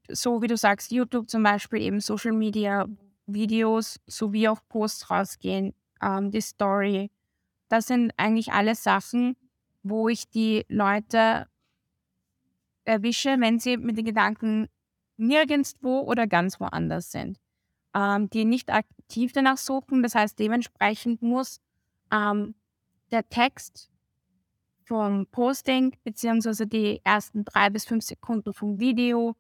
So 0.09 0.43
wie 0.43 0.47
du 0.47 0.57
sagst, 0.57 0.91
YouTube 0.91 1.29
zum 1.31 1.43
Beispiel, 1.43 1.81
eben 1.81 2.01
Social 2.01 2.33
Media, 2.33 2.87
Videos 3.27 4.01
sowie 4.07 4.49
auch 4.49 4.61
Posts 4.69 5.11
rausgehen, 5.11 5.75
ähm, 6.03 6.31
die 6.31 6.41
Story. 6.41 7.11
Das 7.69 7.87
sind 7.87 8.13
eigentlich 8.17 8.53
alle 8.53 8.75
Sachen, 8.75 9.37
wo 9.83 10.09
ich 10.09 10.29
die 10.29 10.65
Leute 10.69 11.47
erwische, 12.85 13.37
wenn 13.39 13.59
sie 13.59 13.77
mit 13.77 13.97
den 13.97 14.05
Gedanken 14.05 14.69
nirgendwo 15.17 16.01
oder 16.01 16.27
ganz 16.27 16.59
woanders 16.61 17.13
sind, 17.13 17.39
ähm, 17.95 18.29
die 18.31 18.45
nicht 18.45 18.71
aktiv 18.71 19.33
danach 19.33 19.59
suchen. 19.59 20.03
Das 20.03 20.15
heißt, 20.15 20.39
dementsprechend 20.39 21.23
muss 21.23 21.61
ähm, 22.11 22.55
der 23.11 23.29
Text 23.29 23.91
vom 24.85 25.27
Posting 25.27 25.97
beziehungsweise 26.03 26.67
die 26.67 27.01
ersten 27.05 27.45
drei 27.45 27.71
bis 27.71 27.85
fünf 27.85 28.05
Sekunden 28.05 28.53
vom 28.53 28.81
Video 28.81 29.37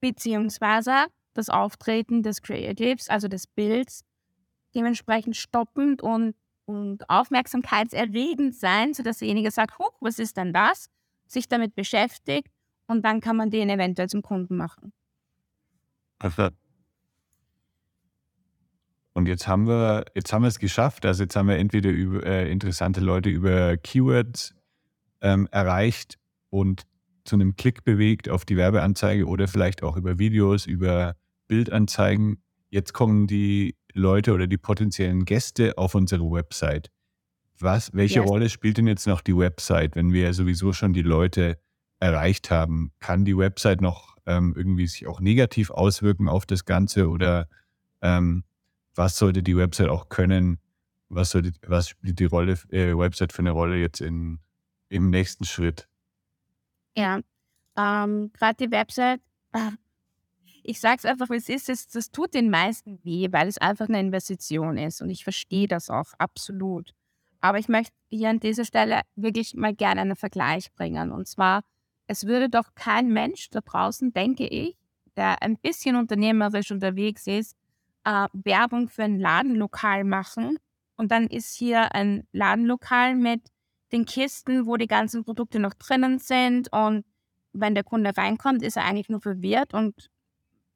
beziehungsweise 0.00 1.06
das 1.34 1.48
Auftreten 1.48 2.22
des 2.22 2.42
Creatives, 2.42 3.08
also 3.08 3.28
des 3.28 3.46
Bilds, 3.46 4.04
dementsprechend 4.74 5.36
stoppend 5.36 6.02
und, 6.02 6.34
und 6.72 7.08
aufmerksamkeitserregend 7.08 8.54
sein, 8.54 8.94
sodass 8.94 9.18
derjenige 9.18 9.50
sagt, 9.50 9.78
Huch, 9.78 9.92
was 10.00 10.18
ist 10.18 10.36
denn 10.36 10.52
das? 10.52 10.88
Sich 11.26 11.48
damit 11.48 11.74
beschäftigt 11.74 12.48
und 12.86 13.04
dann 13.04 13.20
kann 13.20 13.36
man 13.36 13.50
den 13.50 13.68
eventuell 13.70 14.08
zum 14.08 14.22
Kunden 14.22 14.56
machen. 14.56 14.92
Und 19.14 19.26
jetzt 19.28 19.46
haben 19.46 19.66
wir, 19.66 20.06
jetzt 20.14 20.32
haben 20.32 20.42
wir 20.42 20.48
es 20.48 20.58
geschafft. 20.58 21.04
Also 21.04 21.24
jetzt 21.24 21.36
haben 21.36 21.48
wir 21.48 21.56
entweder 21.56 21.90
über, 21.90 22.24
äh, 22.24 22.50
interessante 22.50 23.00
Leute 23.00 23.28
über 23.28 23.76
Keywords 23.76 24.54
ähm, 25.20 25.48
erreicht 25.50 26.18
und 26.50 26.86
zu 27.24 27.36
einem 27.36 27.56
Klick 27.56 27.84
bewegt 27.84 28.28
auf 28.28 28.44
die 28.44 28.56
Werbeanzeige 28.56 29.26
oder 29.26 29.48
vielleicht 29.48 29.82
auch 29.82 29.96
über 29.96 30.18
Videos, 30.18 30.66
über 30.66 31.14
Bildanzeigen. 31.46 32.42
Jetzt 32.70 32.94
kommen 32.94 33.26
die 33.26 33.76
Leute 33.94 34.32
oder 34.32 34.46
die 34.46 34.58
potenziellen 34.58 35.24
Gäste 35.24 35.78
auf 35.78 35.94
unsere 35.94 36.30
Website. 36.30 36.90
Was, 37.58 37.92
welche 37.94 38.20
yes. 38.20 38.28
Rolle 38.28 38.50
spielt 38.50 38.78
denn 38.78 38.86
jetzt 38.86 39.06
noch 39.06 39.20
die 39.20 39.36
Website, 39.36 39.94
wenn 39.94 40.12
wir 40.12 40.34
sowieso 40.34 40.72
schon 40.72 40.92
die 40.92 41.02
Leute 41.02 41.58
erreicht 42.00 42.50
haben? 42.50 42.92
Kann 42.98 43.24
die 43.24 43.36
Website 43.36 43.80
noch 43.80 44.16
ähm, 44.26 44.54
irgendwie 44.56 44.86
sich 44.86 45.06
auch 45.06 45.20
negativ 45.20 45.70
auswirken 45.70 46.28
auf 46.28 46.46
das 46.46 46.64
Ganze 46.64 47.08
oder 47.08 47.48
ähm, 48.00 48.44
was 48.94 49.16
sollte 49.16 49.42
die 49.42 49.56
Website 49.56 49.88
auch 49.88 50.08
können? 50.08 50.58
Was, 51.08 51.30
sollte, 51.30 51.52
was 51.66 51.88
spielt 51.88 52.18
die 52.18 52.24
Rolle, 52.24 52.58
äh, 52.70 52.96
Website 52.96 53.32
für 53.32 53.40
eine 53.40 53.50
Rolle 53.50 53.76
jetzt 53.76 54.00
in, 54.00 54.38
im 54.88 55.10
nächsten 55.10 55.44
Schritt? 55.44 55.88
Ja, 56.96 57.20
ähm, 57.76 58.32
gerade 58.32 58.66
die 58.66 58.70
Website, 58.70 59.20
äh, 59.52 59.70
ich 60.62 60.80
sage 60.80 60.96
es 60.98 61.04
einfach, 61.04 61.30
wie 61.30 61.36
es 61.36 61.48
ist, 61.48 61.68
das, 61.68 61.88
das 61.88 62.10
tut 62.10 62.34
den 62.34 62.50
meisten 62.50 63.02
weh, 63.04 63.28
weil 63.30 63.48
es 63.48 63.58
einfach 63.58 63.88
eine 63.88 64.00
Investition 64.00 64.78
ist 64.78 65.02
und 65.02 65.10
ich 65.10 65.24
verstehe 65.24 65.68
das 65.68 65.90
auch 65.90 66.12
absolut. 66.18 66.92
Aber 67.40 67.58
ich 67.58 67.68
möchte 67.68 67.92
hier 68.08 68.30
an 68.30 68.40
dieser 68.40 68.64
Stelle 68.64 69.02
wirklich 69.16 69.54
mal 69.54 69.74
gerne 69.74 70.02
einen 70.02 70.16
Vergleich 70.16 70.72
bringen. 70.72 71.10
Und 71.10 71.26
zwar, 71.26 71.62
es 72.06 72.26
würde 72.26 72.48
doch 72.48 72.74
kein 72.74 73.12
Mensch 73.12 73.50
da 73.50 73.60
draußen, 73.60 74.12
denke 74.12 74.46
ich, 74.46 74.76
der 75.16 75.42
ein 75.42 75.58
bisschen 75.58 75.96
unternehmerisch 75.96 76.70
unterwegs 76.70 77.26
ist, 77.26 77.56
äh, 78.04 78.28
Werbung 78.32 78.88
für 78.88 79.02
ein 79.02 79.18
Ladenlokal 79.18 80.04
machen. 80.04 80.58
Und 80.96 81.10
dann 81.10 81.26
ist 81.26 81.56
hier 81.56 81.94
ein 81.94 82.26
Ladenlokal 82.32 83.16
mit 83.16 83.48
den 83.90 84.04
Kisten, 84.04 84.66
wo 84.66 84.76
die 84.76 84.86
ganzen 84.86 85.24
Produkte 85.24 85.58
noch 85.58 85.74
drinnen 85.74 86.20
sind. 86.20 86.72
Und 86.72 87.04
wenn 87.52 87.74
der 87.74 87.84
Kunde 87.84 88.16
reinkommt, 88.16 88.62
ist 88.62 88.76
er 88.76 88.84
eigentlich 88.84 89.08
nur 89.08 89.20
verwirrt 89.20 89.74
und 89.74 90.10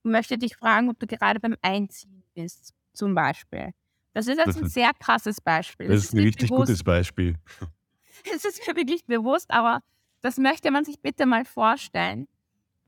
möchte 0.07 0.39
dich 0.39 0.57
fragen, 0.57 0.89
ob 0.89 0.99
du 0.99 1.07
gerade 1.07 1.41
beim 1.41 1.57
Einziehen 1.63 2.23
bist, 2.35 2.75
zum 2.93 3.15
Beispiel. 3.15 3.73
Das 4.13 4.27
ist 4.27 4.39
jetzt 4.39 4.57
ein 4.57 4.69
sehr 4.69 4.93
krasses 4.95 5.41
Beispiel. 5.41 5.89
Das 5.89 6.05
ist 6.05 6.15
ein 6.15 6.21
richtig 6.21 6.49
bewusst. 6.49 6.69
gutes 6.69 6.85
Beispiel. 6.85 7.35
Es 8.35 8.47
ist 8.47 8.67
mir 8.67 8.75
wirklich 8.75 9.05
bewusst, 9.05 9.51
aber 9.51 9.83
das 10.23 10.39
möchte 10.39 10.71
man 10.71 10.87
sich 10.87 11.01
bitte 11.01 11.27
mal 11.27 11.45
vorstellen. 11.45 12.27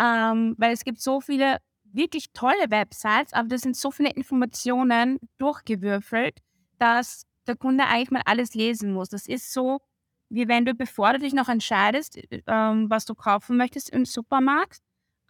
Ähm, 0.01 0.55
weil 0.57 0.73
es 0.73 0.85
gibt 0.85 1.03
so 1.03 1.21
viele 1.21 1.59
wirklich 1.85 2.33
tolle 2.33 2.71
Websites, 2.71 3.33
aber 3.35 3.49
da 3.49 3.59
sind 3.59 3.77
so 3.77 3.91
viele 3.91 4.11
Informationen 4.11 5.19
durchgewürfelt, 5.37 6.39
dass 6.79 7.27
der 7.47 7.57
Kunde 7.57 7.85
eigentlich 7.85 8.11
mal 8.11 8.23
alles 8.25 8.55
lesen 8.55 8.93
muss. 8.93 9.09
Das 9.09 9.27
ist 9.27 9.53
so, 9.53 9.81
wie 10.29 10.49
wenn 10.49 10.65
du, 10.65 10.75
bevor 10.75 11.13
du 11.13 11.19
dich 11.19 11.35
noch 11.35 11.49
entscheidest, 11.49 12.19
ähm, 12.47 12.89
was 12.89 13.05
du 13.05 13.15
kaufen 13.15 13.57
möchtest 13.57 13.91
im 13.91 14.05
Supermarkt, 14.05 14.81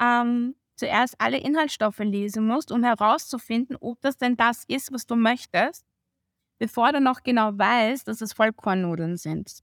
ähm, 0.00 0.54
zuerst 0.78 1.20
alle 1.20 1.38
Inhaltsstoffe 1.38 1.98
lesen 1.98 2.46
musst, 2.46 2.72
um 2.72 2.84
herauszufinden, 2.84 3.76
ob 3.80 4.00
das 4.00 4.16
denn 4.16 4.36
das 4.36 4.64
ist, 4.68 4.92
was 4.92 5.06
du 5.06 5.16
möchtest, 5.16 5.84
bevor 6.58 6.92
du 6.92 7.00
noch 7.00 7.22
genau 7.22 7.56
weißt, 7.56 8.06
dass 8.08 8.20
es 8.20 8.32
Vollkornnudeln 8.32 9.16
sind. 9.16 9.60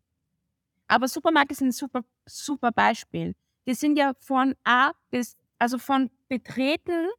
Aber 0.88 1.08
Supermarkt 1.08 1.52
ist 1.52 1.62
ein 1.62 1.72
super, 1.72 2.02
super 2.26 2.72
Beispiel. 2.72 3.36
Die 3.68 3.74
sind 3.74 3.98
ja 3.98 4.14
von 4.20 4.56
A 4.64 4.92
bis, 5.10 5.36
also 5.58 5.78
von 5.80 6.12
Betreten 6.28 7.10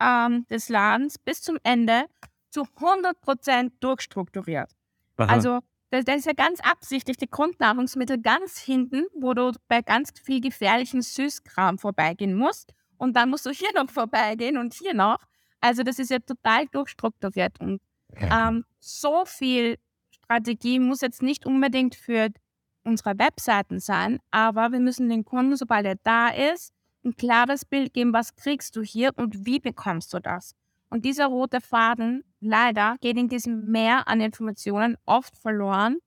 ähm, 0.00 0.46
des 0.48 0.68
Ladens 0.68 1.18
bis 1.18 1.42
zum 1.42 1.58
Ende 1.62 2.06
zu 2.50 2.62
100% 2.62 3.72
durchstrukturiert. 3.80 4.72
Aha. 5.16 5.32
Also 5.32 5.60
das, 5.90 6.04
das 6.04 6.16
ist 6.16 6.26
ja 6.26 6.32
ganz 6.32 6.60
absichtlich 6.60 7.16
die 7.16 7.30
Grundnahrungsmittel 7.30 8.20
ganz 8.20 8.58
hinten, 8.58 9.06
wo 9.14 9.34
du 9.34 9.52
bei 9.68 9.82
ganz 9.82 10.12
viel 10.20 10.40
gefährlichen 10.40 11.02
Süßkram 11.02 11.78
vorbeigehen 11.78 12.34
musst. 12.34 12.74
Und 12.98 13.14
dann 13.16 13.30
musst 13.30 13.46
du 13.46 13.50
hier 13.50 13.72
noch 13.74 13.90
vorbeigehen 13.90 14.56
und 14.58 14.74
hier 14.74 14.94
noch. 14.94 15.18
Also 15.60 15.82
das 15.82 15.98
ist 15.98 16.10
ja 16.10 16.18
total 16.18 16.66
durchstrukturiert. 16.66 17.60
Und 17.60 17.80
Ja. 18.20 18.48
ähm, 18.48 18.64
so 18.80 19.24
viel 19.24 19.78
Strategie 20.10 20.78
muss 20.78 21.00
jetzt 21.00 21.22
nicht 21.22 21.46
unbedingt 21.46 21.94
für 21.94 22.28
unsere 22.84 23.18
Webseiten 23.18 23.80
sein, 23.80 24.20
aber 24.30 24.70
wir 24.72 24.78
müssen 24.80 25.08
den 25.08 25.24
Kunden, 25.24 25.56
sobald 25.56 25.86
er 25.86 25.96
da 26.02 26.28
ist, 26.28 26.72
ein 27.04 27.16
klares 27.16 27.64
Bild 27.64 27.92
geben, 27.94 28.12
was 28.12 28.34
kriegst 28.36 28.76
du 28.76 28.82
hier 28.82 29.10
und 29.16 29.46
wie 29.46 29.58
bekommst 29.58 30.12
du 30.14 30.20
das. 30.20 30.54
Und 30.90 31.04
dieser 31.04 31.26
rote 31.26 31.60
Faden, 31.60 32.24
leider, 32.40 32.96
geht 33.00 33.16
in 33.16 33.28
diesem 33.28 33.66
Meer 33.70 34.06
an 34.06 34.20
Informationen 34.20 34.96
oft 35.06 35.36
verloren 35.36 35.98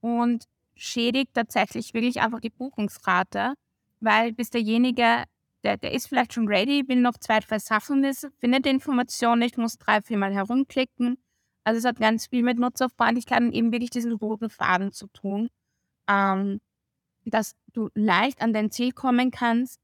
und 0.00 0.44
schädigt 0.76 1.34
tatsächlich 1.34 1.92
wirklich 1.94 2.20
einfach 2.22 2.40
die 2.40 2.50
Buchungsrate, 2.50 3.54
weil 4.00 4.32
bis 4.32 4.50
derjenige, 4.50 5.24
der, 5.64 5.76
der 5.76 5.92
ist 5.92 6.08
vielleicht 6.08 6.34
schon 6.34 6.48
ready, 6.48 6.88
will 6.88 7.00
noch 7.00 7.18
zwei, 7.18 7.40
drei 7.40 7.58
Sachen 7.58 8.02
wissen, 8.02 8.32
findet 8.38 8.64
die 8.64 8.70
Information 8.70 9.38
nicht, 9.38 9.58
muss 9.58 9.78
drei, 9.78 10.00
viermal 10.02 10.32
herumklicken. 10.32 11.18
Also 11.64 11.78
es 11.78 11.84
hat 11.84 11.98
ganz 12.00 12.26
viel 12.26 12.42
mit 12.42 12.58
Nutzerfreundlichkeit 12.58 13.40
und 13.40 13.52
eben 13.52 13.72
wirklich 13.72 13.90
diesen 13.90 14.12
roten 14.12 14.48
Faden 14.48 14.92
zu 14.92 15.06
tun, 15.08 15.50
ähm, 16.08 16.60
dass 17.24 17.54
du 17.72 17.90
leicht 17.94 18.40
an 18.40 18.52
dein 18.52 18.70
Ziel 18.70 18.92
kommen 18.92 19.30
kannst, 19.30 19.80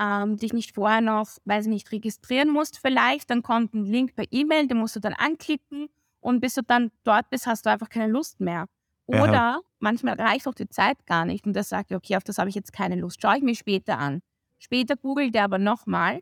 ähm, 0.00 0.36
dich 0.36 0.52
nicht 0.52 0.74
vorher 0.74 1.00
noch, 1.00 1.28
weiß 1.44 1.66
ich 1.66 1.70
nicht, 1.70 1.92
registrieren 1.92 2.50
musst 2.50 2.78
vielleicht, 2.78 3.30
dann 3.30 3.42
kommt 3.42 3.74
ein 3.74 3.84
Link 3.84 4.14
per 4.14 4.24
E-Mail, 4.30 4.68
den 4.68 4.78
musst 4.78 4.96
du 4.96 5.00
dann 5.00 5.12
anklicken 5.14 5.88
und 6.20 6.40
bis 6.40 6.54
du 6.54 6.62
dann 6.62 6.90
dort 7.04 7.28
bist, 7.30 7.46
hast 7.46 7.66
du 7.66 7.70
einfach 7.70 7.88
keine 7.88 8.10
Lust 8.10 8.40
mehr. 8.40 8.66
Oder 9.06 9.60
manchmal 9.78 10.20
reicht 10.20 10.46
auch 10.46 10.54
die 10.54 10.68
Zeit 10.68 11.06
gar 11.06 11.24
nicht 11.24 11.46
und 11.46 11.54
der 11.54 11.64
sagt, 11.64 11.92
okay, 11.92 12.16
auf 12.16 12.24
das 12.24 12.38
habe 12.38 12.50
ich 12.50 12.54
jetzt 12.54 12.72
keine 12.72 12.96
Lust, 12.96 13.20
schaue 13.20 13.38
ich 13.38 13.42
mir 13.42 13.54
später 13.54 13.98
an. 13.98 14.20
Später 14.58 14.96
googelt 14.96 15.34
er 15.34 15.44
aber 15.44 15.58
nochmal, 15.58 16.20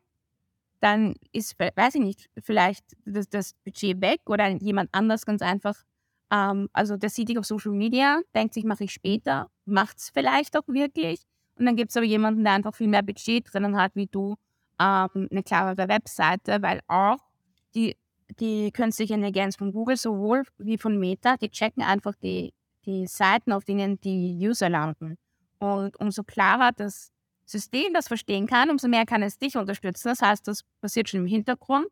dann 0.81 1.15
ist, 1.33 1.59
weiß 1.59 1.97
ich 1.97 2.03
nicht, 2.03 2.31
vielleicht 2.39 2.85
das, 3.05 3.29
das 3.29 3.55
Budget 3.65 4.01
weg 4.01 4.21
oder 4.27 4.49
jemand 4.49 4.91
anders 4.93 5.25
ganz 5.25 5.43
einfach, 5.43 5.75
ähm, 6.31 6.69
also 6.73 6.97
der 6.97 7.11
sieht 7.11 7.29
dich 7.29 7.39
auf 7.39 7.47
Social 7.47 7.73
Media, 7.73 8.21
denkt 8.35 8.55
sich, 8.55 8.65
mache 8.65 8.85
ich 8.85 8.93
später, 8.93 9.51
macht 9.65 9.99
es 9.99 10.11
vielleicht 10.11 10.57
auch 10.57 10.69
wirklich. 10.69 11.23
Und 11.59 11.67
dann 11.67 11.77
gibt 11.77 11.91
es 11.91 11.97
aber 11.97 12.05
jemanden, 12.05 12.45
der 12.45 12.53
einfach 12.53 12.75
viel 12.75 12.89
mehr 12.89 13.03
Budget 13.03 13.53
drinnen 13.53 13.77
hat 13.77 13.93
wie 13.95 14.07
du, 14.07 14.37
ähm, 14.79 15.29
eine 15.31 15.43
klarere 15.43 15.89
Webseite, 15.89 16.61
weil 16.61 16.81
auch 16.87 17.19
die, 17.75 17.97
die 18.41 18.71
künstliche 18.73 19.15
Intelligenz 19.15 19.57
von 19.57 19.73
Google 19.73 19.97
sowohl 19.97 20.45
wie 20.59 20.79
von 20.79 20.99
Meta, 20.99 21.37
die 21.37 21.51
checken 21.51 21.83
einfach 21.83 22.15
die, 22.17 22.53
die 22.85 23.07
Seiten, 23.07 23.53
auf 23.53 23.65
denen 23.65 23.99
die 24.01 24.37
User 24.41 24.69
landen. 24.69 25.17
Und 25.59 25.99
umso 25.99 26.23
klarer 26.23 26.73
das 26.73 27.11
System 27.47 27.95
das 27.95 28.09
verstehen 28.09 28.47
kann, 28.47 28.71
umso 28.71 28.89
mehr 28.89 29.07
kann 29.07 29.23
es 29.23 29.39
dich 29.39 29.57
unterstützen. 29.57 30.09
Das 30.09 30.21
heißt, 30.21 30.47
das 30.49 30.63
passiert 30.81 31.09
schon 31.09 31.21
im 31.21 31.27
Hintergrund. 31.27 31.87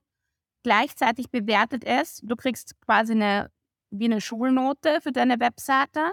Gleichzeitig 0.64 1.30
bewertet 1.30 1.84
es, 1.84 2.20
du 2.22 2.36
kriegst 2.36 2.80
quasi 2.80 3.12
eine, 3.12 3.50
wie 3.90 4.06
eine 4.06 4.20
Schulnote 4.20 5.00
für 5.00 5.12
deine 5.12 5.38
Webseite. 5.38 6.12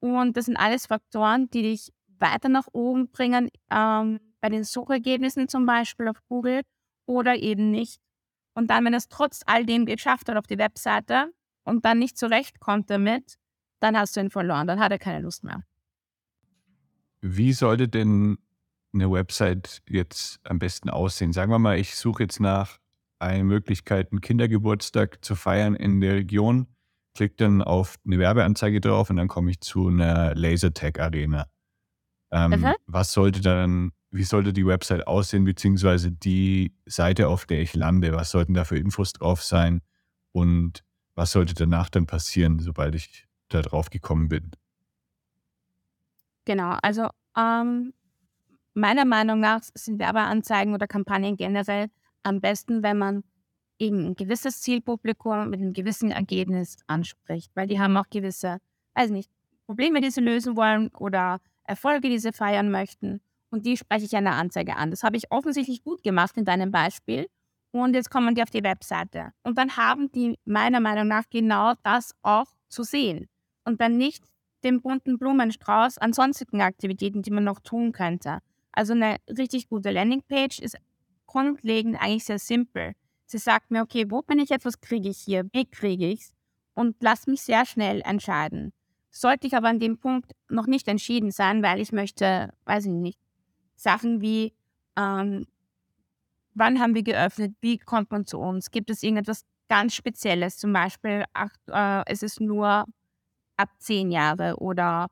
Und 0.00 0.36
das 0.36 0.46
sind 0.46 0.56
alles 0.56 0.86
Faktoren, 0.86 1.50
die 1.50 1.62
dich 1.62 1.92
weiter 2.06 2.48
nach 2.48 2.68
oben 2.72 3.10
bringen, 3.10 3.50
ähm, 3.70 4.20
bei 4.40 4.48
den 4.48 4.64
Suchergebnissen 4.64 5.48
zum 5.48 5.66
Beispiel 5.66 6.08
auf 6.08 6.20
Google 6.28 6.62
oder 7.06 7.36
eben 7.36 7.70
nicht. 7.70 8.00
Und 8.54 8.68
dann, 8.70 8.84
wenn 8.84 8.94
es 8.94 9.08
trotz 9.08 9.42
all 9.46 9.66
dem 9.66 9.84
geschafft 9.86 10.28
hat 10.28 10.36
auf 10.36 10.46
die 10.46 10.58
Webseite 10.58 11.32
und 11.64 11.84
dann 11.84 11.98
nicht 11.98 12.16
zurechtkommt 12.16 12.90
damit, 12.90 13.34
dann 13.80 13.96
hast 13.96 14.16
du 14.16 14.20
ihn 14.20 14.30
verloren, 14.30 14.66
dann 14.66 14.80
hat 14.80 14.92
er 14.92 14.98
keine 14.98 15.20
Lust 15.20 15.44
mehr. 15.44 15.62
Wie 17.20 17.52
sollte 17.52 17.88
denn 17.88 18.38
eine 18.92 19.10
Website 19.10 19.82
jetzt 19.88 20.40
am 20.44 20.58
besten 20.58 20.90
aussehen? 20.90 21.32
Sagen 21.32 21.50
wir 21.52 21.58
mal, 21.58 21.78
ich 21.78 21.94
suche 21.96 22.22
jetzt 22.24 22.40
nach 22.40 22.78
einer 23.18 23.44
Möglichkeit, 23.44 24.12
einen 24.12 24.20
Kindergeburtstag 24.20 25.24
zu 25.24 25.34
feiern 25.34 25.74
in 25.74 26.00
der 26.00 26.14
Region, 26.14 26.68
klicke 27.14 27.36
dann 27.36 27.62
auf 27.62 27.96
eine 28.06 28.18
Werbeanzeige 28.18 28.80
drauf 28.80 29.10
und 29.10 29.16
dann 29.16 29.28
komme 29.28 29.50
ich 29.50 29.60
zu 29.60 29.88
einer 29.88 30.34
Lasertag-Arena. 30.34 31.46
Ähm, 32.30 32.50
Mhm. 32.60 32.74
Was 32.86 33.12
sollte 33.12 33.40
dann, 33.40 33.92
wie 34.10 34.22
sollte 34.24 34.52
die 34.52 34.66
Website 34.66 35.06
aussehen, 35.06 35.44
beziehungsweise 35.44 36.12
die 36.12 36.74
Seite, 36.86 37.28
auf 37.28 37.46
der 37.46 37.60
ich 37.60 37.74
lande? 37.74 38.12
Was 38.12 38.30
sollten 38.30 38.54
da 38.54 38.64
für 38.64 38.78
Infos 38.78 39.12
drauf 39.12 39.42
sein? 39.42 39.82
Und 40.32 40.84
was 41.14 41.32
sollte 41.32 41.54
danach 41.54 41.88
dann 41.90 42.06
passieren, 42.06 42.60
sobald 42.60 42.94
ich 42.94 43.26
da 43.48 43.62
drauf 43.62 43.90
gekommen 43.90 44.28
bin? 44.28 44.52
Genau, 46.44 46.76
also 46.82 47.08
ähm, 47.36 47.92
meiner 48.78 49.04
Meinung 49.04 49.40
nach 49.40 49.60
sind 49.74 49.98
Werbeanzeigen 49.98 50.74
oder 50.74 50.86
Kampagnen 50.86 51.36
generell 51.36 51.88
am 52.22 52.40
besten, 52.40 52.82
wenn 52.82 52.98
man 52.98 53.24
eben 53.78 54.06
ein 54.06 54.14
gewisses 54.14 54.60
Zielpublikum 54.60 55.50
mit 55.50 55.60
einem 55.60 55.72
gewissen 55.72 56.10
Ergebnis 56.10 56.76
anspricht, 56.86 57.50
weil 57.54 57.68
die 57.68 57.80
haben 57.80 57.96
auch 57.96 58.08
gewisse, 58.10 58.58
weiß 58.94 59.10
nicht, 59.10 59.30
Probleme, 59.66 60.00
die 60.00 60.10
sie 60.10 60.20
lösen 60.20 60.56
wollen 60.56 60.88
oder 60.98 61.40
Erfolge, 61.64 62.08
die 62.08 62.18
sie 62.18 62.32
feiern 62.32 62.70
möchten. 62.70 63.20
Und 63.50 63.66
die 63.66 63.76
spreche 63.76 64.04
ich 64.04 64.12
in 64.12 64.24
der 64.24 64.34
Anzeige 64.34 64.76
an. 64.76 64.90
Das 64.90 65.02
habe 65.02 65.16
ich 65.16 65.30
offensichtlich 65.30 65.82
gut 65.82 66.02
gemacht 66.02 66.36
in 66.36 66.44
deinem 66.44 66.70
Beispiel. 66.70 67.28
Und 67.70 67.94
jetzt 67.94 68.10
kommen 68.10 68.34
die 68.34 68.42
auf 68.42 68.50
die 68.50 68.62
Webseite. 68.62 69.32
Und 69.42 69.58
dann 69.58 69.76
haben 69.76 70.10
die 70.12 70.38
meiner 70.44 70.80
Meinung 70.80 71.06
nach 71.06 71.24
genau 71.30 71.74
das 71.82 72.14
auch 72.22 72.46
zu 72.68 72.82
sehen. 72.82 73.28
Und 73.64 73.80
dann 73.80 73.96
nicht 73.96 74.24
den 74.64 74.80
bunten 74.80 75.18
Blumenstrauß 75.18 75.98
an 75.98 76.12
sonstigen 76.12 76.62
Aktivitäten, 76.62 77.22
die 77.22 77.30
man 77.30 77.44
noch 77.44 77.60
tun 77.60 77.92
könnte. 77.92 78.38
Also 78.78 78.92
eine 78.92 79.16
richtig 79.28 79.68
gute 79.68 79.90
Landingpage 79.90 80.60
ist 80.60 80.76
grundlegend 81.26 82.00
eigentlich 82.00 82.26
sehr 82.26 82.38
simpel. 82.38 82.92
Sie 83.26 83.38
sagt 83.38 83.72
mir, 83.72 83.82
okay, 83.82 84.06
wo 84.08 84.22
bin 84.22 84.38
ich 84.38 84.50
jetzt, 84.50 84.64
was 84.64 84.80
kriege 84.80 85.08
ich 85.08 85.18
hier, 85.18 85.48
wie 85.52 85.68
kriege 85.68 86.06
ich 86.06 86.20
es? 86.20 86.32
Und 86.74 86.94
lass 87.00 87.26
mich 87.26 87.42
sehr 87.42 87.66
schnell 87.66 88.02
entscheiden. 88.02 88.72
Sollte 89.10 89.48
ich 89.48 89.56
aber 89.56 89.66
an 89.66 89.80
dem 89.80 89.98
Punkt 89.98 90.30
noch 90.48 90.68
nicht 90.68 90.86
entschieden 90.86 91.32
sein, 91.32 91.60
weil 91.64 91.80
ich 91.80 91.90
möchte, 91.90 92.54
weiß 92.66 92.84
ich 92.84 92.92
nicht, 92.92 93.18
Sachen 93.74 94.20
wie, 94.20 94.54
ähm, 94.96 95.48
wann 96.54 96.78
haben 96.78 96.94
wir 96.94 97.02
geöffnet, 97.02 97.56
wie 97.60 97.78
kommt 97.78 98.12
man 98.12 98.26
zu 98.26 98.38
uns, 98.38 98.70
gibt 98.70 98.90
es 98.90 99.02
irgendetwas 99.02 99.44
ganz 99.68 99.92
Spezielles, 99.96 100.56
zum 100.56 100.72
Beispiel, 100.72 101.24
ach, 101.32 101.50
äh, 101.66 102.04
es 102.06 102.22
ist 102.22 102.40
nur 102.40 102.84
ab 103.56 103.70
zehn 103.78 104.12
Jahre 104.12 104.54
oder 104.58 105.08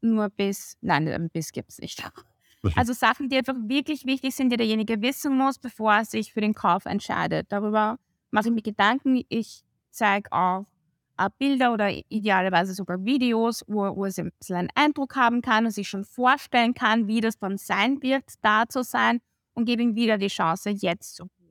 nur 0.00 0.30
bis, 0.30 0.76
nein, 0.82 1.30
bis 1.32 1.50
gibt 1.50 1.70
es 1.70 1.80
nicht. 1.80 2.08
Also 2.76 2.92
Sachen, 2.92 3.28
die 3.28 3.36
einfach 3.36 3.56
wirklich 3.56 4.06
wichtig 4.06 4.34
sind, 4.34 4.50
die 4.50 4.56
derjenige 4.56 5.02
wissen 5.02 5.36
muss, 5.36 5.58
bevor 5.58 5.94
er 5.94 6.04
sich 6.04 6.32
für 6.32 6.40
den 6.40 6.54
Kauf 6.54 6.86
entscheidet. 6.86 7.50
Darüber 7.50 7.98
mache 8.30 8.48
ich 8.48 8.54
mir 8.54 8.62
Gedanken. 8.62 9.22
Ich 9.28 9.62
zeige 9.90 10.30
auch 10.32 10.66
äh, 11.18 11.28
Bilder 11.38 11.72
oder 11.72 11.90
idealerweise 11.90 12.74
sogar 12.74 13.04
Videos, 13.04 13.64
wo, 13.66 13.96
wo 13.96 14.06
es 14.06 14.18
ein 14.18 14.32
bisschen 14.38 14.56
einen 14.56 14.68
Eindruck 14.74 15.16
haben 15.16 15.42
kann 15.42 15.66
und 15.66 15.72
sich 15.72 15.88
schon 15.88 16.04
vorstellen 16.04 16.74
kann, 16.74 17.08
wie 17.08 17.20
das 17.20 17.38
dann 17.38 17.58
sein 17.58 18.00
wird, 18.02 18.24
da 18.42 18.68
zu 18.68 18.82
sein 18.82 19.20
und 19.54 19.64
gebe 19.64 19.82
ihm 19.82 19.94
wieder 19.94 20.18
die 20.18 20.28
Chance, 20.28 20.70
jetzt 20.70 21.16
zu 21.16 21.24
buchen. 21.24 21.42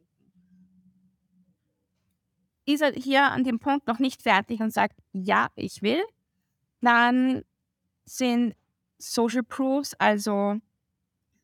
Ist 2.65 2.81
er 2.81 2.93
hier 2.93 3.23
an 3.23 3.43
dem 3.43 3.59
Punkt 3.59 3.87
noch 3.87 3.99
nicht 3.99 4.21
fertig 4.21 4.61
und 4.61 4.71
sagt, 4.71 4.97
ja, 5.13 5.49
ich 5.55 5.81
will, 5.81 6.01
dann 6.81 7.43
sind 8.05 8.55
Social 8.97 9.43
Proofs, 9.43 9.93
also 9.95 10.57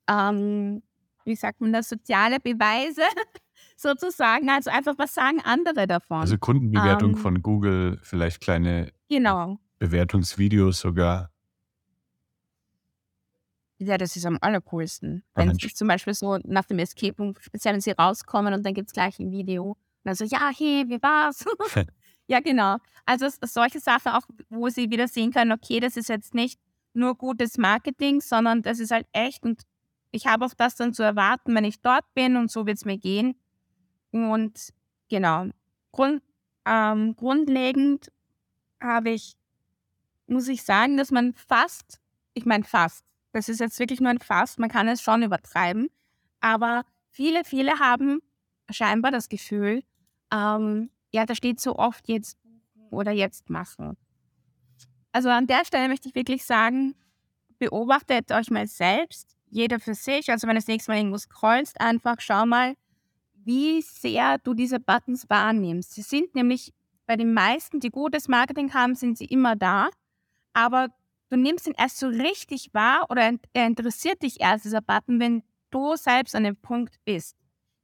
ähm, 0.09 0.81
wie 1.25 1.35
sagt 1.35 1.61
man 1.61 1.73
das, 1.73 1.89
soziale 1.89 2.39
Beweise 2.39 3.01
sozusagen. 3.75 4.49
Also 4.49 4.71
einfach, 4.71 4.95
was 4.97 5.13
sagen 5.13 5.39
andere 5.43 5.87
davon? 5.87 6.21
Also 6.21 6.37
Kundenbewertung 6.37 7.11
Ähm. 7.11 7.17
von 7.17 7.41
Google, 7.41 7.99
vielleicht 8.01 8.41
kleine 8.41 8.91
genau. 9.09 9.59
Bewertungsvideos 9.79 10.79
sogar. 10.79 11.31
Ja, 13.79 13.97
das 13.97 14.15
ist 14.15 14.25
am 14.25 14.39
allercoolsten. 14.41 15.23
Wenn 15.35 15.51
es 15.51 15.75
zum 15.75 15.87
Beispiel 15.87 16.15
so 16.15 16.39
nach 16.43 16.65
dem 16.65 16.79
Escape 16.79 17.33
speziell 17.39 17.75
wenn 17.75 17.81
sie 17.81 17.91
rauskommen 17.91 18.53
und 18.53 18.65
dann 18.65 18.73
gibt 18.73 18.87
es 18.87 18.93
gleich 18.93 19.19
ein 19.19 19.29
Video. 19.29 19.63
Und 19.71 19.77
dann 20.03 20.15
so, 20.15 20.25
ja, 20.25 20.49
hey, 20.57 20.85
wie 20.87 21.01
war's? 21.01 21.45
ja, 22.27 22.39
genau. 22.39 22.77
Also 23.05 23.27
solche 23.43 23.79
Sachen 23.79 24.13
auch, 24.13 24.23
wo 24.49 24.69
sie 24.69 24.89
wieder 24.89 25.07
sehen 25.07 25.31
können, 25.31 25.51
okay, 25.51 25.79
das 25.79 25.95
ist 25.95 26.09
jetzt 26.09 26.33
nicht 26.33 26.59
nur 26.93 27.15
gutes 27.15 27.59
Marketing, 27.59 28.19
sondern 28.19 28.63
das 28.63 28.79
ist 28.79 28.89
halt 28.89 29.05
echt 29.11 29.43
und 29.43 29.61
ich 30.11 30.27
habe 30.27 30.45
auch 30.45 30.53
das 30.53 30.75
dann 30.75 30.93
zu 30.93 31.03
erwarten, 31.03 31.53
wenn 31.55 31.65
ich 31.65 31.81
dort 31.81 32.05
bin 32.13 32.37
und 32.37 32.51
so 32.51 32.65
wird 32.65 32.77
es 32.77 32.85
mir 32.85 32.97
gehen. 32.97 33.39
Und 34.11 34.73
genau, 35.09 35.47
Grund, 35.91 36.21
ähm, 36.65 37.15
grundlegend 37.15 38.11
habe 38.81 39.11
ich, 39.11 39.35
muss 40.27 40.47
ich 40.47 40.63
sagen, 40.63 40.97
dass 40.97 41.11
man 41.11 41.33
fast, 41.33 41.99
ich 42.33 42.45
meine 42.45 42.63
fast, 42.63 43.03
das 43.31 43.49
ist 43.49 43.59
jetzt 43.59 43.79
wirklich 43.79 44.01
nur 44.01 44.09
ein 44.09 44.19
Fast, 44.19 44.59
man 44.59 44.69
kann 44.69 44.87
es 44.87 45.01
schon 45.01 45.23
übertreiben, 45.23 45.89
aber 46.39 46.83
viele, 47.09 47.43
viele 47.43 47.79
haben 47.79 48.19
scheinbar 48.69 49.11
das 49.11 49.29
Gefühl, 49.29 49.83
ähm, 50.31 50.89
ja, 51.11 51.25
da 51.25 51.35
steht 51.35 51.59
so 51.59 51.75
oft 51.77 52.07
jetzt 52.07 52.37
oder 52.89 53.11
jetzt 53.11 53.49
machen. 53.49 53.97
Also 55.11 55.29
an 55.29 55.47
der 55.47 55.65
Stelle 55.65 55.87
möchte 55.87 56.09
ich 56.09 56.15
wirklich 56.15 56.45
sagen, 56.45 56.95
beobachtet 57.59 58.31
euch 58.31 58.49
mal 58.51 58.67
selbst, 58.67 59.36
jeder 59.49 59.79
für 59.79 59.93
sich. 59.93 60.29
Also 60.29 60.47
wenn 60.47 60.55
du 60.55 60.61
das 60.61 60.67
nächste 60.67 60.91
Mal 60.91 60.97
irgendwo 60.97 61.17
scrollst, 61.17 61.79
einfach 61.81 62.17
schau 62.19 62.45
mal, 62.45 62.75
wie 63.33 63.81
sehr 63.81 64.37
du 64.39 64.53
diese 64.53 64.79
Buttons 64.79 65.29
wahrnimmst. 65.29 65.93
Sie 65.93 66.01
sind 66.01 66.35
nämlich 66.35 66.73
bei 67.05 67.15
den 67.15 67.33
meisten, 67.33 67.79
die 67.79 67.89
gutes 67.89 68.27
Marketing 68.27 68.73
haben, 68.73 68.95
sind 68.95 69.17
sie 69.17 69.25
immer 69.25 69.55
da. 69.55 69.89
Aber 70.53 70.89
du 71.29 71.37
nimmst 71.37 71.67
ihn 71.67 71.73
erst 71.77 71.97
so 71.97 72.07
richtig 72.07 72.73
wahr 72.73 73.05
oder 73.09 73.31
er 73.53 73.67
interessiert 73.67 74.21
dich 74.21 74.41
erst, 74.41 74.65
dieser 74.65 74.81
Button, 74.81 75.19
wenn 75.19 75.43
du 75.71 75.95
selbst 75.95 76.35
an 76.35 76.43
dem 76.43 76.57
Punkt 76.57 76.95
bist. 77.05 77.37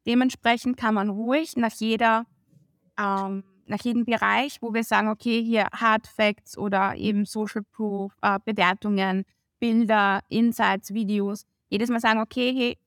Dementsprechend 0.06 0.78
kann 0.78 0.96
man 0.96 1.10
ruhig 1.10 1.56
nach 1.56 1.72
jeder, 1.74 2.26
ähm, 3.00 3.44
nach 3.66 3.82
jedem 3.82 4.04
Bereich, 4.04 4.62
wo 4.62 4.74
wir 4.74 4.84
sagen, 4.84 5.08
okay, 5.08 5.42
hier 5.42 5.68
Hard 5.72 6.08
Facts 6.08 6.58
oder 6.58 6.96
eben 6.96 7.26
Social 7.26 7.64
Proof, 7.64 8.14
äh, 8.22 8.38
Bewertungen, 8.44 9.24
Bilder, 9.60 10.22
Insights, 10.28 10.94
Videos, 10.94 11.46
jedes 11.74 11.90
Mal 11.90 12.00
sagen, 12.00 12.22
okay, 12.22 12.54
hey, 12.56 12.78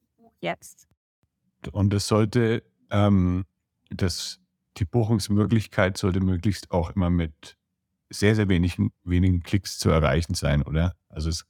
jetzt. 0.40 0.87
Und 1.72 1.92
es 1.92 2.07
sollte, 2.07 2.62
ähm, 2.90 3.44
das, 3.90 4.38
die 4.77 4.85
Buchungsmöglichkeit 4.85 5.99
sollte 5.99 6.20
möglichst 6.20 6.70
auch 6.70 6.90
immer 6.94 7.11
mit 7.11 7.57
sehr, 8.11 8.37
sehr 8.37 8.49
wenigen, 8.49 8.92
wenigen 9.03 9.42
Klicks 9.42 9.79
zu 9.79 9.90
erreichen 9.90 10.35
sein, 10.35 10.62
oder? 10.62 10.94
Also 11.09 11.29
es, 11.29 11.44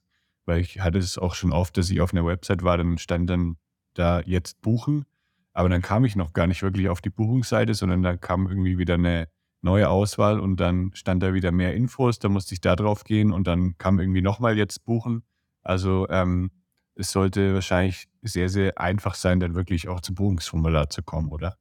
weil 0.45 0.61
ich 0.61 0.79
hatte 0.79 0.97
es 0.97 1.19
auch 1.19 1.35
schon 1.35 1.53
oft, 1.53 1.77
dass 1.77 1.91
ich 1.91 2.01
auf 2.01 2.11
einer 2.11 2.25
Website 2.25 2.63
war, 2.63 2.77
dann 2.77 2.97
stand 2.97 3.29
dann 3.29 3.57
da 3.93 4.21
jetzt 4.21 4.59
buchen, 4.61 5.05
aber 5.53 5.69
dann 5.69 5.83
kam 5.83 6.05
ich 6.05 6.15
noch 6.15 6.33
gar 6.33 6.47
nicht 6.47 6.63
wirklich 6.63 6.89
auf 6.89 7.01
die 7.01 7.11
Buchungsseite, 7.11 7.75
sondern 7.75 8.01
da 8.01 8.17
kam 8.17 8.47
irgendwie 8.47 8.79
wieder 8.79 8.95
eine 8.95 9.27
neue 9.61 9.89
Auswahl 9.89 10.39
und 10.39 10.59
dann 10.59 10.91
stand 10.95 11.21
da 11.21 11.35
wieder 11.35 11.51
mehr 11.51 11.75
Infos, 11.75 12.17
da 12.17 12.29
musste 12.29 12.55
ich 12.55 12.61
da 12.61 12.75
drauf 12.75 13.03
gehen 13.03 13.31
und 13.31 13.45
dann 13.45 13.77
kam 13.77 13.99
irgendwie 13.99 14.21
nochmal 14.23 14.57
jetzt 14.57 14.85
buchen. 14.85 15.23
Also 15.61 16.07
ähm, 16.09 16.49
es 16.97 17.11
sollte 17.11 17.53
wahrscheinlich 17.53 18.07
sehr, 18.21 18.49
sehr 18.49 18.79
einfach 18.79 19.15
sein, 19.15 19.39
dann 19.39 19.55
wirklich 19.55 19.87
auch 19.87 20.01
zum 20.01 20.15
Buchungsformular 20.15 20.89
zu 20.89 21.03
kommen, 21.03 21.31
oder? 21.31 21.57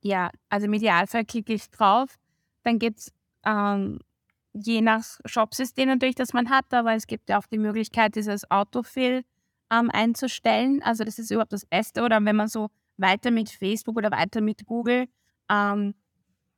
Ja, 0.00 0.30
also 0.48 0.66
im 0.66 0.72
Idealfall 0.72 1.24
klicke 1.24 1.54
ich 1.54 1.70
drauf. 1.70 2.18
Dann 2.62 2.78
gibt 2.78 2.98
es 2.98 3.12
ähm, 3.44 3.98
je 4.52 4.80
nach 4.80 5.04
Shopsystem 5.24 5.88
natürlich, 5.88 6.14
das 6.14 6.32
man 6.32 6.48
hat, 6.48 6.72
aber 6.72 6.94
es 6.94 7.06
gibt 7.06 7.28
ja 7.28 7.38
auch 7.38 7.46
die 7.46 7.58
Möglichkeit, 7.58 8.14
dieses 8.16 8.50
Autofill 8.50 9.24
ähm, 9.70 9.90
einzustellen. 9.90 10.82
Also 10.82 11.04
das 11.04 11.18
ist 11.18 11.30
überhaupt 11.30 11.52
das 11.52 11.66
Beste. 11.66 12.02
Oder 12.02 12.24
wenn 12.24 12.36
man 12.36 12.48
so 12.48 12.70
weiter 12.96 13.30
mit 13.30 13.50
Facebook 13.50 13.96
oder 13.96 14.10
weiter 14.10 14.40
mit 14.40 14.64
Google, 14.66 15.06
ähm, 15.50 15.94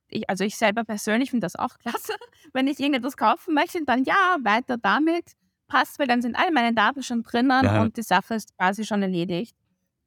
ich, 0.09 0.29
also 0.31 0.45
ich 0.45 0.57
selber 0.57 0.85
persönlich 0.85 1.31
finde 1.31 1.47
das 1.47 1.57
auch 1.57 1.79
klasse, 1.83 2.15
wenn 2.53 2.69
ich 2.69 2.79
irgendetwas 2.79 3.17
kaufen 3.17 3.55
möchte, 3.55 3.85
dann 3.85 4.05
ja, 4.05 4.37
weiter 4.43 4.77
damit 4.79 5.37
passt, 5.67 5.99
weil 5.99 6.07
dann 6.07 6.23
sind 6.23 6.37
alle 6.37 6.53
meine 6.53 6.75
Daten 6.75 7.03
schon 7.03 7.23
drinnen 7.23 7.65
ja. 7.65 7.83
und 7.83 7.97
die 7.97 8.03
Sache 8.03 8.35
ist 8.35 8.57
quasi 8.57 8.85
schon 8.85 9.03
erledigt. 9.03 9.57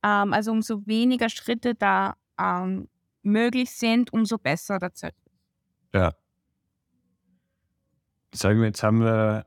Ähm, 0.04 0.34
also 0.34 0.52
umso 0.52 0.86
weniger 0.86 1.30
Schritte 1.30 1.76
da 1.76 2.16
ähm, 2.40 2.88
möglich 3.22 3.72
sind, 3.72 4.14
umso 4.14 4.38
besser 4.38 4.80
tatsächlich. 4.80 5.34
Ja. 5.94 6.14
Sagen 8.34 8.60
wir, 8.60 8.68
jetzt 8.68 8.84
haben 8.84 9.02
wir 9.02 9.46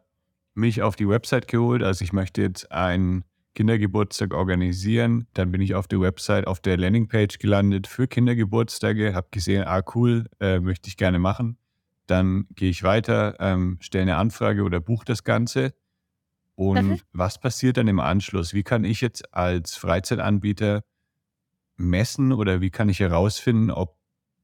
mich 0.55 0.83
auf 0.83 0.97
die 0.97 1.09
Website 1.09 1.49
geholt. 1.49 1.83
Also 1.83 2.05
ich 2.05 2.13
möchte 2.13 2.43
jetzt 2.43 2.71
einen 2.73 3.25
Kindergeburtstag 3.55 4.35
organisieren. 4.35 5.27
Dann 5.35 5.53
bin 5.53 5.61
ich 5.61 5.75
auf 5.75 5.87
der 5.87 6.01
Website, 6.01 6.47
auf 6.47 6.61
der 6.61 6.77
Landingpage 6.77 7.39
gelandet 7.39 7.87
für 7.87 8.09
Kindergeburtstage, 8.09 9.15
habe 9.15 9.29
gesehen, 9.31 9.65
ah 9.65 9.83
cool, 9.95 10.27
äh, 10.41 10.59
möchte 10.59 10.89
ich 10.89 10.97
gerne 10.97 11.19
machen. 11.19 11.59
Dann 12.07 12.47
gehe 12.55 12.71
ich 12.71 12.83
weiter, 12.83 13.37
ähm, 13.39 13.79
stelle 13.81 14.03
eine 14.03 14.17
Anfrage 14.17 14.63
oder 14.63 14.81
buche 14.81 15.05
das 15.05 15.25
Ganze. 15.25 15.75
Und 16.69 16.89
mhm. 16.89 17.01
was 17.13 17.41
passiert 17.41 17.77
dann 17.77 17.89
im 17.89 17.99
Anschluss? 17.99 18.55
Wie 18.55 18.63
kann 18.63 18.85
ich 18.85 19.01
jetzt 19.01 19.35
als 19.35 19.75
Freizeitanbieter 19.75 20.85
messen 21.77 22.33
oder 22.33 22.61
wie 22.61 22.71
kann 22.71 22.89
ich 22.89 23.01
herausfinden, 23.01 23.71
ob 23.71 23.97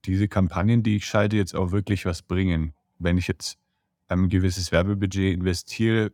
diese 0.05 0.27
Kampagnen, 0.27 0.83
die 0.83 0.97
ich 0.97 1.07
schalte, 1.07 1.37
jetzt 1.37 1.55
auch 1.55 1.71
wirklich 1.71 2.07
was 2.07 2.23
bringen? 2.23 2.75
Wenn 2.99 3.19
ich 3.19 3.29
jetzt 3.29 3.59
ein 4.09 4.29
gewisses 4.29 4.73
Werbebudget 4.73 5.35
investiere, 5.35 6.11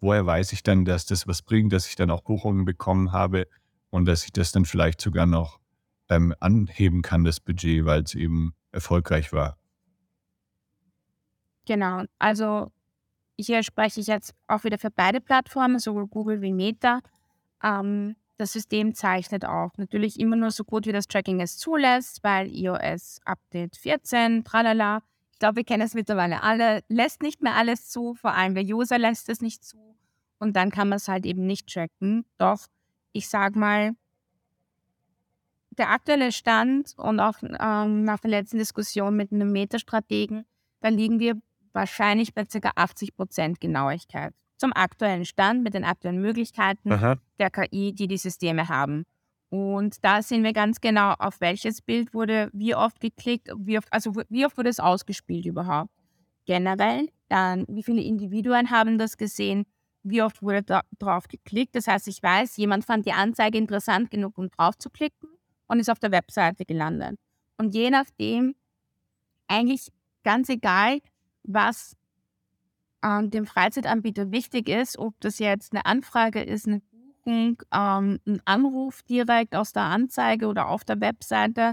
woher 0.00 0.24
weiß 0.24 0.52
ich 0.52 0.62
dann, 0.62 0.84
dass 0.84 1.04
das 1.04 1.26
was 1.26 1.42
bringt, 1.42 1.72
dass 1.72 1.86
ich 1.86 1.96
dann 1.96 2.10
auch 2.10 2.22
Buchungen 2.22 2.64
bekommen 2.64 3.12
habe 3.12 3.46
und 3.90 4.06
dass 4.06 4.24
ich 4.24 4.32
das 4.32 4.52
dann 4.52 4.64
vielleicht 4.64 5.00
sogar 5.00 5.26
noch 5.26 5.60
ähm, 6.08 6.34
anheben 6.40 7.02
kann, 7.02 7.24
das 7.24 7.40
Budget, 7.40 7.84
weil 7.84 8.02
es 8.02 8.14
eben 8.14 8.54
erfolgreich 8.70 9.32
war? 9.32 9.58
Genau, 11.66 12.04
also 12.18 12.72
hier 13.42 13.62
spreche 13.62 14.00
ich 14.00 14.06
jetzt 14.06 14.34
auch 14.46 14.64
wieder 14.64 14.78
für 14.78 14.90
beide 14.90 15.20
Plattformen, 15.20 15.78
sowohl 15.78 16.06
Google 16.06 16.40
wie 16.40 16.52
Meta. 16.52 17.00
Ähm, 17.62 18.16
das 18.38 18.52
System 18.52 18.94
zeichnet 18.94 19.44
auch 19.44 19.70
natürlich 19.76 20.18
immer 20.18 20.36
nur 20.36 20.50
so 20.50 20.64
gut, 20.64 20.86
wie 20.86 20.92
das 20.92 21.06
Tracking 21.06 21.40
es 21.40 21.58
zulässt, 21.58 22.24
weil 22.24 22.48
iOS 22.48 23.20
Update 23.24 23.76
14, 23.76 24.44
tralala. 24.44 25.02
Ich 25.32 25.38
glaube, 25.38 25.56
wir 25.56 25.64
kennen 25.64 25.82
es 25.82 25.94
mittlerweile 25.94 26.42
alle, 26.42 26.82
lässt 26.88 27.22
nicht 27.22 27.42
mehr 27.42 27.54
alles 27.54 27.88
zu, 27.88 28.14
vor 28.14 28.32
allem 28.32 28.54
der 28.54 28.64
User 28.64 28.98
lässt 28.98 29.28
es 29.28 29.40
nicht 29.40 29.64
zu. 29.64 29.96
Und 30.38 30.56
dann 30.56 30.70
kann 30.70 30.88
man 30.88 30.96
es 30.96 31.08
halt 31.08 31.24
eben 31.24 31.46
nicht 31.46 31.72
tracken. 31.72 32.24
Doch, 32.38 32.66
ich 33.12 33.28
sage 33.28 33.58
mal, 33.58 33.92
der 35.70 35.90
aktuelle 35.90 36.32
Stand 36.32 36.94
und 36.96 37.20
auch 37.20 37.36
ähm, 37.42 38.04
nach 38.04 38.20
der 38.20 38.30
letzten 38.30 38.58
Diskussion 38.58 39.16
mit 39.16 39.32
einem 39.32 39.52
Metastrategen, 39.52 40.44
da 40.80 40.88
liegen 40.88 41.20
wir 41.20 41.40
wahrscheinlich 41.72 42.34
bei 42.34 42.44
ca. 42.44 42.70
80% 42.70 43.60
Genauigkeit. 43.60 44.34
Zum 44.56 44.72
aktuellen 44.72 45.24
Stand 45.24 45.62
mit 45.64 45.74
den 45.74 45.84
aktuellen 45.84 46.20
Möglichkeiten 46.20 46.92
Aha. 46.92 47.16
der 47.38 47.50
KI, 47.50 47.92
die 47.92 48.06
die 48.06 48.16
Systeme 48.16 48.68
haben. 48.68 49.04
Und 49.50 50.02
da 50.04 50.22
sehen 50.22 50.44
wir 50.44 50.52
ganz 50.52 50.80
genau, 50.80 51.12
auf 51.18 51.40
welches 51.40 51.82
Bild 51.82 52.14
wurde 52.14 52.48
wie 52.52 52.74
oft 52.74 53.00
geklickt, 53.00 53.50
wie 53.58 53.76
oft, 53.76 53.92
also 53.92 54.14
wie 54.28 54.46
oft 54.46 54.56
wurde 54.56 54.70
es 54.70 54.80
ausgespielt 54.80 55.44
überhaupt. 55.44 55.90
Generell, 56.46 57.08
dann 57.28 57.66
wie 57.68 57.82
viele 57.82 58.00
Individuen 58.02 58.70
haben 58.70 58.98
das 58.98 59.16
gesehen, 59.16 59.66
wie 60.02 60.22
oft 60.22 60.42
wurde 60.42 60.62
da 60.62 60.82
drauf 60.98 61.28
geklickt. 61.28 61.74
Das 61.74 61.86
heißt, 61.86 62.08
ich 62.08 62.22
weiß, 62.22 62.56
jemand 62.56 62.84
fand 62.84 63.04
die 63.04 63.12
Anzeige 63.12 63.58
interessant 63.58 64.10
genug, 64.10 64.38
um 64.38 64.48
drauf 64.48 64.76
zu 64.78 64.90
klicken 64.90 65.28
und 65.66 65.80
ist 65.80 65.90
auf 65.90 65.98
der 65.98 66.12
Webseite 66.12 66.64
gelandet. 66.64 67.18
Und 67.58 67.74
je 67.74 67.90
nachdem, 67.90 68.54
eigentlich 69.48 69.88
ganz 70.24 70.48
egal, 70.48 71.00
was 71.44 71.96
ähm, 73.04 73.30
dem 73.30 73.46
Freizeitanbieter 73.46 74.30
wichtig 74.30 74.68
ist, 74.68 74.98
ob 74.98 75.20
das 75.20 75.38
jetzt 75.38 75.72
eine 75.72 75.86
Anfrage 75.86 76.42
ist, 76.42 76.66
eine 76.66 76.80
Buchung, 76.80 77.62
ähm, 77.72 78.20
ein 78.26 78.40
Anruf 78.44 79.02
direkt 79.02 79.54
aus 79.54 79.72
der 79.72 79.82
Anzeige 79.82 80.46
oder 80.46 80.68
auf 80.68 80.84
der 80.84 81.00
Webseite, 81.00 81.72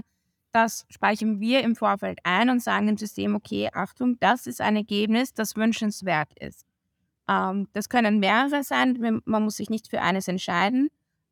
das 0.52 0.84
speichern 0.88 1.38
wir 1.40 1.62
im 1.62 1.76
Vorfeld 1.76 2.18
ein 2.24 2.50
und 2.50 2.60
sagen 2.62 2.86
dem 2.88 2.96
System, 2.96 3.34
okay, 3.34 3.68
Achtung, 3.72 4.18
das 4.18 4.46
ist 4.46 4.60
ein 4.60 4.76
Ergebnis, 4.76 5.32
das 5.32 5.56
wünschenswert 5.56 6.32
ist. 6.38 6.66
Ähm, 7.28 7.68
das 7.72 7.88
können 7.88 8.18
mehrere 8.18 8.64
sein, 8.64 9.22
man 9.24 9.44
muss 9.44 9.56
sich 9.56 9.70
nicht 9.70 9.88
für 9.88 10.02
eines 10.02 10.26
entscheiden. 10.26 10.88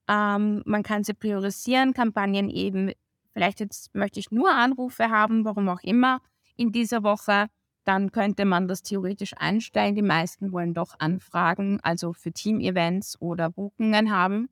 Ähm, 0.06 0.62
man 0.64 0.82
kann 0.82 1.04
sie 1.04 1.14
priorisieren, 1.14 1.92
Kampagnen 1.92 2.48
eben, 2.48 2.92
vielleicht 3.32 3.60
jetzt 3.60 3.94
möchte 3.94 4.20
ich 4.20 4.30
nur 4.30 4.50
Anrufe 4.50 5.10
haben, 5.10 5.44
warum 5.44 5.68
auch 5.68 5.82
immer, 5.82 6.20
in 6.56 6.72
dieser 6.72 7.02
Woche 7.02 7.48
dann 7.88 8.12
könnte 8.12 8.44
man 8.44 8.68
das 8.68 8.82
theoretisch 8.82 9.32
einstellen. 9.38 9.94
Die 9.94 10.02
meisten 10.02 10.52
wollen 10.52 10.74
doch 10.74 10.94
Anfragen, 10.98 11.80
also 11.82 12.12
für 12.12 12.30
Team-Events 12.30 13.18
oder 13.22 13.48
Buchungen 13.48 14.12
haben. 14.12 14.50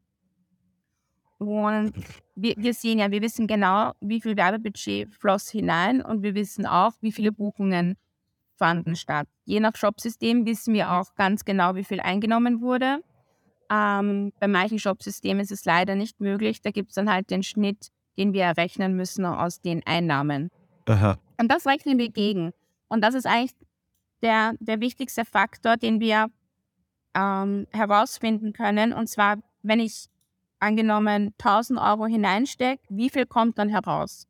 Und 1.37 1.92
wir, 2.35 2.55
wir, 2.57 2.72
sehen 2.72 2.99
ja, 2.99 3.11
wir 3.11 3.20
wissen 3.20 3.46
genau, 3.46 3.92
wie 4.01 4.22
viel 4.22 4.38
Werbebudget 4.38 5.14
floss 5.14 5.51
hinein 5.51 6.00
und 6.00 6.23
wir 6.23 6.35
wissen 6.35 6.65
auch, 6.65 6.92
wie 7.02 7.13
viele 7.13 7.31
Buchungen 7.31 7.98
fanden 8.56 8.96
statt. 8.96 9.29
Je 9.44 9.60
nach 9.60 9.77
Shopsystem 9.77 10.46
wissen 10.46 10.73
wir 10.73 10.92
auch 10.92 11.15
ganz 11.15 11.44
genau, 11.44 11.75
wie 11.75 11.85
viel 11.85 12.00
eingenommen 12.00 12.63
wurde. 12.63 13.00
Ähm, 13.71 14.33
bei 14.40 14.48
manchen 14.48 14.79
Shopsystemen 14.79 15.42
ist 15.42 15.52
es 15.52 15.67
leider 15.67 15.94
nicht 15.94 16.21
möglich. 16.21 16.63
Da 16.63 16.71
gibt 16.71 16.88
es 16.88 16.94
dann 16.94 17.13
halt 17.13 17.31
den 17.31 17.42
Schnitt, 17.42 17.88
den 18.17 18.33
wir 18.33 18.44
errechnen 18.44 18.96
müssen 18.96 19.27
aus 19.27 19.60
den 19.60 19.83
Einnahmen. 19.85 20.50
Aha. 20.87 21.19
Und 21.38 21.50
das 21.50 21.67
rechnen 21.67 21.98
wir 21.98 22.08
gegen. 22.08 22.54
Und 22.88 23.02
das 23.02 23.14
ist 23.14 23.26
eigentlich 23.26 23.54
der, 24.22 24.54
der 24.60 24.80
wichtigste 24.80 25.24
Faktor, 25.24 25.76
den 25.76 26.00
wir 26.00 26.26
ähm, 27.14 27.66
herausfinden 27.70 28.52
können. 28.52 28.92
Und 28.92 29.08
zwar, 29.08 29.38
wenn 29.62 29.80
ich 29.80 30.06
angenommen 30.58 31.34
1000 31.38 31.78
Euro 31.78 32.06
hineinstecke, 32.06 32.82
wie 32.88 33.10
viel 33.10 33.26
kommt 33.26 33.58
dann 33.58 33.68
heraus? 33.68 34.26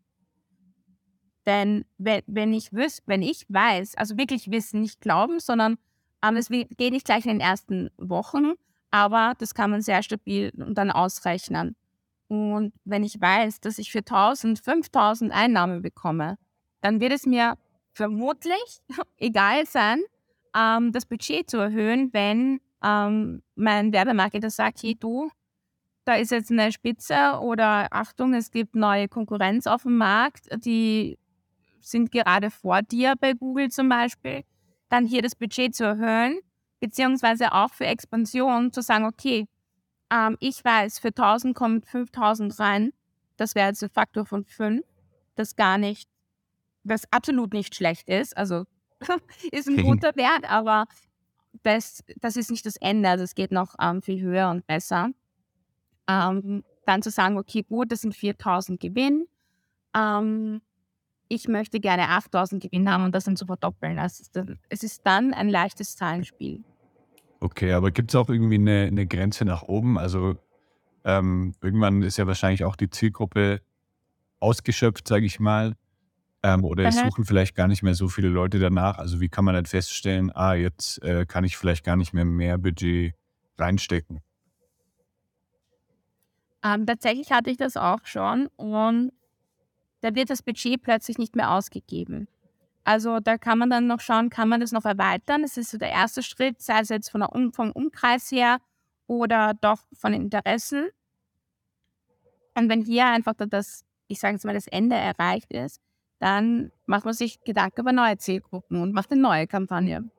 Denn 1.47 1.85
wenn, 1.99 2.23
wenn, 2.27 2.53
ich, 2.53 2.73
wüs 2.73 3.03
wenn 3.07 3.23
ich 3.23 3.47
weiß, 3.49 3.97
also 3.97 4.17
wirklich 4.17 4.51
wissen, 4.51 4.81
nicht 4.81 5.01
glauben, 5.01 5.39
sondern 5.39 5.79
ähm, 6.23 6.37
es 6.37 6.49
geht 6.49 6.93
nicht 6.93 7.07
gleich 7.07 7.25
in 7.25 7.33
den 7.33 7.41
ersten 7.41 7.91
Wochen, 7.99 8.55
aber 8.91 9.35
das 9.39 9.55
kann 9.55 9.71
man 9.71 9.83
sehr 9.83 10.03
stabil 10.03 10.51
dann 10.55 10.91
ausrechnen. 10.91 11.77
Und 12.29 12.73
wenn 12.85 13.05
ich 13.05 13.21
weiß, 13.21 13.61
dass 13.61 13.79
ich 13.79 13.93
für 13.93 13.99
1000, 14.01 14.59
5000 14.59 15.33
Einnahmen 15.33 15.83
bekomme, 15.83 16.39
dann 16.81 17.01
wird 17.01 17.13
es 17.13 17.27
mir 17.27 17.57
vermutlich 17.97 18.81
egal 19.17 19.67
sein, 19.67 20.03
ähm, 20.55 20.93
das 20.93 21.07
Budget 21.07 21.51
zu 21.51 21.57
erhöhen, 21.57 22.13
wenn 22.13 22.61
ähm, 22.85 23.43
mein 23.55 23.93
Werbemarketer 23.93 24.51
sagt, 24.51 24.83
hey 24.83 24.95
du, 24.95 25.31
da 26.05 26.15
ist 26.15 26.31
jetzt 26.31 26.53
eine 26.53 26.71
Spitze 26.71 27.39
oder 27.41 27.89
Achtung, 27.91 28.35
es 28.35 28.51
gibt 28.51 28.77
neue 28.77 29.09
Konkurrenz 29.09 29.67
auf 29.67 29.83
dem 29.83 29.97
Markt, 29.97 30.47
die 30.65 31.19
sind 31.81 32.13
gerade 32.13 32.51
vor 32.51 32.83
dir 32.83 33.15
bei 33.19 33.33
Google 33.33 33.71
zum 33.71 33.89
Beispiel, 33.89 34.45
dann 34.89 35.07
hier 35.07 35.23
das 35.23 35.35
Budget 35.35 35.75
zu 35.75 35.85
erhöhen, 35.85 36.39
beziehungsweise 36.81 37.53
auch 37.53 37.73
für 37.73 37.87
Expansion 37.87 38.73
zu 38.73 38.83
sagen, 38.83 39.07
okay, 39.07 39.47
ähm, 40.13 40.37
ich 40.41 40.65
weiß, 40.65 40.99
für 40.99 41.09
1000 41.09 41.57
kommen 41.57 41.83
5000 41.83 42.59
rein, 42.61 42.93
das 43.37 43.55
wäre 43.55 43.69
jetzt 43.69 43.83
ein 43.83 43.91
Faktor 43.91 44.27
von 44.27 44.45
5, 44.45 44.85
das 45.35 45.57
gar 45.57 45.79
nicht, 45.79 46.09
das 46.89 47.11
absolut 47.13 47.53
nicht 47.53 47.75
schlecht 47.75 48.09
ist, 48.09 48.37
also 48.37 48.65
ist 49.53 49.69
ein 49.69 49.83
guter 49.83 50.15
Wert, 50.17 50.51
aber 50.51 50.87
das, 51.63 52.05
das 52.21 52.37
ist 52.37 52.51
nicht 52.51 52.67
das 52.67 52.77
Ende, 52.77 53.09
also 53.09 53.25
es 53.25 53.35
geht 53.35 53.53
noch 53.53 53.75
ähm, 53.81 54.03
viel 54.03 54.21
höher 54.21 54.51
und 54.51 54.67
besser. 54.67 55.11
Ähm, 56.09 56.65
dann 56.87 57.03
zu 57.03 57.11
sagen, 57.11 57.37
okay, 57.37 57.63
gut, 57.63 57.91
das 57.91 58.03
sind 58.03 58.15
4000 58.15 58.81
Gewinn. 58.81 59.27
Ähm, 59.95 60.61
ich 61.29 61.49
möchte 61.49 61.81
gerne 61.81 62.09
8000 62.11 62.63
Gewinn 62.63 62.91
haben 62.91 63.05
und 63.05 63.15
das 63.15 63.25
dann 63.25 63.37
zu 63.37 63.47
verdoppeln. 63.47 63.99
Also 63.99 64.25
es 64.69 64.83
ist 64.83 65.03
dann 65.05 65.35
ein 65.35 65.49
leichtes 65.49 65.97
Zahlenspiel. 65.97 66.63
Okay, 67.41 67.73
aber 67.73 67.91
gibt 67.91 68.11
es 68.11 68.15
auch 68.15 68.29
irgendwie 68.29 68.55
eine, 68.55 68.85
eine, 68.87 69.07
Grenze 69.07 69.45
nach 69.45 69.63
oben? 69.63 69.99
Also 69.99 70.37
ähm, 71.05 71.55
irgendwann 71.61 72.03
ist 72.03 72.17
ja 72.17 72.27
wahrscheinlich 72.27 72.65
auch 72.65 72.77
die 72.77 72.89
Zielgruppe 72.89 73.61
ausgeschöpft, 74.41 75.07
sage 75.07 75.27
ich 75.27 75.41
mal. 75.41 75.75
Ähm, 76.47 76.65
oder 76.65 76.85
es 76.85 76.97
suchen 76.97 77.25
vielleicht 77.25 77.57
gar 77.57 77.67
nicht 77.67 77.83
mehr 77.83 77.95
so 77.95 78.07
viele 78.07 78.29
Leute 78.29 78.61
danach. 78.61 78.99
Also 78.99 79.21
wie 79.21 79.29
kann 79.29 79.45
man 79.45 79.55
dann 79.55 79.67
feststellen, 79.67 80.31
ah, 80.31 80.55
jetzt 80.55 81.03
äh, 81.03 81.27
kann 81.27 81.43
ich 81.43 81.57
vielleicht 81.57 81.85
gar 81.85 81.97
nicht 81.97 82.13
mehr 82.13 82.25
mehr 82.25 82.57
Budget 82.57 83.15
reinstecken? 83.59 84.21
Ähm, 86.63 86.87
tatsächlich 86.87 87.33
hatte 87.33 87.51
ich 87.51 87.57
das 87.57 87.77
auch 87.77 87.99
schon 88.05 88.47
und 88.55 89.11
da 90.03 90.15
wird 90.15 90.31
das 90.31 90.41
Budget 90.41 90.81
plötzlich 90.81 91.19
nicht 91.19 91.35
mehr 91.35 91.51
ausgegeben. 91.51 92.29
Also 92.85 93.19
da 93.19 93.39
kann 93.39 93.59
man 93.59 93.69
dann 93.69 93.89
noch 93.89 93.99
schauen, 93.99 94.31
kann 94.31 94.49
man 94.49 94.61
das 94.61 94.71
noch 94.71 94.85
erweitern? 94.85 95.43
Das 95.43 95.57
ist 95.57 95.73
so 95.73 95.79
der 95.79 95.91
erste 95.91 96.23
Schritt, 96.23 96.63
sei 96.63 96.79
es 96.79 96.91
jetzt 96.91 97.11
von 97.11 97.23
der 97.23 97.33
um, 97.35 97.53
vom 97.53 97.73
Umkreis 97.73 98.31
her 98.31 98.59
oder 99.09 99.55
doch 99.61 99.81
von 99.93 100.13
Interessen. 100.13 100.91
Und 102.55 102.69
wenn 102.69 102.85
hier 102.85 103.07
einfach 103.07 103.35
das, 103.37 103.85
ich 104.07 104.21
sage 104.21 104.35
jetzt 104.35 104.45
mal, 104.45 104.55
das 104.55 104.69
Ende 104.69 104.95
erreicht 104.95 105.53
ist, 105.53 105.81
dann 106.19 106.73
macht 106.87 107.05
man 107.05 107.15
sich 107.15 107.43
Gedanken 107.45 107.81
über 107.81 107.93
neue 107.93 108.17
Zielgruppen 108.19 108.81
und 108.81 108.93
macht 108.93 109.13
eine 109.13 109.21
neue 109.21 109.47
Kampagne. 109.47 110.11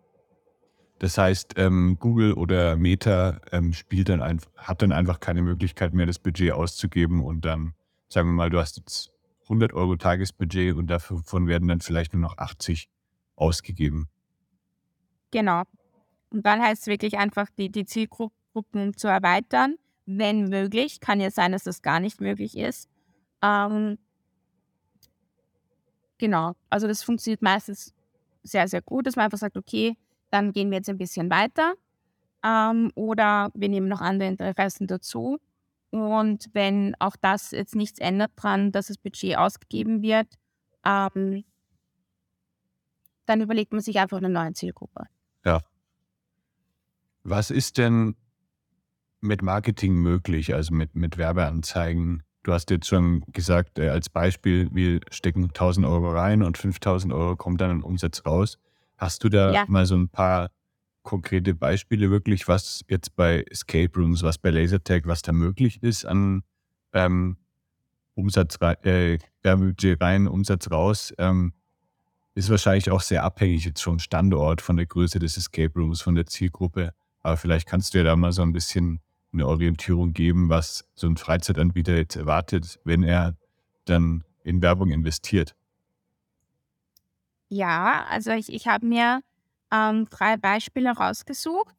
Das 1.00 1.18
heißt, 1.18 1.54
ähm, 1.58 1.98
Google 2.00 2.34
oder 2.34 2.76
Meta 2.76 3.40
ähm, 3.52 3.74
spielt 3.74 4.10
dann 4.10 4.22
einfach, 4.22 4.50
hat 4.56 4.82
dann 4.82 4.92
einfach 4.92 5.20
keine 5.20 5.42
Möglichkeit 5.44 5.94
mehr, 5.94 6.08
das 6.08 6.18
Budget 6.20 6.52
auszugeben 6.54 7.24
und 7.24 7.46
dann, 7.46 7.74
sagen 8.10 8.30
wir 8.30 8.34
mal, 8.34 8.50
du 8.50 8.60
hast 8.60 8.78
jetzt 8.78 9.12
100 9.44 9.74
Euro 9.74 9.96
Tagesbudget 9.96 10.76
und 10.76 10.88
davon 10.88 11.48
werden 11.48 11.68
dann 11.68 11.82
vielleicht 11.82 12.14
nur 12.14 12.22
noch 12.22 12.38
80 12.38 12.90
ausgegeben. 13.36 14.10
Genau. 15.32 15.64
Und 16.30 16.46
dann 16.46 16.62
heißt 16.62 16.82
es 16.82 16.88
wirklich 16.88 17.18
einfach, 17.18 17.48
die, 17.58 17.70
die 17.70 17.86
Zielgruppen 17.86 18.98
zu 18.98 19.08
erweitern, 19.08 19.76
wenn 20.06 20.50
möglich. 20.50 21.00
Kann 21.00 21.22
ja 21.22 21.32
sein, 21.32 21.52
dass 21.52 21.64
das 21.64 21.82
gar 21.82 22.00
nicht 22.00 22.20
möglich 22.20 22.58
ist. 22.58 22.90
Ähm, 23.42 23.98
genau. 26.18 26.54
Also 26.70 26.88
das 26.88 27.04
funktioniert 27.04 27.42
meistens 27.42 27.94
sehr, 28.44 28.68
sehr 28.68 28.82
gut, 28.82 29.08
dass 29.08 29.16
man 29.16 29.26
einfach 29.26 29.38
sagt, 29.38 29.58
okay, 29.58 29.98
dann 30.30 30.52
gehen 30.52 30.70
wir 30.70 30.78
jetzt 30.78 30.90
ein 30.90 30.98
bisschen 30.98 31.30
weiter. 31.30 31.74
Ähm, 32.44 32.92
oder 32.96 33.52
wir 33.54 33.70
nehmen 33.70 33.88
noch 33.88 34.02
andere 34.02 34.30
Interessen 34.30 34.88
dazu. 34.88 35.40
Und 35.90 36.50
wenn 36.54 36.96
auch 37.00 37.16
das 37.16 37.52
jetzt 37.52 37.76
nichts 37.76 38.00
ändert 38.00 38.32
dran, 38.36 38.72
dass 38.72 38.88
das 38.88 38.98
Budget 38.98 39.38
ausgegeben 39.38 40.02
wird, 40.02 40.28
ähm, 40.86 41.44
dann 43.26 43.42
überlegt 43.42 43.72
man 43.72 43.82
sich 43.82 44.00
einfach 44.00 44.18
eine 44.18 44.30
neue 44.30 44.54
Zielgruppe. 44.54 45.06
Ja. 45.46 45.62
Was 47.24 47.52
ist 47.52 47.78
denn 47.78 48.16
mit 49.20 49.42
Marketing 49.42 49.96
möglich, 49.96 50.54
also 50.54 50.74
mit, 50.74 50.96
mit 50.96 51.18
Werbeanzeigen? 51.18 52.24
Du 52.48 52.54
hast 52.54 52.70
jetzt 52.70 52.88
schon 52.88 53.26
gesagt, 53.34 53.78
äh, 53.78 53.90
als 53.90 54.08
Beispiel, 54.08 54.70
wir 54.72 55.02
stecken 55.12 55.50
1000 55.50 55.86
Euro 55.86 56.12
rein 56.12 56.44
und 56.44 56.58
5000 56.58 57.12
Euro 57.12 57.36
kommt 57.36 57.60
dann 57.60 57.72
ein 57.72 57.84
Umsatz 57.84 58.26
raus. 58.26 58.58
Hast 58.96 59.26
du 59.26 59.28
da 59.28 59.52
ja. 59.52 59.66
mal 59.68 59.86
so 59.86 59.98
ein 59.98 60.08
paar 60.08 60.52
konkrete 61.04 61.54
Beispiele 61.54 62.10
wirklich, 62.10 62.48
was 62.48 62.86
jetzt 62.88 63.18
bei 63.18 63.44
Escape 63.52 63.92
Rooms, 64.00 64.24
was 64.24 64.38
bei 64.38 64.52
Lasertag, 64.52 65.08
was 65.08 65.24
da 65.24 65.34
möglich 65.34 65.84
ist 65.84 66.06
an 66.06 66.44
ähm, 66.94 67.36
Umsatz 68.16 68.58
äh, 68.62 69.18
rein, 69.44 70.26
Umsatz 70.30 70.72
raus, 70.72 71.14
ähm, 71.18 71.52
ist 72.34 72.50
wahrscheinlich 72.50 72.90
auch 72.92 73.02
sehr 73.02 73.26
abhängig 73.26 73.66
jetzt 73.66 73.82
vom 73.82 74.00
Standort, 74.00 74.62
von 74.62 74.78
der 74.78 74.86
Größe 74.86 75.20
des 75.20 75.36
Escape 75.36 75.78
Rooms, 75.78 76.00
von 76.00 76.16
der 76.16 76.28
Zielgruppe. 76.28 76.94
Aber 77.20 77.36
vielleicht 77.36 77.68
kannst 77.68 77.94
du 77.94 77.98
ja 77.98 78.06
da 78.06 78.16
mal 78.16 78.32
so 78.32 78.42
ein 78.42 78.54
bisschen 78.54 79.02
eine 79.34 79.48
Orientierung 79.48 80.14
geben, 80.14 80.50
was 80.50 80.88
so 80.96 81.08
ein 81.08 81.18
Freizeitanbieter 81.18 81.96
jetzt 81.96 82.16
erwartet, 82.16 82.80
wenn 82.84 83.04
er 83.04 83.36
dann 83.86 84.24
in 84.44 84.62
Werbung 84.62 84.92
investiert. 84.92 85.56
Ja, 87.50 88.06
also 88.10 88.32
ich, 88.32 88.52
ich 88.52 88.68
habe 88.68 88.86
mir 88.86 89.22
ähm, 89.72 90.08
drei 90.10 90.38
Beispiele 90.38 90.92
rausgesucht. 90.92 91.74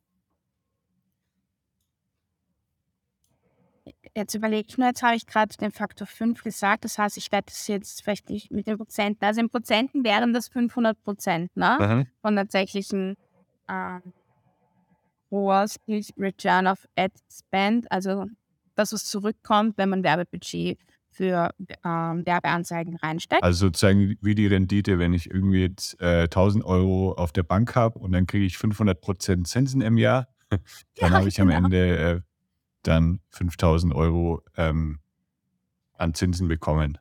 Jetzt 4.15 4.35
überlege 4.35 4.67
ich 4.69 4.79
nur, 4.79 4.89
jetzt 4.89 5.03
habe 5.03 5.17
ich 5.17 5.27
gerade 5.27 5.57
den 5.57 5.71
Faktor 5.71 6.07
5 6.07 6.43
gesagt, 6.43 6.85
das 6.85 6.99
heißt, 6.99 7.17
ich 7.17 7.31
werde 7.31 7.47
das 7.47 7.67
jetzt 7.69 8.03
vielleicht 8.03 8.31
nicht 8.31 8.51
mit 8.51 8.67
den 8.67 8.77
Prozenten, 8.77 9.25
also 9.25 9.41
in 9.41 9.49
Prozenten 9.49 10.05
wären 10.05 10.33
das 10.33 10.49
500 10.49 11.01
Prozent 11.03 11.55
ne? 11.57 11.79
Mhm. 11.81 12.07
von 12.21 12.37
tatsächlichen 12.37 13.17
ähm, 13.69 14.03
ROAS, 15.31 15.77
Return 16.17 16.67
of 16.67 16.87
Ad 16.97 17.15
Spend, 17.31 17.91
also 17.91 18.27
das, 18.75 18.93
was 18.93 19.05
zurückkommt, 19.05 19.77
wenn 19.77 19.89
man 19.89 20.03
Werbebudget 20.03 20.79
für 21.11 21.51
ähm, 21.85 22.25
Werbeanzeigen 22.25 22.97
reinsteckt. 22.97 23.43
Also 23.43 23.67
sozusagen 23.67 24.17
wie 24.21 24.35
die 24.35 24.47
Rendite, 24.47 24.99
wenn 24.99 25.13
ich 25.13 25.31
irgendwie 25.31 25.63
jetzt 25.63 26.01
äh, 26.01 26.25
1000 26.25 26.65
Euro 26.65 27.13
auf 27.15 27.33
der 27.33 27.43
Bank 27.43 27.75
habe 27.75 27.99
und 27.99 28.13
dann 28.13 28.27
kriege 28.27 28.45
ich 28.45 28.57
500 28.57 29.01
Prozent 29.01 29.49
Zinsen 29.49 29.81
im 29.81 29.99
Jahr, 29.99 30.29
dann 30.51 30.61
ja, 30.97 31.11
habe 31.11 31.29
ich 31.29 31.37
genau. 31.37 31.55
am 31.55 31.65
Ende 31.65 31.99
äh, 31.99 32.21
dann 32.83 33.21
5000 33.31 33.95
Euro 33.95 34.43
ähm, 34.57 35.01
an 35.95 36.15
Zinsen 36.15 36.47
bekommen. 36.47 36.99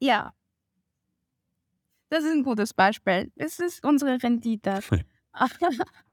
Ja. 0.00 0.32
Das 2.08 2.24
ist 2.24 2.32
ein 2.32 2.44
gutes 2.44 2.72
Beispiel. 2.72 3.30
Das 3.36 3.58
ist 3.58 3.84
unsere 3.84 4.22
Rendite. 4.22 4.80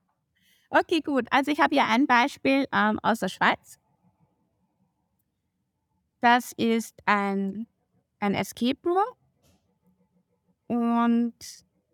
okay, 0.73 1.01
gut. 1.01 1.27
Also 1.31 1.51
ich 1.51 1.59
habe 1.59 1.75
hier 1.75 1.85
ein 1.85 2.07
Beispiel 2.07 2.67
ähm, 2.71 2.99
aus 3.01 3.19
der 3.19 3.29
Schweiz. 3.29 3.79
Das 6.21 6.53
ist 6.53 6.95
ein, 7.05 7.67
ein 8.19 8.33
Escape 8.33 8.79
Room. 8.85 9.03
Und 10.67 11.35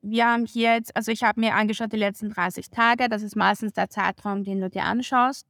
wir 0.02 0.28
haben 0.28 0.46
hier 0.46 0.76
jetzt, 0.76 0.96
also 0.96 1.12
ich 1.12 1.24
habe 1.24 1.40
mir 1.40 1.56
angeschaut 1.56 1.92
die 1.92 1.98
letzten 1.98 2.30
30 2.30 2.70
Tage, 2.70 3.10
das 3.10 3.24
ist 3.24 3.36
meistens 3.36 3.74
der 3.74 3.90
Zeitraum, 3.90 4.44
den 4.44 4.62
du 4.62 4.70
dir 4.70 4.84
anschaust. 4.84 5.46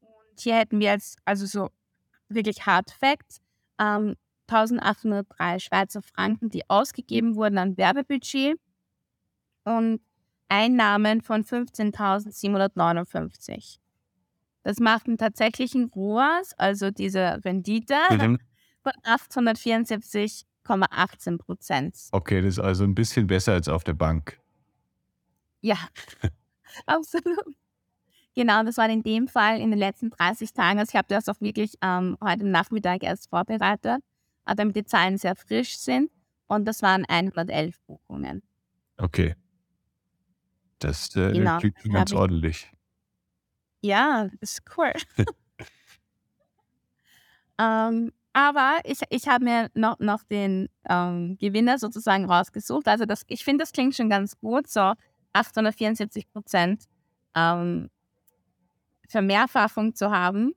Und 0.00 0.40
hier 0.40 0.56
hätten 0.56 0.80
wir 0.80 0.92
jetzt, 0.92 1.18
also 1.24 1.46
so 1.46 1.70
wirklich 2.28 2.66
Hard 2.66 2.90
Facts, 2.90 3.40
ähm, 3.78 4.16
1803 4.48 5.58
Schweizer 5.58 6.02
Franken, 6.02 6.50
die 6.50 6.68
ausgegeben 6.68 7.36
wurden 7.36 7.58
an 7.58 7.76
Werbebudget 7.76 8.58
und 9.64 10.00
Einnahmen 10.48 11.20
von 11.22 11.44
15.759. 11.44 13.78
Das 14.62 14.78
macht 14.80 15.06
einen 15.06 15.18
tatsächlichen 15.18 15.90
ROAS, 15.94 16.54
also 16.58 16.90
diese 16.90 17.40
Rendite, 17.44 17.94
mhm. 18.10 18.38
von 18.82 18.92
874,18 19.04 21.38
Prozent. 21.38 21.96
Okay, 22.10 22.42
das 22.42 22.54
ist 22.54 22.58
also 22.58 22.82
ein 22.84 22.94
bisschen 22.94 23.26
besser 23.28 23.52
als 23.52 23.68
auf 23.68 23.84
der 23.84 23.92
Bank. 23.92 24.40
Ja, 25.60 25.76
absolut. 26.86 27.54
Genau, 28.34 28.64
das 28.64 28.76
war 28.76 28.90
in 28.90 29.02
dem 29.02 29.28
Fall 29.28 29.60
in 29.60 29.70
den 29.70 29.78
letzten 29.78 30.10
30 30.10 30.52
Tagen. 30.52 30.78
Also 30.78 30.90
ich 30.90 30.96
habe 30.96 31.08
das 31.08 31.26
auch 31.28 31.40
wirklich 31.40 31.78
ähm, 31.80 32.18
heute 32.22 32.46
Nachmittag 32.46 33.02
erst 33.02 33.30
vorbereitet, 33.30 34.02
damit 34.44 34.76
die 34.76 34.84
Zahlen 34.84 35.16
sehr 35.16 35.36
frisch 35.36 35.78
sind. 35.78 36.10
Und 36.46 36.66
das 36.66 36.82
waren 36.82 37.06
111 37.06 37.80
Buchungen. 37.86 38.42
Okay. 38.98 39.34
Das 40.78 41.14
äh, 41.16 41.32
genau. 41.32 41.58
klingt 41.58 41.76
ganz 41.92 42.12
ordentlich. 42.12 42.70
Ja, 43.80 44.28
ist 44.40 44.62
cool. 44.76 44.92
ähm, 47.58 48.12
Aber 48.32 48.78
ich, 48.84 49.00
ich 49.10 49.28
habe 49.28 49.44
mir 49.44 49.70
noch, 49.74 49.98
noch 49.98 50.22
den 50.24 50.68
ähm, 50.88 51.36
Gewinner 51.38 51.78
sozusagen 51.78 52.30
rausgesucht. 52.30 52.88
Also 52.88 53.04
das, 53.06 53.22
ich 53.28 53.44
finde, 53.44 53.62
das 53.62 53.72
klingt 53.72 53.94
schon 53.94 54.10
ganz 54.10 54.38
gut, 54.38 54.68
so 54.68 54.92
874 55.32 56.30
Prozent 56.30 56.84
ähm, 57.34 57.88
Vermehrfachung 59.08 59.94
zu 59.94 60.10
haben. 60.10 60.52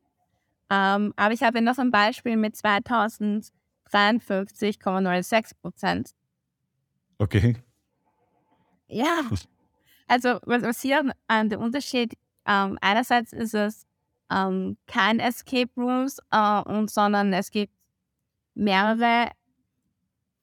Ähm, 0.69 1.13
aber 1.15 1.33
ich 1.33 1.43
habe 1.43 1.61
noch 1.61 1.77
ein 1.77 1.91
Beispiel 1.91 2.35
mit 2.37 2.55
2053,06 2.55 5.51
Prozent. 5.61 6.11
Okay. 7.17 7.55
Ja, 8.87 9.23
also 10.09 10.39
was, 10.45 10.63
was 10.63 10.81
hier 10.81 11.11
ähm, 11.29 11.49
der 11.49 11.59
Unterschied, 11.59 12.15
ähm, 12.45 12.77
einerseits 12.81 13.31
ist 13.31 13.53
es 13.53 13.85
ähm, 14.31 14.77
kein 14.87 15.19
Escape 15.19 15.71
Rooms, 15.77 16.19
äh, 16.31 16.61
und, 16.61 16.89
sondern 16.89 17.31
es 17.33 17.51
gibt 17.51 17.73
mehrere 18.55 19.31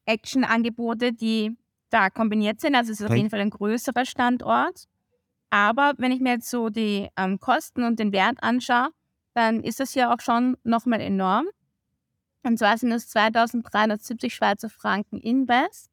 Action-Angebote, 0.06 1.12
die 1.12 1.56
da 1.90 2.10
kombiniert 2.10 2.60
sind. 2.60 2.74
Also 2.74 2.92
es 2.92 3.00
ist 3.00 3.06
auf 3.06 3.16
jeden 3.16 3.30
Fall 3.30 3.40
ein 3.40 3.50
größerer 3.50 4.04
Standort. 4.04 4.84
Aber 5.50 5.94
wenn 5.98 6.12
ich 6.12 6.20
mir 6.20 6.34
jetzt 6.34 6.50
so 6.50 6.68
die 6.68 7.08
ähm, 7.16 7.38
Kosten 7.38 7.84
und 7.84 7.98
den 7.98 8.12
Wert 8.12 8.42
anschaue, 8.42 8.90
dann 9.34 9.62
ist 9.62 9.80
das 9.80 9.92
hier 9.92 10.12
auch 10.12 10.20
schon 10.20 10.56
nochmal 10.64 11.00
enorm. 11.00 11.46
Und 12.42 12.58
zwar 12.58 12.78
sind 12.78 12.92
es 12.92 13.08
2370 13.08 14.34
Schweizer 14.34 14.70
Franken 14.70 15.18
Invest. 15.18 15.90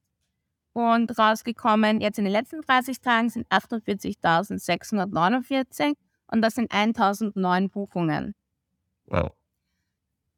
Und 0.74 1.18
rausgekommen 1.18 2.02
jetzt 2.02 2.18
in 2.18 2.26
den 2.26 2.34
letzten 2.34 2.60
30 2.62 3.00
Tagen 3.00 3.30
sind 3.30 3.48
48.649 3.50 5.96
und 6.28 6.42
das 6.42 6.56
sind 6.56 6.74
1009 6.74 7.70
Buchungen. 7.70 8.36
Wow. 9.06 9.32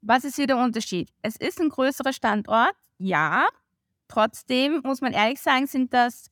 Was 0.01 0.25
ist 0.25 0.35
hier 0.35 0.47
der 0.47 0.57
Unterschied? 0.57 1.09
Es 1.21 1.37
ist 1.37 1.59
ein 1.59 1.69
größerer 1.69 2.13
Standort, 2.13 2.75
ja. 2.97 3.47
Trotzdem 4.07 4.81
muss 4.83 5.01
man 5.01 5.13
ehrlich 5.13 5.41
sagen, 5.41 5.67
sind 5.67 5.93
das 5.93 6.31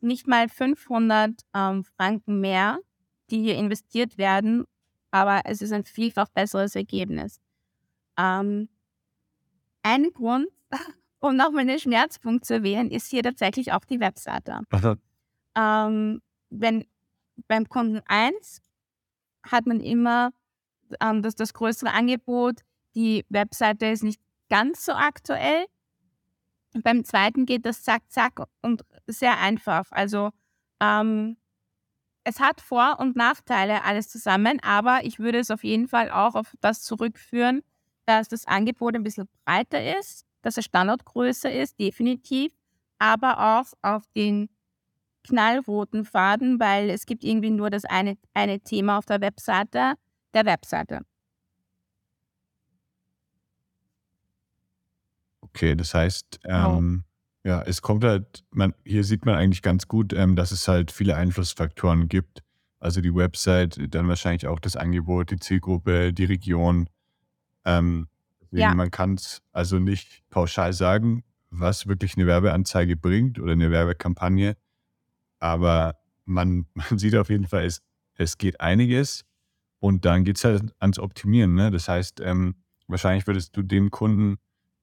nicht 0.00 0.26
mal 0.26 0.48
500 0.48 1.42
ähm, 1.54 1.84
Franken 1.84 2.40
mehr, 2.40 2.78
die 3.30 3.42
hier 3.42 3.56
investiert 3.56 4.18
werden, 4.18 4.64
aber 5.10 5.42
es 5.44 5.62
ist 5.62 5.72
ein 5.72 5.84
vielfach 5.84 6.28
besseres 6.28 6.74
Ergebnis. 6.74 7.40
Ähm, 8.18 8.68
ein 9.82 10.12
Grund, 10.12 10.48
um 11.22 11.36
nochmal 11.36 11.62
einen 11.62 11.78
Schmerzpunkt 11.78 12.44
zu 12.44 12.54
erwähnen, 12.54 12.90
ist 12.90 13.08
hier 13.08 13.22
tatsächlich 13.22 13.72
auch 13.72 13.84
die 13.84 14.00
Webseite. 14.00 14.60
Ähm, 15.54 16.20
wenn 16.50 16.84
beim 17.48 17.68
Kunden 17.68 18.02
1 18.06 18.60
hat 19.44 19.66
man 19.66 19.80
immer 19.80 20.32
ähm, 21.00 21.22
das, 21.22 21.34
das 21.34 21.54
größere 21.54 21.92
Angebot. 21.92 22.60
Die 22.94 23.24
Webseite 23.28 23.86
ist 23.86 24.02
nicht 24.02 24.20
ganz 24.50 24.84
so 24.84 24.92
aktuell. 24.92 25.64
Beim 26.82 27.04
zweiten 27.04 27.46
geht 27.46 27.66
das 27.66 27.82
zack, 27.82 28.02
zack 28.08 28.42
und 28.60 28.82
sehr 29.06 29.38
einfach. 29.38 29.86
Also 29.90 30.30
ähm, 30.80 31.36
es 32.24 32.40
hat 32.40 32.60
Vor- 32.60 32.98
und 32.98 33.16
Nachteile 33.16 33.84
alles 33.84 34.08
zusammen, 34.08 34.58
aber 34.62 35.04
ich 35.04 35.18
würde 35.18 35.38
es 35.38 35.50
auf 35.50 35.64
jeden 35.64 35.88
Fall 35.88 36.10
auch 36.10 36.34
auf 36.34 36.54
das 36.60 36.82
zurückführen, 36.82 37.62
dass 38.06 38.28
das 38.28 38.46
Angebot 38.46 38.94
ein 38.94 39.02
bisschen 39.02 39.28
breiter 39.44 39.98
ist, 39.98 40.24
dass 40.42 40.56
der 40.56 40.62
Standort 40.62 41.04
größer 41.04 41.52
ist, 41.52 41.78
definitiv, 41.78 42.52
aber 42.98 43.60
auch 43.60 43.72
auf 43.82 44.04
den 44.14 44.48
knallroten 45.24 46.04
Faden, 46.04 46.58
weil 46.60 46.90
es 46.90 47.06
gibt 47.06 47.24
irgendwie 47.24 47.50
nur 47.50 47.70
das 47.70 47.84
eine, 47.84 48.16
eine 48.34 48.60
Thema 48.60 48.98
auf 48.98 49.06
der 49.06 49.20
Webseite, 49.20 49.94
der 50.34 50.44
Webseite. 50.46 51.00
Okay, 55.40 55.76
das 55.76 55.94
heißt, 55.94 56.40
ähm, 56.44 57.04
oh. 57.44 57.48
ja, 57.48 57.62
es 57.62 57.82
kommt 57.82 58.04
halt, 58.04 58.42
man, 58.50 58.74
hier 58.84 59.04
sieht 59.04 59.26
man 59.26 59.34
eigentlich 59.34 59.62
ganz 59.62 59.86
gut, 59.86 60.12
ähm, 60.12 60.34
dass 60.34 60.50
es 60.50 60.66
halt 60.66 60.90
viele 60.90 61.14
Einflussfaktoren 61.16 62.08
gibt. 62.08 62.42
Also 62.80 63.00
die 63.00 63.14
Website, 63.14 63.94
dann 63.94 64.08
wahrscheinlich 64.08 64.46
auch 64.46 64.58
das 64.58 64.76
Angebot, 64.76 65.30
die 65.30 65.38
Zielgruppe, 65.38 66.12
die 66.12 66.24
Region. 66.24 66.88
Ähm, 67.64 68.08
ja. 68.60 68.74
Man 68.74 68.90
kann 68.90 69.14
es 69.14 69.42
also 69.52 69.78
nicht 69.78 70.22
pauschal 70.30 70.72
sagen, 70.72 71.24
was 71.50 71.86
wirklich 71.86 72.16
eine 72.16 72.26
Werbeanzeige 72.26 72.96
bringt 72.96 73.38
oder 73.38 73.52
eine 73.52 73.70
Werbekampagne. 73.70 74.56
Aber 75.38 75.96
man, 76.24 76.66
man 76.74 76.98
sieht 76.98 77.16
auf 77.16 77.30
jeden 77.30 77.46
Fall, 77.46 77.64
es, 77.64 77.82
es 78.14 78.38
geht 78.38 78.60
einiges 78.60 79.24
und 79.80 80.04
dann 80.04 80.24
geht 80.24 80.36
es 80.36 80.44
halt 80.44 80.72
ans 80.78 80.98
Optimieren. 80.98 81.54
Ne? 81.54 81.70
Das 81.70 81.88
heißt, 81.88 82.20
ähm, 82.20 82.54
wahrscheinlich 82.86 83.26
würdest 83.26 83.56
du 83.56 83.62
dem 83.62 83.90
Kunden, 83.90 84.36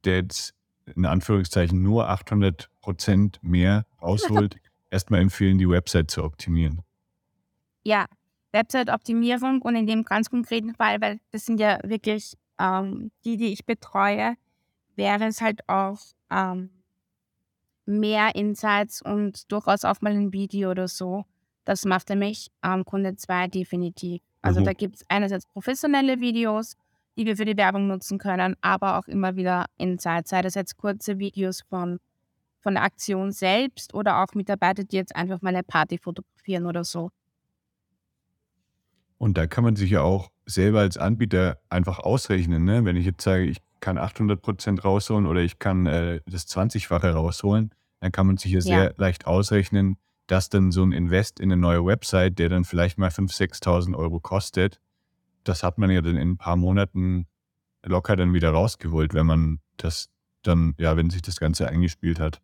der 0.03 0.17
jetzt 0.17 0.53
in 0.95 1.05
Anführungszeichen 1.05 1.81
nur 1.81 2.09
800 2.09 2.69
Prozent 2.81 3.39
mehr 3.43 3.85
rausholt, 4.01 4.57
erstmal 4.89 5.21
empfehlen, 5.21 5.57
die 5.57 5.69
Website 5.69 6.09
zu 6.09 6.23
optimieren. 6.23 6.81
Ja, 7.83 8.05
Website-Optimierung 8.51 9.61
und 9.61 9.75
in 9.75 9.85
dem 9.85 10.03
ganz 10.03 10.29
konkreten 10.29 10.73
Fall, 10.73 10.99
weil 11.01 11.19
das 11.31 11.45
sind 11.45 11.59
ja 11.59 11.79
wirklich 11.83 12.35
ähm, 12.59 13.11
die, 13.23 13.37
die 13.37 13.53
ich 13.53 13.65
betreue, 13.65 14.35
wäre 14.95 15.25
es 15.25 15.41
halt 15.41 15.67
auch 15.67 15.99
ähm, 16.29 16.69
mehr 17.85 18.35
Insights 18.35 19.01
und 19.01 19.51
durchaus 19.51 19.85
auch 19.85 20.01
mal 20.01 20.11
ein 20.11 20.33
Video 20.33 20.71
oder 20.71 20.87
so. 20.87 21.25
Das 21.65 21.85
macht 21.85 22.09
nämlich 22.09 22.51
ähm, 22.63 22.85
Kunde 22.85 23.15
2 23.15 23.47
definitiv. 23.47 24.21
Also 24.41 24.61
mhm. 24.61 24.65
da 24.65 24.73
gibt 24.73 24.97
es 24.97 25.05
einerseits 25.07 25.45
professionelle 25.47 26.19
Videos, 26.19 26.75
die 27.17 27.25
wir 27.25 27.35
für 27.35 27.45
die 27.45 27.57
Werbung 27.57 27.87
nutzen 27.87 28.17
können, 28.17 28.55
aber 28.61 28.97
auch 28.97 29.07
immer 29.07 29.35
wieder 29.35 29.65
Insights, 29.77 30.29
sei 30.29 30.41
das 30.41 30.55
jetzt 30.55 30.77
kurze 30.77 31.19
Videos 31.19 31.61
von, 31.69 31.99
von 32.61 32.75
der 32.75 32.83
Aktion 32.83 33.31
selbst 33.31 33.93
oder 33.93 34.23
auch 34.23 34.33
Mitarbeiter, 34.35 34.83
die 34.83 34.95
jetzt 34.95 35.15
einfach 35.15 35.41
mal 35.41 35.49
eine 35.49 35.63
Party 35.63 35.97
fotografieren 35.97 36.65
oder 36.65 36.83
so. 36.83 37.11
Und 39.19 39.37
da 39.37 39.45
kann 39.45 39.63
man 39.63 39.75
sich 39.75 39.91
ja 39.91 40.01
auch 40.01 40.31
selber 40.45 40.79
als 40.79 40.97
Anbieter 40.97 41.59
einfach 41.69 41.99
ausrechnen. 41.99 42.63
Ne? 42.63 42.85
Wenn 42.85 42.95
ich 42.95 43.05
jetzt 43.05 43.21
sage, 43.21 43.43
ich 43.43 43.57
kann 43.81 43.97
800 43.97 44.41
Prozent 44.41 44.83
rausholen 44.83 45.27
oder 45.27 45.41
ich 45.41 45.59
kann 45.59 45.85
äh, 45.85 46.21
das 46.25 46.47
20-fache 46.47 47.11
rausholen, 47.11 47.75
dann 47.99 48.11
kann 48.11 48.25
man 48.25 48.37
sich 48.37 48.53
ja 48.53 48.61
sehr 48.61 48.83
ja. 48.85 48.91
leicht 48.97 49.27
ausrechnen, 49.27 49.97
dass 50.27 50.49
dann 50.49 50.71
so 50.71 50.83
ein 50.83 50.93
Invest 50.93 51.39
in 51.39 51.51
eine 51.51 51.59
neue 51.59 51.85
Website, 51.85 52.39
der 52.39 52.49
dann 52.49 52.63
vielleicht 52.63 52.97
mal 52.97 53.09
5.000, 53.09 53.61
6.000 53.61 53.97
Euro 53.97 54.19
kostet, 54.21 54.79
das 55.43 55.63
hat 55.63 55.77
man 55.77 55.91
ja 55.91 56.01
dann 56.01 56.15
in 56.15 56.31
ein 56.31 56.37
paar 56.37 56.55
Monaten 56.55 57.27
locker 57.83 58.15
dann 58.15 58.33
wieder 58.33 58.51
rausgeholt, 58.51 59.13
wenn 59.13 59.25
man 59.25 59.59
das 59.77 60.09
dann, 60.43 60.75
ja, 60.77 60.95
wenn 60.95 61.09
sich 61.09 61.21
das 61.21 61.39
Ganze 61.39 61.67
eingespielt 61.67 62.19
hat. 62.19 62.41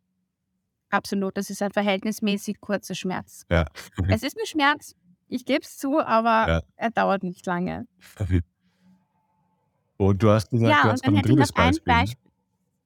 Absolut, 0.90 1.38
das 1.38 1.50
ist 1.50 1.62
ein 1.62 1.72
verhältnismäßig 1.72 2.60
kurzer 2.60 2.96
Schmerz. 2.96 3.46
Ja. 3.50 3.66
es 4.10 4.24
ist 4.24 4.38
ein 4.38 4.46
Schmerz, 4.46 4.96
ich 5.36 5.46
gebe 5.46 5.62
es 5.62 5.78
zu, 5.78 6.00
aber 6.00 6.48
ja. 6.48 6.62
er 6.76 6.92
dauert 6.92 7.24
nicht 7.24 7.46
lange. 7.46 7.88
Und 9.98 10.22
du 10.22 10.30
hast 10.30 10.50
gesagt, 10.50 10.70
ja, 10.70 10.82
du 10.84 10.92
hast 10.92 11.06
noch 11.06 11.14
ein 11.14 11.22
drittes 11.22 11.54
Beispiel. 11.54 11.94
Ein 11.94 12.02
Beispiel. 12.02 12.32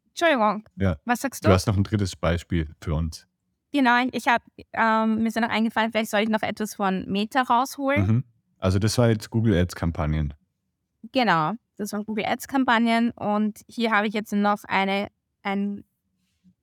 Entschuldigung. 0.10 0.64
Ja. 0.76 0.98
Was 1.06 1.22
sagst 1.22 1.44
du? 1.44 1.48
Du 1.48 1.54
hast 1.54 1.66
noch 1.66 1.78
ein 1.78 1.84
drittes 1.84 2.16
Beispiel 2.16 2.70
für 2.82 2.94
uns. 2.94 3.26
Genau, 3.72 4.04
ich 4.12 4.28
habe 4.28 4.44
ähm, 4.74 5.20
mir 5.20 5.28
ist 5.28 5.36
noch 5.36 5.50
eingefallen, 5.50 5.92
vielleicht 5.92 6.10
soll 6.10 6.22
ich 6.22 6.30
noch 6.30 6.42
etwas 6.42 6.76
von 6.76 7.06
Meta 7.08 7.44
rausholen. 7.44 8.08
Mhm. 8.08 8.24
Also 8.58 8.80
das 8.80 8.98
war 8.98 9.10
jetzt 9.10 9.30
Google 9.30 9.56
Ads 9.56 9.76
Kampagnen. 9.76 10.34
Genau, 11.12 11.54
das 11.78 11.94
waren 11.94 12.04
Google 12.04 12.26
Ads 12.26 12.48
Kampagnen 12.48 13.12
und 13.12 13.60
hier 13.68 13.92
habe 13.92 14.08
ich 14.08 14.14
jetzt 14.14 14.34
noch 14.34 14.64
eine 14.68 15.10
ein 15.44 15.84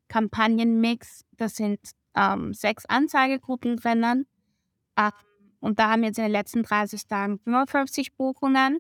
Kampagnenmix. 0.09 1.25
Das 1.37 1.57
sind 1.57 1.79
ähm, 2.17 2.53
sechs 2.53 2.87
Anzeigegruppen 2.87 3.77
drinnen. 3.77 4.27
Und 5.61 5.79
da 5.79 5.91
haben 5.91 6.03
wir 6.03 6.09
jetzt 6.09 6.19
in 6.19 6.25
den 6.25 6.33
letzten 6.33 6.63
30 6.63 7.07
Tagen 7.07 7.39
55 7.39 8.15
Buchungen. 8.15 8.79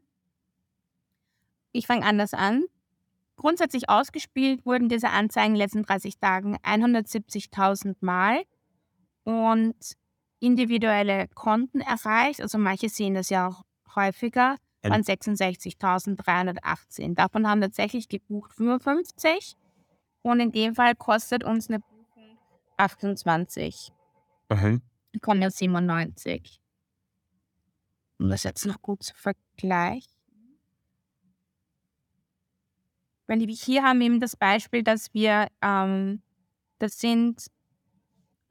Ich 1.72 1.86
fange 1.86 2.04
anders 2.04 2.34
an. 2.34 2.64
Grundsätzlich 3.36 3.88
ausgespielt 3.88 4.64
wurden 4.64 4.88
diese 4.88 5.10
Anzeigen 5.10 5.48
in 5.48 5.54
den 5.54 5.62
letzten 5.62 5.82
30 5.82 6.18
Tagen 6.18 6.56
170.000 6.56 7.96
Mal 8.00 8.42
und 9.24 9.76
individuelle 10.40 11.28
Konten 11.34 11.80
erreicht, 11.80 12.40
also 12.40 12.58
manche 12.58 12.88
sehen 12.88 13.14
das 13.14 13.30
ja 13.30 13.48
auch 13.48 13.62
häufiger, 13.94 14.56
waren 14.82 15.02
66.318. 15.02 17.14
Davon 17.14 17.48
haben 17.48 17.60
tatsächlich 17.60 18.08
gebucht 18.08 18.52
55 18.54 19.56
und 20.22 20.40
in 20.40 20.50
dem 20.52 20.74
Fall 20.74 20.94
kostet 20.94 21.44
uns 21.44 21.68
eine 21.68 21.80
Buchung 21.80 22.38
28. 22.76 23.92
Mhm. 24.50 24.80
Kommen 25.20 25.42
ja 25.42 25.50
97. 25.50 26.60
Um 28.18 28.28
das 28.28 28.44
jetzt 28.44 28.64
noch 28.66 28.80
gut 28.80 29.02
zu 29.02 29.14
vergleichen. 29.14 30.16
Wir 33.28 33.46
hier 33.48 33.82
haben 33.82 34.00
eben 34.00 34.20
das 34.20 34.36
Beispiel, 34.36 34.82
dass 34.82 35.12
wir, 35.12 35.48
ähm, 35.60 36.22
das 36.78 36.98
sind 36.98 37.46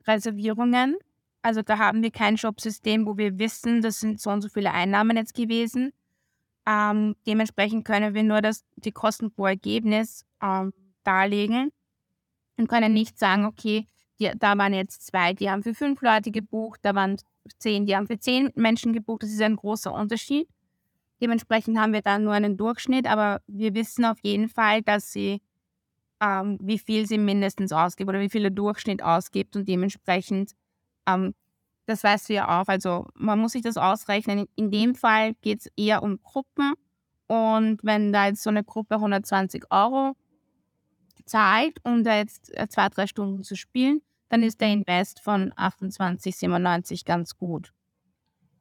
Reservierungen. 0.05 0.97
Also 1.41 1.61
da 1.61 1.77
haben 1.77 2.03
wir 2.03 2.11
kein 2.11 2.37
Shopsystem, 2.37 3.05
wo 3.05 3.17
wir 3.17 3.39
wissen, 3.39 3.81
das 3.81 3.99
sind 3.99 4.19
so 4.19 4.31
und 4.31 4.41
so 4.41 4.49
viele 4.49 4.71
Einnahmen 4.71 5.15
jetzt 5.15 5.33
gewesen. 5.33 5.93
Ähm, 6.65 7.15
dementsprechend 7.27 7.85
können 7.85 8.13
wir 8.13 8.23
nur 8.23 8.41
das, 8.41 8.63
die 8.75 8.91
Kosten 8.91 9.31
pro 9.31 9.45
Ergebnis 9.45 10.25
ähm, 10.41 10.73
darlegen 11.03 11.71
und 12.57 12.67
können 12.67 12.93
nicht 12.93 13.19
sagen, 13.19 13.45
okay, 13.45 13.87
die, 14.19 14.31
da 14.37 14.57
waren 14.57 14.73
jetzt 14.73 15.05
zwei, 15.05 15.33
die 15.33 15.49
haben 15.49 15.63
für 15.63 15.73
fünf 15.73 16.01
Leute 16.01 16.31
gebucht, 16.31 16.79
da 16.83 16.95
waren 16.95 17.17
zehn, 17.59 17.85
die 17.85 17.95
haben 17.95 18.07
für 18.07 18.19
zehn 18.19 18.51
Menschen 18.55 18.93
gebucht. 18.93 19.23
Das 19.23 19.31
ist 19.31 19.41
ein 19.41 19.55
großer 19.55 19.93
Unterschied. 19.93 20.47
Dementsprechend 21.21 21.77
haben 21.77 21.93
wir 21.93 22.01
dann 22.01 22.23
nur 22.23 22.33
einen 22.33 22.57
Durchschnitt, 22.57 23.07
aber 23.07 23.41
wir 23.47 23.73
wissen 23.73 24.05
auf 24.05 24.17
jeden 24.21 24.49
Fall, 24.49 24.81
dass 24.81 25.11
sie, 25.11 25.41
ähm, 26.21 26.57
wie 26.61 26.79
viel 26.79 27.07
sie 27.07 27.17
mindestens 27.17 27.71
ausgibt 27.71 28.09
oder 28.09 28.19
wie 28.19 28.29
viel 28.29 28.41
der 28.41 28.51
Durchschnitt 28.51 29.01
ausgibt 29.01 29.55
und 29.55 29.67
dementsprechend, 29.67 30.51
ähm, 31.07 31.33
das 31.85 32.03
weißt 32.03 32.29
du 32.29 32.33
ja 32.33 32.61
auch, 32.61 32.67
also 32.67 33.07
man 33.13 33.39
muss 33.39 33.53
sich 33.53 33.61
das 33.61 33.77
ausrechnen. 33.77 34.47
In 34.55 34.71
dem 34.71 34.95
Fall 34.95 35.35
geht 35.41 35.61
es 35.61 35.71
eher 35.77 36.03
um 36.03 36.19
Gruppen 36.21 36.73
und 37.27 37.79
wenn 37.83 38.11
da 38.11 38.27
jetzt 38.27 38.43
so 38.43 38.49
eine 38.49 38.63
Gruppe 38.63 38.95
120 38.95 39.63
Euro 39.71 40.15
zahlt, 41.25 41.79
um 41.83 42.03
da 42.03 42.17
jetzt 42.17 42.55
äh, 42.57 42.67
zwei, 42.67 42.89
drei 42.89 43.07
Stunden 43.07 43.43
zu 43.43 43.55
spielen, 43.55 44.01
dann 44.29 44.43
ist 44.43 44.61
der 44.61 44.69
Invest 44.69 45.19
von 45.21 45.51
28,97 45.53 47.05
ganz 47.05 47.37
gut. 47.37 47.73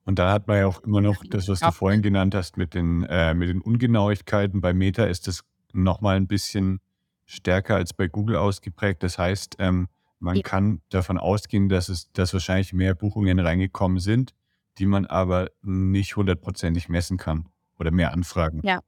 Und 0.05 0.19
da 0.19 0.33
hat 0.33 0.47
man 0.47 0.59
ja 0.59 0.67
auch 0.67 0.81
immer 0.81 1.01
noch 1.01 1.23
das, 1.31 1.49
was 1.49 1.61
du 1.61 1.73
vorhin 1.73 2.03
genannt 2.03 2.35
hast 2.35 2.57
mit 2.57 2.75
den, 2.75 3.05
äh, 3.05 3.33
mit 3.35 3.49
den 3.49 3.61
Ungenauigkeiten. 3.63 4.61
Bei 4.61 4.75
Meta 4.75 5.05
ist 5.05 5.27
das 5.27 5.43
nochmal 5.73 6.17
ein 6.17 6.27
bisschen 6.27 6.81
stärker 7.25 7.77
als 7.77 7.95
bei 7.95 8.07
Google 8.07 8.37
ausgeprägt. 8.37 9.03
Das 9.03 9.19
heißt, 9.19 9.57
ähm, 9.59 9.89
man 10.19 10.37
ja. 10.37 10.43
kann 10.43 10.83
davon 10.91 11.19
ausgehen, 11.19 11.69
dass 11.69 11.89
es, 11.89 12.13
dass 12.13 12.33
wahrscheinlich 12.35 12.73
mehr 12.73 12.95
Buchungen 12.95 13.39
reingekommen 13.39 13.99
sind, 13.99 14.35
die 14.79 14.87
man 14.87 15.07
aber 15.07 15.51
nicht 15.63 16.17
hundertprozentig 16.17 16.89
messen 16.89 17.17
kann 17.17 17.49
oder 17.79 17.91
mehr 17.91 18.13
Anfragen. 18.13 18.61
Ja, 18.63 18.81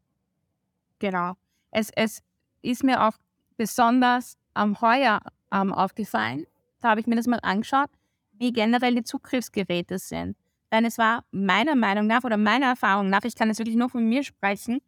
genau. 0.99 1.35
Es, 1.71 1.91
es 1.95 2.23
ist 2.63 2.85
mir 2.85 3.07
auch 3.07 3.17
besonders 3.57 4.37
am 4.55 4.81
heuer 4.81 5.21
ähm, 5.53 5.73
aufgefallen. 5.73 6.47
Da 6.81 6.91
habe 6.91 7.01
ich 7.01 7.07
mir 7.07 7.17
das 7.17 7.27
mal 7.27 7.41
angeschaut, 7.43 7.91
wie 8.33 8.53
generell 8.53 8.95
die 8.95 9.05
Zugriffsgeräte 9.05 9.99
sind. 9.99 10.37
Denn 10.73 10.85
es 10.85 10.99
war 10.99 11.25
meiner 11.31 11.75
Meinung 11.75 12.07
nach 12.07 12.25
oder 12.25 12.37
meiner 12.37 12.67
Erfahrung 12.67 13.09
nach, 13.09 13.25
ich 13.25 13.35
kann 13.35 13.51
es 13.51 13.59
wirklich 13.59 13.77
nur 13.77 13.89
von 13.89 14.05
mir 14.09 14.25
sprechen, 14.25 14.81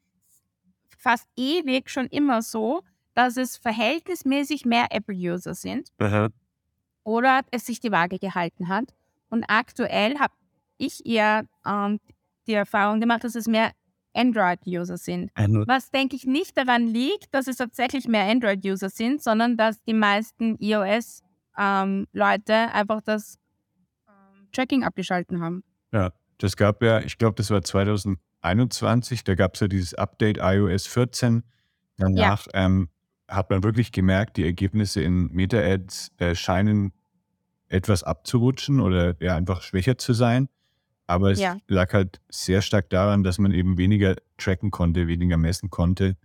fast 0.97 1.29
ewig 1.37 1.89
schon 1.89 2.07
immer 2.07 2.43
so, 2.43 2.83
dass 3.15 3.37
es 3.37 3.57
verhältnismäßig 3.57 4.65
mehr 4.65 4.87
Apple-User 4.91 5.55
sind 5.55 5.91
Aha. 5.99 6.29
oder 7.05 7.43
es 7.51 7.67
sich 7.67 7.81
die 7.81 7.93
Waage 7.93 8.19
gehalten 8.19 8.69
hat. 8.69 8.95
Und 9.31 9.45
aktuell 9.49 10.19
habe 10.19 10.35
ich 10.79 11.05
eher 11.07 11.45
ähm, 11.67 12.01
die 12.47 12.55
Erfahrung 12.55 13.01
gemacht, 13.01 13.25
dass 13.25 13.35
es 13.35 13.47
mehr 13.47 13.73
Android-User 14.19 14.97
sind. 14.97 15.31
Was, 15.35 15.91
denke 15.91 16.17
ich, 16.17 16.27
nicht 16.27 16.57
daran 16.57 16.87
liegt, 16.87 17.33
dass 17.33 17.47
es 17.47 17.57
tatsächlich 17.57 18.09
mehr 18.09 18.25
Android-User 18.25 18.91
sind, 18.91 19.23
sondern 19.23 19.57
dass 19.57 19.83
die 19.85 19.95
meisten 19.95 20.57
iOS-Leute 20.59 21.23
ähm, 21.57 22.69
einfach 22.73 23.01
das 23.03 23.39
ähm, 24.09 24.49
Tracking 24.53 24.85
abgeschalten 24.85 25.41
haben. 25.41 25.63
Ja, 25.93 26.13
das 26.39 26.57
gab 26.57 26.83
ja, 26.83 27.01
ich 27.01 27.19
glaube, 27.19 27.35
das 27.37 27.51
war 27.51 27.63
2021, 27.63 29.25
da 29.25 29.35
gab 29.35 29.55
es 29.55 29.61
ja 29.61 29.69
dieses 29.69 29.95
Update 29.95 30.39
iOS 30.39 30.87
14. 30.87 31.45
Danach 31.97 32.47
ja. 32.53 32.67
ähm, 32.67 32.89
hat 33.29 33.51
man 33.51 33.63
wirklich 33.63 33.93
gemerkt, 33.93 34.37
die 34.37 34.45
Ergebnisse 34.45 35.03
in 35.03 35.29
Meta-Ads 35.29 36.13
äh, 36.19 36.35
scheinen 36.35 36.93
etwas 37.69 38.03
abzurutschen 38.03 38.81
oder 38.81 39.15
ja 39.21 39.37
einfach 39.37 39.63
schwächer 39.63 39.99
zu 39.99 40.13
sein. 40.13 40.49
Aber 41.09 41.33
es 41.33 41.41
ja. 41.41 41.57
lag 41.67 41.93
halt 41.95 42.21
sehr 42.29 42.61
stark 42.63 42.91
daran, 42.91 43.25
dass 43.25 43.39
man 43.39 43.51
eben 43.51 43.79
weniger 43.79 44.15
tracken 44.37 44.71
konnte, 44.71 45.09
weniger 45.09 45.39
messen 45.39 45.71
konnte. 45.71 46.17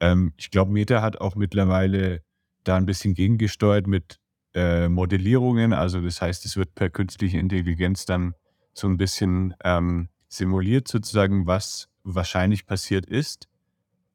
Ähm, 0.00 0.32
ich 0.36 0.50
glaube, 0.50 0.72
Meta 0.72 1.00
hat 1.00 1.20
auch 1.20 1.36
mittlerweile 1.36 2.20
da 2.64 2.76
ein 2.76 2.84
bisschen 2.84 3.14
gegengesteuert 3.14 3.86
mit 3.86 4.18
äh, 4.52 4.88
Modellierungen. 4.88 5.72
Also 5.72 6.00
das 6.00 6.20
heißt, 6.20 6.44
es 6.46 6.56
wird 6.56 6.74
per 6.74 6.90
künstliche 6.90 7.38
Intelligenz 7.38 8.06
dann 8.06 8.34
so 8.72 8.88
ein 8.88 8.96
bisschen 8.96 9.54
ähm, 9.62 10.08
simuliert, 10.28 10.88
sozusagen, 10.88 11.46
was 11.46 11.88
wahrscheinlich 12.02 12.66
passiert 12.66 13.06
ist. 13.06 13.48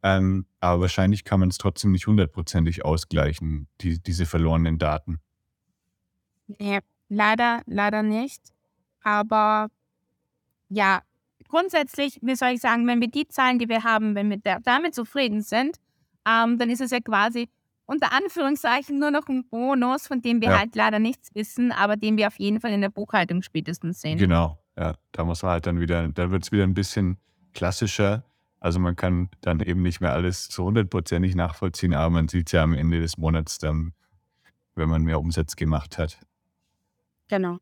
Ähm, 0.04 0.46
aber 0.60 0.82
wahrscheinlich 0.82 1.24
kann 1.24 1.40
man 1.40 1.50
es 1.50 1.58
trotzdem 1.58 1.94
nicht 1.94 2.08
hundertprozentig 2.08 2.84
ausgleichen, 2.84 3.68
die, 3.80 4.04
diese 4.04 4.26
verlorenen 4.26 4.78
Daten. 4.78 5.20
Nee, 6.48 6.80
leider, 7.08 7.62
leider 7.66 8.04
nicht. 8.04 8.42
Aber 9.02 9.70
ja, 10.70 11.02
grundsätzlich, 11.48 12.20
wie 12.22 12.36
soll 12.36 12.50
ich 12.50 12.62
sagen, 12.62 12.88
wenn 12.88 13.02
wir 13.02 13.10
die 13.10 13.28
Zahlen, 13.28 13.60
die 13.60 13.70
wir 13.70 13.84
haben, 13.84 14.16
wenn 14.16 14.30
wir 14.30 14.38
damit 14.64 14.96
zufrieden 14.96 15.42
sind, 15.42 15.78
ähm, 16.28 16.58
dann 16.58 16.70
ist 16.70 16.82
es 16.82 16.92
ja 16.92 17.00
quasi 17.00 17.50
unter 17.86 18.14
Anführungszeichen 18.14 19.00
nur 19.00 19.10
noch 19.10 19.28
ein 19.28 19.50
Bonus, 19.50 20.08
von 20.08 20.22
dem 20.22 20.42
wir 20.42 20.50
ja. 20.50 20.60
halt 20.60 20.76
leider 20.76 21.00
nichts 21.00 21.34
wissen, 21.34 21.72
aber 21.72 21.98
den 21.98 22.18
wir 22.18 22.28
auf 22.28 22.38
jeden 22.38 22.62
Fall 22.62 22.72
in 22.72 22.82
der 22.82 22.90
Buchhaltung 22.90 23.42
spätestens 23.42 24.02
sehen. 24.02 24.20
Genau, 24.20 24.60
ja. 24.78 24.94
Da 25.12 25.26
muss 25.26 25.42
man 25.42 25.54
halt 25.54 25.66
dann 25.66 25.80
wieder, 25.80 26.08
da 26.10 26.30
wird 26.30 26.44
es 26.44 26.52
wieder 26.52 26.64
ein 26.64 26.76
bisschen 26.76 27.18
klassischer. 27.54 28.24
Also 28.60 28.80
man 28.80 28.96
kann 28.96 29.30
dann 29.42 29.60
eben 29.62 29.82
nicht 29.82 30.02
mehr 30.02 30.14
alles 30.14 30.50
zu 30.50 30.66
hundertprozentig 30.66 31.34
nachvollziehen, 31.34 31.96
aber 31.96 32.12
man 32.12 32.28
sieht 32.28 32.50
es 32.50 32.52
ja 32.52 32.62
am 32.62 32.74
Ende 32.74 33.00
des 33.00 33.18
Monats 33.18 33.58
dann, 33.58 33.94
wenn 34.76 34.88
man 34.88 35.02
mehr 35.02 35.20
Umsatz 35.20 35.56
gemacht 35.56 35.98
hat. 35.98 36.20
Genau. 37.28 37.58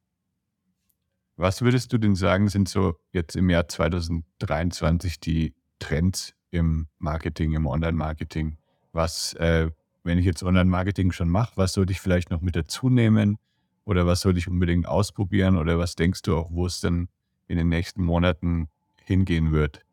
Was 1.37 1.61
würdest 1.61 1.93
du 1.93 1.99
denn 1.99 2.15
sagen, 2.15 2.49
sind 2.49 2.67
so 2.67 2.95
jetzt 3.11 3.35
im 3.35 3.51
Jahr 3.51 3.67
2023 3.67 5.19
die 5.19 5.53
Trends 5.77 6.33
im 6.49 6.87
Marketing, 6.97 7.53
im 7.53 7.67
Online-Marketing? 7.67 8.57
Was, 8.91 9.33
äh, 9.35 9.69
wenn 10.03 10.17
ich 10.17 10.25
jetzt 10.25 10.41
Online-Marketing 10.41 11.11
schon 11.11 11.29
mache, 11.29 11.53
was 11.55 11.73
sollte 11.73 11.93
ich 11.93 12.01
vielleicht 12.01 12.31
noch 12.31 12.41
mit 12.41 12.55
dazu 12.55 12.89
nehmen? 12.89 13.37
Oder 13.85 14.07
was 14.07 14.21
sollte 14.21 14.39
ich 14.39 14.47
unbedingt 14.47 14.87
ausprobieren? 14.87 15.57
Oder 15.57 15.77
was 15.77 15.95
denkst 15.95 16.23
du 16.23 16.35
auch, 16.35 16.49
wo 16.51 16.65
es 16.65 16.81
dann 16.81 17.07
in 17.47 17.57
den 17.57 17.69
nächsten 17.69 18.03
Monaten 18.03 18.67
hingehen 19.05 19.51
wird? 19.51 19.85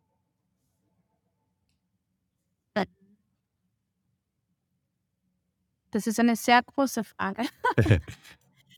Das 5.90 6.08
ist 6.08 6.18
eine 6.18 6.34
sehr 6.34 6.60
große 6.60 7.04
Frage. 7.04 7.44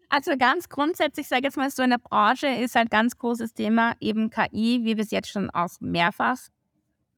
Also 0.09 0.37
ganz 0.37 0.69
grundsätzlich, 0.69 1.27
sage 1.27 1.41
ich 1.41 1.45
jetzt 1.47 1.57
mal 1.57 1.71
so, 1.71 1.83
in 1.83 1.91
der 1.91 1.99
Branche 1.99 2.47
ist 2.47 2.77
halt 2.77 2.91
ganz 2.91 3.19
großes 3.19 3.55
Thema 3.55 3.95
eben 4.01 4.31
KI, 4.31 4.81
wie 4.85 4.97
wir 4.97 5.03
es 5.03 5.11
jetzt 5.11 5.31
schon 5.31 5.51
auch 5.51 5.71
mehrfach 5.81 6.39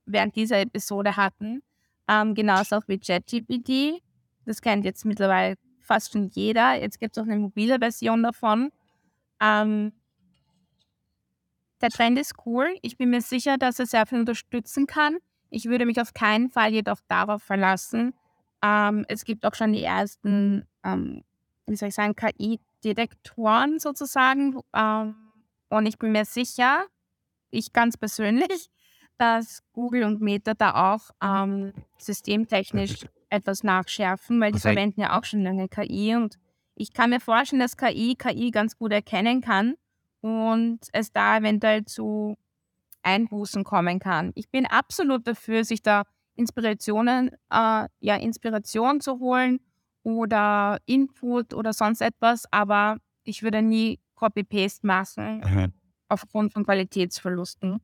während 0.06 0.36
dieser 0.36 0.60
Episode 0.60 1.16
hatten. 1.16 1.62
Ähm, 2.08 2.34
genauso 2.34 2.76
auch 2.76 2.88
wie 2.88 2.98
ChatGPT. 2.98 4.02
Das 4.46 4.62
kennt 4.62 4.86
jetzt 4.86 5.04
mittlerweile 5.04 5.56
fast 5.80 6.12
schon 6.12 6.28
jeder. 6.28 6.80
Jetzt 6.80 6.98
gibt 6.98 7.16
es 7.16 7.22
auch 7.22 7.26
eine 7.26 7.38
mobile 7.38 7.78
Version 7.78 8.22
davon. 8.22 8.70
Ähm, 9.40 9.92
der 11.82 11.90
Trend 11.90 12.18
ist 12.18 12.34
cool. 12.46 12.74
Ich 12.80 12.96
bin 12.96 13.10
mir 13.10 13.20
sicher, 13.20 13.58
dass 13.58 13.78
er 13.78 13.86
sehr 13.86 14.06
viel 14.06 14.18
unterstützen 14.18 14.86
kann. 14.86 15.18
Ich 15.50 15.66
würde 15.66 15.84
mich 15.86 16.00
auf 16.00 16.14
keinen 16.14 16.48
Fall 16.48 16.72
jedoch 16.72 16.98
darauf 17.08 17.42
verlassen. 17.42 18.14
Ähm, 18.62 19.04
es 19.08 19.24
gibt 19.24 19.44
auch 19.46 19.54
schon 19.54 19.72
die 19.72 19.84
ersten, 19.84 20.66
ähm, 20.82 21.22
wie 21.66 21.76
soll 21.76 21.90
ich 21.90 21.94
sagen, 21.94 22.16
KI- 22.16 22.60
Detektoren 22.84 23.78
sozusagen. 23.78 24.60
Ähm, 24.74 25.14
und 25.68 25.86
ich 25.86 25.98
bin 25.98 26.12
mir 26.12 26.24
sicher, 26.24 26.86
ich 27.50 27.72
ganz 27.72 27.96
persönlich, 27.96 28.70
dass 29.18 29.62
Google 29.72 30.04
und 30.04 30.20
Meta 30.20 30.54
da 30.54 30.94
auch 30.94 31.10
ähm, 31.22 31.72
systemtechnisch 31.98 33.06
etwas 33.30 33.62
nachschärfen, 33.62 34.40
weil 34.40 34.52
die 34.52 34.60
verwenden 34.60 35.00
ja 35.00 35.18
auch 35.18 35.24
schon 35.24 35.42
lange 35.42 35.68
KI 35.68 36.14
und 36.14 36.38
ich 36.74 36.92
kann 36.92 37.10
mir 37.10 37.20
vorstellen, 37.20 37.60
dass 37.60 37.76
KI 37.76 38.14
KI 38.14 38.52
ganz 38.52 38.78
gut 38.78 38.92
erkennen 38.92 39.40
kann 39.40 39.74
und 40.20 40.78
es 40.92 41.12
da 41.12 41.36
eventuell 41.36 41.84
zu 41.84 42.36
Einbußen 43.02 43.64
kommen 43.64 43.98
kann. 43.98 44.32
Ich 44.34 44.48
bin 44.48 44.64
absolut 44.64 45.26
dafür, 45.26 45.64
sich 45.64 45.82
da 45.82 46.04
Inspirationen, 46.36 47.30
äh, 47.50 47.88
ja, 47.98 48.16
Inspiration 48.16 49.00
zu 49.00 49.18
holen 49.18 49.60
oder 50.08 50.78
Input 50.86 51.52
oder 51.52 51.74
sonst 51.74 52.00
etwas, 52.00 52.50
aber 52.50 52.96
ich 53.24 53.42
würde 53.42 53.60
nie 53.60 54.00
Copy-Paste 54.14 54.86
machen 54.86 55.40
mhm. 55.40 55.72
aufgrund 56.08 56.54
von 56.54 56.64
Qualitätsverlusten. 56.64 57.80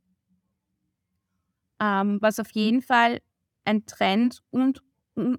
Ähm, 1.80 2.18
was 2.22 2.40
auf 2.40 2.50
jeden 2.52 2.80
Fall 2.80 3.20
ein 3.66 3.84
Trend 3.84 4.42
und, 4.50 4.82
und, 5.14 5.38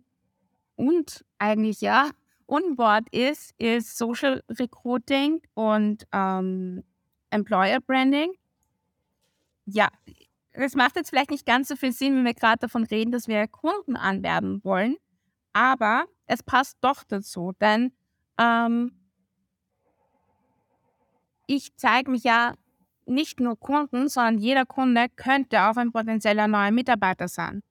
und 0.75 1.25
eigentlich 1.39 1.81
ja 1.81 2.11
Unwort 2.45 3.09
ist, 3.09 3.55
ist 3.57 3.97
Social 3.97 4.43
Recruiting 4.47 5.41
und 5.55 6.05
ähm, 6.11 6.83
Employer 7.31 7.79
Branding. 7.81 8.31
Ja, 9.65 9.87
es 10.51 10.75
macht 10.75 10.97
jetzt 10.97 11.09
vielleicht 11.09 11.31
nicht 11.31 11.47
ganz 11.47 11.67
so 11.67 11.75
viel 11.75 11.91
Sinn, 11.91 12.15
wenn 12.15 12.25
wir 12.25 12.35
gerade 12.35 12.59
davon 12.59 12.83
reden, 12.83 13.11
dass 13.11 13.27
wir 13.27 13.47
Kunden 13.47 13.95
anwerben 13.95 14.63
wollen. 14.63 14.97
Aber 15.51 16.05
es 16.27 16.43
passt 16.43 16.77
doch 16.81 17.03
dazu, 17.03 17.53
denn 17.59 17.91
ähm, 18.37 18.91
ich 21.47 21.75
zeige 21.75 22.11
mich 22.11 22.23
ja 22.23 22.53
nicht 23.05 23.39
nur 23.39 23.59
Kunden, 23.59 24.09
sondern 24.09 24.39
jeder 24.39 24.65
Kunde 24.65 25.07
könnte 25.15 25.61
auch 25.63 25.77
ein 25.77 25.91
potenzieller 25.91 26.47
neuer 26.47 26.71
Mitarbeiter 26.71 27.27
sein. 27.27 27.61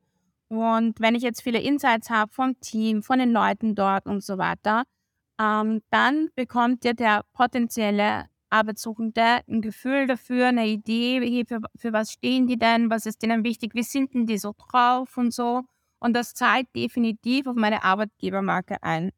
Und 0.48 1.00
wenn 1.00 1.14
ich 1.14 1.22
jetzt 1.22 1.42
viele 1.42 1.60
Insights 1.60 2.10
habe 2.10 2.32
vom 2.32 2.58
Team, 2.60 3.02
von 3.02 3.18
den 3.18 3.32
Leuten 3.32 3.74
dort 3.74 4.06
und 4.06 4.22
so 4.22 4.38
weiter, 4.38 4.84
ähm, 5.40 5.82
dann 5.90 6.28
bekommt 6.36 6.84
ja 6.84 6.92
der 6.92 7.24
potenzielle 7.32 8.26
Arbeitssuchende 8.50 9.40
ein 9.48 9.62
Gefühl 9.62 10.06
dafür, 10.06 10.48
eine 10.48 10.68
Idee, 10.68 11.44
für, 11.44 11.60
für 11.74 11.92
was 11.92 12.12
stehen 12.12 12.46
die 12.46 12.56
denn, 12.56 12.88
was 12.88 13.06
ist 13.06 13.22
denen 13.22 13.42
wichtig, 13.42 13.74
wie 13.74 13.82
sind 13.82 14.14
denn 14.14 14.26
die 14.26 14.38
so 14.38 14.54
drauf 14.56 15.16
und 15.16 15.34
so. 15.34 15.62
Und 15.98 16.14
das 16.14 16.34
zahlt 16.34 16.66
definitiv 16.74 17.46
auf 17.46 17.56
meine 17.56 17.82
Arbeitgebermarke 17.82 18.82
ein. 18.82 19.10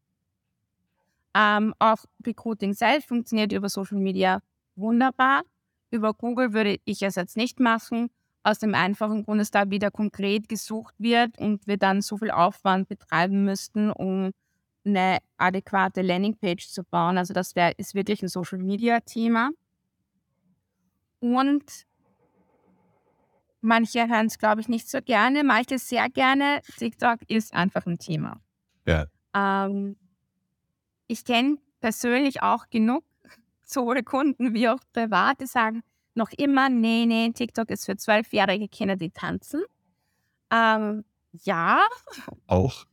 Ähm, 1.34 1.74
auch 1.78 2.04
Recruiting 2.24 2.72
selbst 2.72 3.08
funktioniert 3.08 3.52
über 3.52 3.68
Social 3.68 3.98
Media 3.98 4.40
wunderbar. 4.74 5.42
Über 5.90 6.14
Google 6.14 6.52
würde 6.52 6.78
ich 6.84 7.02
es 7.02 7.14
jetzt 7.16 7.36
nicht 7.36 7.60
machen, 7.60 8.10
aus 8.42 8.58
dem 8.58 8.74
einfachen 8.74 9.24
Grund, 9.24 9.40
dass 9.40 9.50
da 9.50 9.70
wieder 9.70 9.90
konkret 9.90 10.48
gesucht 10.48 10.94
wird 10.98 11.38
und 11.38 11.66
wir 11.66 11.76
dann 11.76 12.00
so 12.00 12.16
viel 12.16 12.30
Aufwand 12.30 12.88
betreiben 12.88 13.44
müssten, 13.44 13.90
um 13.90 14.30
eine 14.84 15.18
adäquate 15.36 16.00
Landingpage 16.00 16.68
zu 16.68 16.84
bauen. 16.84 17.18
Also 17.18 17.34
das 17.34 17.56
wär, 17.56 17.76
ist 17.78 17.94
wirklich 17.94 18.22
ein 18.22 18.28
Social-Media-Thema. 18.28 19.50
Und 21.18 21.64
manche 23.66 24.08
hören 24.08 24.26
es, 24.26 24.38
glaube 24.38 24.60
ich, 24.60 24.68
nicht 24.68 24.88
so 24.88 25.00
gerne, 25.02 25.44
manche 25.44 25.78
sehr 25.78 26.08
gerne. 26.08 26.60
TikTok 26.78 27.18
ist 27.28 27.52
einfach 27.52 27.84
ein 27.86 27.98
Thema. 27.98 28.40
Ja. 28.86 29.06
Ähm, 29.34 29.96
ich 31.06 31.24
kenne 31.24 31.58
persönlich 31.80 32.42
auch 32.42 32.68
genug 32.70 33.04
sowohl 33.62 34.02
Kunden 34.02 34.54
wie 34.54 34.68
auch 34.68 34.80
Private, 34.92 35.46
sagen 35.46 35.82
noch 36.16 36.30
immer, 36.30 36.68
nee, 36.68 37.04
nee, 37.06 37.30
TikTok 37.30 37.70
ist 37.70 37.84
für 37.84 37.96
zwölfjährige 37.96 38.68
Kinder, 38.68 38.96
die 38.96 39.10
tanzen. 39.10 39.62
Ähm, 40.50 41.04
ja. 41.32 41.86
Auch. 42.46 42.86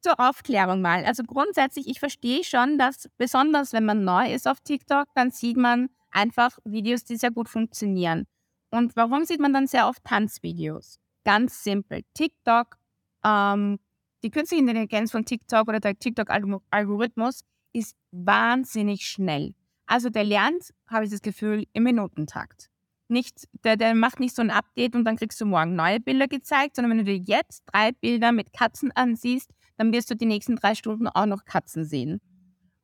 Zur 0.00 0.18
Aufklärung 0.18 0.80
mal. 0.80 1.04
Also 1.04 1.24
grundsätzlich, 1.24 1.86
ich 1.88 2.00
verstehe 2.00 2.42
schon, 2.42 2.78
dass 2.78 3.10
besonders 3.18 3.74
wenn 3.74 3.84
man 3.84 4.04
neu 4.04 4.32
ist 4.32 4.48
auf 4.48 4.60
TikTok, 4.60 5.08
dann 5.14 5.30
sieht 5.30 5.58
man 5.58 5.90
einfach 6.10 6.58
Videos, 6.64 7.04
die 7.04 7.16
sehr 7.16 7.30
gut 7.30 7.50
funktionieren. 7.50 8.26
Und 8.70 8.96
warum 8.96 9.24
sieht 9.24 9.40
man 9.40 9.52
dann 9.52 9.66
sehr 9.66 9.88
oft 9.88 10.04
Tanzvideos? 10.04 10.98
Ganz 11.24 11.62
simpel. 11.62 12.02
TikTok, 12.14 12.78
ähm, 13.24 13.78
die 14.22 14.30
künstliche 14.30 14.62
Intelligenz 14.62 15.10
von 15.10 15.24
TikTok 15.24 15.68
oder 15.68 15.80
der 15.80 15.98
TikTok-Algorithmus 15.98 17.40
ist 17.72 17.96
wahnsinnig 18.10 19.06
schnell. 19.06 19.54
Also 19.86 20.08
der 20.08 20.24
lernt, 20.24 20.72
habe 20.86 21.04
ich 21.04 21.10
das 21.10 21.22
Gefühl, 21.22 21.66
im 21.72 21.82
Minutentakt. 21.82 22.70
Nicht, 23.08 23.48
der, 23.64 23.76
der 23.76 23.94
macht 23.94 24.20
nicht 24.20 24.36
so 24.36 24.42
ein 24.42 24.50
Update 24.50 24.94
und 24.94 25.04
dann 25.04 25.16
kriegst 25.16 25.40
du 25.40 25.46
morgen 25.46 25.74
neue 25.74 25.98
Bilder 25.98 26.28
gezeigt, 26.28 26.76
sondern 26.76 26.92
wenn 26.92 27.04
du 27.04 27.04
dir 27.04 27.16
jetzt 27.16 27.64
drei 27.66 27.90
Bilder 27.90 28.30
mit 28.30 28.52
Katzen 28.52 28.92
ansiehst, 28.92 29.50
dann 29.76 29.92
wirst 29.92 30.10
du 30.10 30.14
die 30.14 30.26
nächsten 30.26 30.54
drei 30.54 30.76
Stunden 30.76 31.08
auch 31.08 31.26
noch 31.26 31.44
Katzen 31.44 31.84
sehen. 31.84 32.20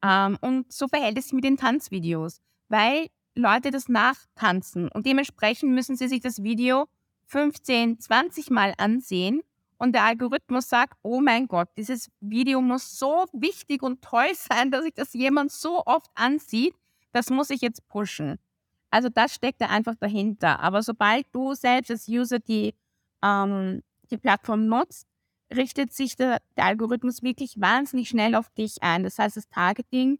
Ähm, 0.02 0.36
und 0.40 0.72
so 0.72 0.88
verhält 0.88 1.16
es 1.18 1.26
sich 1.26 1.32
mit 1.32 1.44
den 1.44 1.56
Tanzvideos, 1.56 2.40
weil 2.68 3.06
Leute 3.36 3.70
das 3.70 3.88
nachtanzen 3.88 4.88
und 4.88 5.06
dementsprechend 5.06 5.72
müssen 5.72 5.96
sie 5.96 6.08
sich 6.08 6.20
das 6.20 6.42
Video 6.42 6.86
15, 7.26 8.00
20 8.00 8.50
Mal 8.50 8.74
ansehen 8.78 9.42
und 9.78 9.92
der 9.92 10.04
Algorithmus 10.04 10.68
sagt, 10.68 10.98
oh 11.02 11.20
mein 11.20 11.46
Gott, 11.48 11.68
dieses 11.76 12.10
Video 12.20 12.60
muss 12.60 12.98
so 12.98 13.26
wichtig 13.32 13.82
und 13.82 14.02
toll 14.02 14.32
sein, 14.34 14.70
dass 14.70 14.84
sich 14.84 14.94
das 14.94 15.12
jemand 15.12 15.52
so 15.52 15.84
oft 15.84 16.10
ansieht, 16.14 16.74
das 17.12 17.30
muss 17.30 17.50
ich 17.50 17.60
jetzt 17.60 17.86
pushen. 17.88 18.38
Also 18.90 19.08
das 19.08 19.34
steckt 19.34 19.60
da 19.60 19.66
einfach 19.66 19.94
dahinter. 19.96 20.60
Aber 20.60 20.82
sobald 20.82 21.26
du 21.32 21.54
selbst 21.54 21.90
als 21.90 22.08
User 22.08 22.38
die, 22.38 22.74
ähm, 23.22 23.82
die 24.10 24.16
Plattform 24.16 24.66
nutzt, 24.66 25.06
richtet 25.54 25.92
sich 25.92 26.16
der, 26.16 26.40
der, 26.56 26.64
Algorithmus 26.64 27.22
wirklich 27.22 27.60
wahnsinnig 27.60 28.08
schnell 28.08 28.34
auf 28.34 28.48
dich 28.50 28.82
ein. 28.82 29.04
Das 29.04 29.18
heißt, 29.18 29.36
das 29.36 29.48
Targeting 29.48 30.18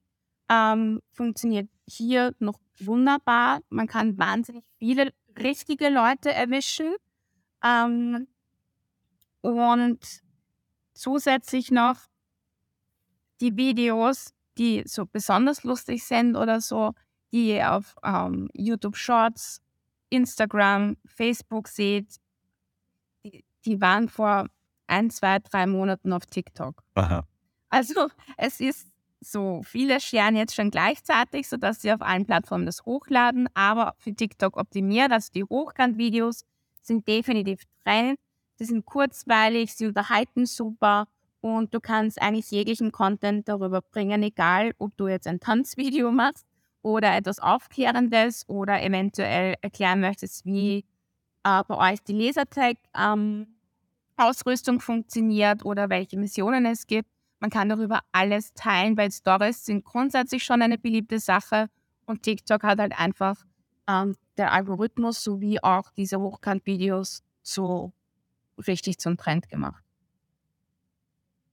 ähm, 0.48 1.00
funktioniert 1.12 1.68
hier 1.86 2.34
noch 2.38 2.60
wunderbar. 2.78 3.60
Man 3.68 3.86
kann 3.86 4.18
wahnsinnig 4.18 4.64
viele 4.78 5.12
richtige 5.38 5.88
Leute 5.88 6.32
erwischen. 6.32 6.94
Ähm, 7.62 8.26
und 9.40 9.98
zusätzlich 10.94 11.70
noch 11.70 11.96
die 13.40 13.56
Videos, 13.56 14.34
die 14.58 14.82
so 14.86 15.06
besonders 15.06 15.62
lustig 15.62 16.04
sind 16.04 16.36
oder 16.36 16.60
so, 16.60 16.94
die 17.32 17.50
ihr 17.50 17.72
auf 17.72 17.96
ähm, 18.02 18.48
YouTube 18.54 18.96
Shorts, 18.96 19.60
Instagram, 20.08 20.96
Facebook 21.04 21.68
seht, 21.68 22.16
die, 23.24 23.44
die 23.64 23.80
waren 23.80 24.08
vor 24.08 24.48
ein, 24.86 25.10
zwei, 25.10 25.38
drei 25.40 25.66
Monaten 25.66 26.12
auf 26.12 26.26
TikTok. 26.26 26.82
Aha. 26.94 27.26
Also 27.68 28.08
es 28.36 28.60
ist 28.60 28.88
so, 29.26 29.62
viele 29.64 30.00
scheren 30.00 30.36
jetzt 30.36 30.54
schon 30.54 30.70
gleichzeitig, 30.70 31.48
sodass 31.48 31.82
sie 31.82 31.92
auf 31.92 32.00
allen 32.00 32.26
Plattformen 32.26 32.64
das 32.64 32.86
hochladen, 32.86 33.48
aber 33.54 33.96
für 33.98 34.14
TikTok 34.14 34.56
optimiert. 34.56 35.10
Also 35.10 35.32
die 35.34 35.42
Hochkant-Videos 35.42 36.44
sind 36.80 37.08
definitiv 37.08 37.62
Trend. 37.84 38.20
Sie 38.54 38.64
sind 38.64 38.86
kurzweilig, 38.86 39.74
sie 39.74 39.86
unterhalten 39.86 40.46
super 40.46 41.08
und 41.40 41.74
du 41.74 41.80
kannst 41.80 42.22
eigentlich 42.22 42.52
jeglichen 42.52 42.92
Content 42.92 43.48
darüber 43.48 43.82
bringen, 43.82 44.22
egal 44.22 44.74
ob 44.78 44.96
du 44.96 45.08
jetzt 45.08 45.26
ein 45.26 45.40
Tanzvideo 45.40 46.12
machst 46.12 46.46
oder 46.82 47.16
etwas 47.16 47.40
Aufklärendes 47.40 48.48
oder 48.48 48.80
eventuell 48.80 49.56
erklären 49.60 50.00
möchtest, 50.00 50.46
wie 50.46 50.84
äh, 51.42 51.64
bei 51.66 51.92
euch 51.92 52.00
die 52.04 52.12
Lasertag-Ausrüstung 52.12 54.76
ähm, 54.76 54.80
funktioniert 54.80 55.64
oder 55.64 55.90
welche 55.90 56.16
Missionen 56.16 56.64
es 56.64 56.86
gibt. 56.86 57.15
Man 57.40 57.50
kann 57.50 57.68
darüber 57.68 58.00
alles 58.12 58.52
teilen, 58.54 58.96
weil 58.96 59.10
Stories 59.10 59.64
sind 59.64 59.84
grundsätzlich 59.84 60.42
schon 60.42 60.62
eine 60.62 60.78
beliebte 60.78 61.18
Sache 61.18 61.68
und 62.06 62.22
TikTok 62.22 62.62
hat 62.62 62.78
halt 62.78 62.98
einfach 62.98 63.44
ähm, 63.88 64.16
der 64.36 64.52
Algorithmus 64.52 65.22
sowie 65.22 65.60
auch 65.60 65.90
diese 65.90 66.18
Hochkant-Videos 66.18 67.22
so 67.42 67.92
richtig 68.66 68.98
zum 68.98 69.16
Trend 69.16 69.48
gemacht. 69.48 69.84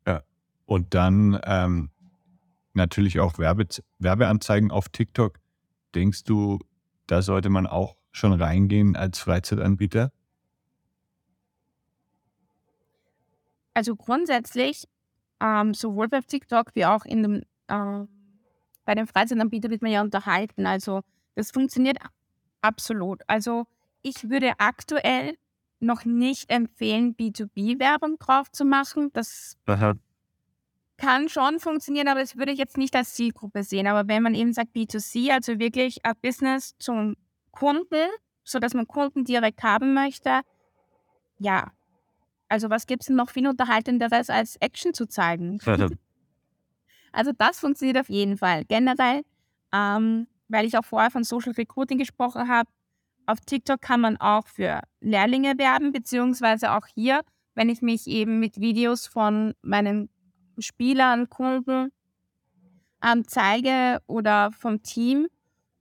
Ja, 0.07 0.23
und 0.65 0.93
dann 0.93 1.39
ähm, 1.43 1.89
natürlich 2.73 3.19
auch 3.19 3.37
Werbe 3.37 3.67
Werbeanzeigen 3.99 4.71
auf 4.71 4.89
TikTok. 4.89 5.39
Denkst 5.95 6.23
du, 6.23 6.59
da 7.07 7.21
sollte 7.21 7.49
man 7.49 7.67
auch 7.67 7.97
schon 8.11 8.33
reingehen 8.33 8.95
als 8.95 9.19
Freizeitanbieter? 9.19 10.11
Also 13.75 13.95
grundsätzlich, 13.95 14.87
ähm, 15.43 15.73
sowohl 15.73 16.07
bei 16.07 16.21
TikTok 16.21 16.73
wie 16.73 16.85
auch 16.85 17.03
in 17.03 17.21
dem, 17.21 17.41
äh, 17.67 18.07
bei 18.85 18.95
dem 18.95 19.07
Freizeitanbieter 19.07 19.69
wird 19.69 19.81
man 19.81 19.91
ja 19.91 20.01
unterhalten. 20.01 20.65
Also 20.65 21.01
das 21.35 21.51
funktioniert 21.51 21.97
absolut. 22.61 23.21
Also 23.27 23.65
ich 24.01 24.29
würde 24.29 24.53
aktuell 24.57 25.37
noch 25.79 26.05
nicht 26.05 26.49
empfehlen, 26.49 27.15
B2B-Werbung 27.15 28.17
drauf 28.17 28.49
zu 28.51 28.63
machen. 28.63 29.11
Das 29.11 29.57
Aha. 29.65 29.95
kann 30.97 31.27
schon 31.27 31.59
funktionieren, 31.59 32.07
aber 32.07 32.21
das 32.21 32.37
würde 32.37 32.53
ich 32.53 32.57
jetzt 32.57 32.77
nicht 32.77 32.95
als 32.95 33.13
Zielgruppe 33.13 33.63
sehen. 33.63 33.87
Aber 33.87 34.07
wenn 34.07 34.23
man 34.23 34.35
eben 34.35 34.53
sagt 34.53 34.73
B2C, 34.73 35.31
also 35.31 35.59
wirklich 35.59 36.05
ein 36.05 36.13
Business 36.21 36.75
zum 36.79 37.15
Kunden, 37.51 38.09
sodass 38.45 38.73
man 38.73 38.87
Kunden 38.87 39.25
direkt 39.25 39.61
haben 39.63 39.93
möchte, 39.93 40.41
ja. 41.37 41.71
Also 42.53 42.69
was 42.69 42.85
gibt 42.85 43.01
es 43.01 43.07
denn 43.07 43.15
noch 43.15 43.31
viel 43.31 43.47
Unterhaltenderes 43.47 44.29
als 44.29 44.57
Action 44.57 44.93
zu 44.93 45.07
zeigen? 45.07 45.57
also 47.11 47.31
das 47.35 47.59
funktioniert 47.59 47.97
auf 47.97 48.09
jeden 48.09 48.37
Fall. 48.37 48.63
Generell, 48.65 49.23
ähm, 49.73 50.27
weil 50.49 50.67
ich 50.67 50.77
auch 50.77 50.85
vorher 50.85 51.09
von 51.09 51.23
Social 51.23 51.53
Recruiting 51.53 51.97
gesprochen 51.97 52.47
habe, 52.47 52.69
auf 53.25 53.39
TikTok 53.39 53.81
kann 53.81 54.01
man 54.01 54.17
auch 54.17 54.45
für 54.45 54.81
Lehrlinge 55.01 55.57
werben, 55.57 55.93
beziehungsweise 55.93 56.73
auch 56.73 56.85
hier, 56.93 57.21
wenn 57.55 57.69
ich 57.69 57.81
mich 57.81 58.05
eben 58.05 58.39
mit 58.39 58.59
Videos 58.59 59.07
von 59.07 59.55
meinen 59.63 60.11
Spielern, 60.59 61.31
Kunden 61.31 61.91
ähm, 63.03 63.27
zeige 63.27 63.99
oder 64.05 64.51
vom 64.51 64.83
Team, 64.83 65.27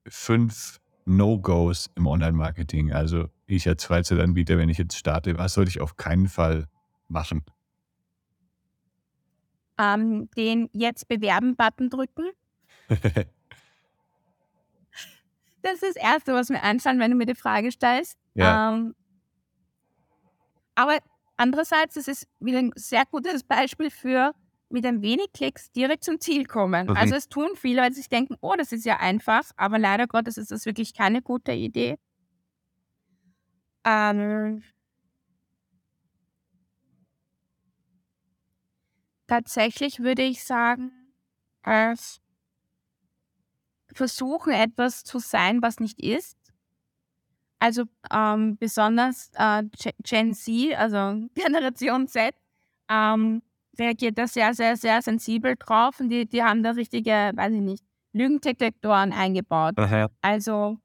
fünf 0.07 0.79
No-Gos 1.05 1.89
im 1.95 2.07
Online-Marketing? 2.07 2.91
Also 2.91 3.29
ich 3.47 3.67
als 3.67 3.85
Freizeitanbieter, 3.85 4.57
wenn 4.57 4.69
ich 4.69 4.77
jetzt 4.77 4.97
starte, 4.97 5.37
was 5.37 5.53
sollte 5.53 5.69
ich 5.69 5.81
auf 5.81 5.97
keinen 5.97 6.27
Fall 6.27 6.67
machen? 7.07 7.43
Ähm, 9.77 10.29
den 10.37 10.69
Jetzt 10.73 11.07
bewerben-Button 11.07 11.89
drücken. 11.89 12.29
das 15.61 15.73
ist 15.73 15.83
das 15.83 15.95
Erste, 15.95 16.33
was 16.33 16.49
mir 16.49 16.61
einfällt, 16.61 16.99
wenn 16.99 17.11
du 17.11 17.17
mir 17.17 17.25
die 17.25 17.35
Frage 17.35 17.71
stellst. 17.71 18.17
Ja. 18.35 18.73
Ähm, 18.73 18.95
aber 20.75 20.99
andererseits 21.37 21.97
ist 21.97 22.07
es 22.07 22.27
wieder 22.39 22.59
ein 22.59 22.71
sehr 22.75 23.05
gutes 23.05 23.43
Beispiel 23.43 23.89
für 23.89 24.33
mit 24.71 24.85
ein 24.85 25.01
wenig 25.01 25.31
Klicks 25.33 25.71
direkt 25.71 26.03
zum 26.03 26.19
Ziel 26.19 26.45
kommen. 26.45 26.87
Mhm. 26.87 26.97
Also 26.97 27.15
es 27.15 27.29
tun 27.29 27.49
viele, 27.55 27.81
weil 27.81 27.91
sie 27.91 27.99
sich 28.01 28.09
denken, 28.09 28.35
oh, 28.41 28.53
das 28.57 28.71
ist 28.71 28.85
ja 28.85 28.97
einfach, 28.97 29.43
aber 29.57 29.79
leider 29.79 30.07
Gottes 30.07 30.37
ist 30.37 30.51
das 30.51 30.65
wirklich 30.65 30.93
keine 30.93 31.21
gute 31.21 31.51
Idee. 31.51 31.97
Ähm, 33.83 34.63
tatsächlich 39.27 39.99
würde 39.99 40.23
ich 40.23 40.43
sagen, 40.43 40.91
es 41.63 42.21
versuchen 43.93 44.53
etwas 44.53 45.03
zu 45.03 45.19
sein, 45.19 45.61
was 45.61 45.79
nicht 45.79 45.99
ist. 46.01 46.37
Also 47.59 47.83
ähm, 48.11 48.57
besonders 48.57 49.29
äh, 49.35 49.63
Ge- 49.63 49.93
Gen 50.03 50.33
Z, 50.33 50.75
also 50.75 51.27
Generation 51.35 52.07
Z, 52.07 52.33
ähm, 52.89 53.43
reagiert 53.79 54.17
da 54.17 54.27
sehr, 54.27 54.53
sehr, 54.53 54.77
sehr 54.77 55.01
sensibel 55.01 55.55
drauf 55.57 55.99
und 55.99 56.09
die, 56.09 56.25
die 56.27 56.43
haben 56.43 56.63
da 56.63 56.71
richtige, 56.71 57.31
weiß 57.33 57.53
ich 57.53 57.61
nicht, 57.61 57.83
Lügendetektoren 58.13 59.13
eingebaut. 59.13 59.77
Also 60.21 60.77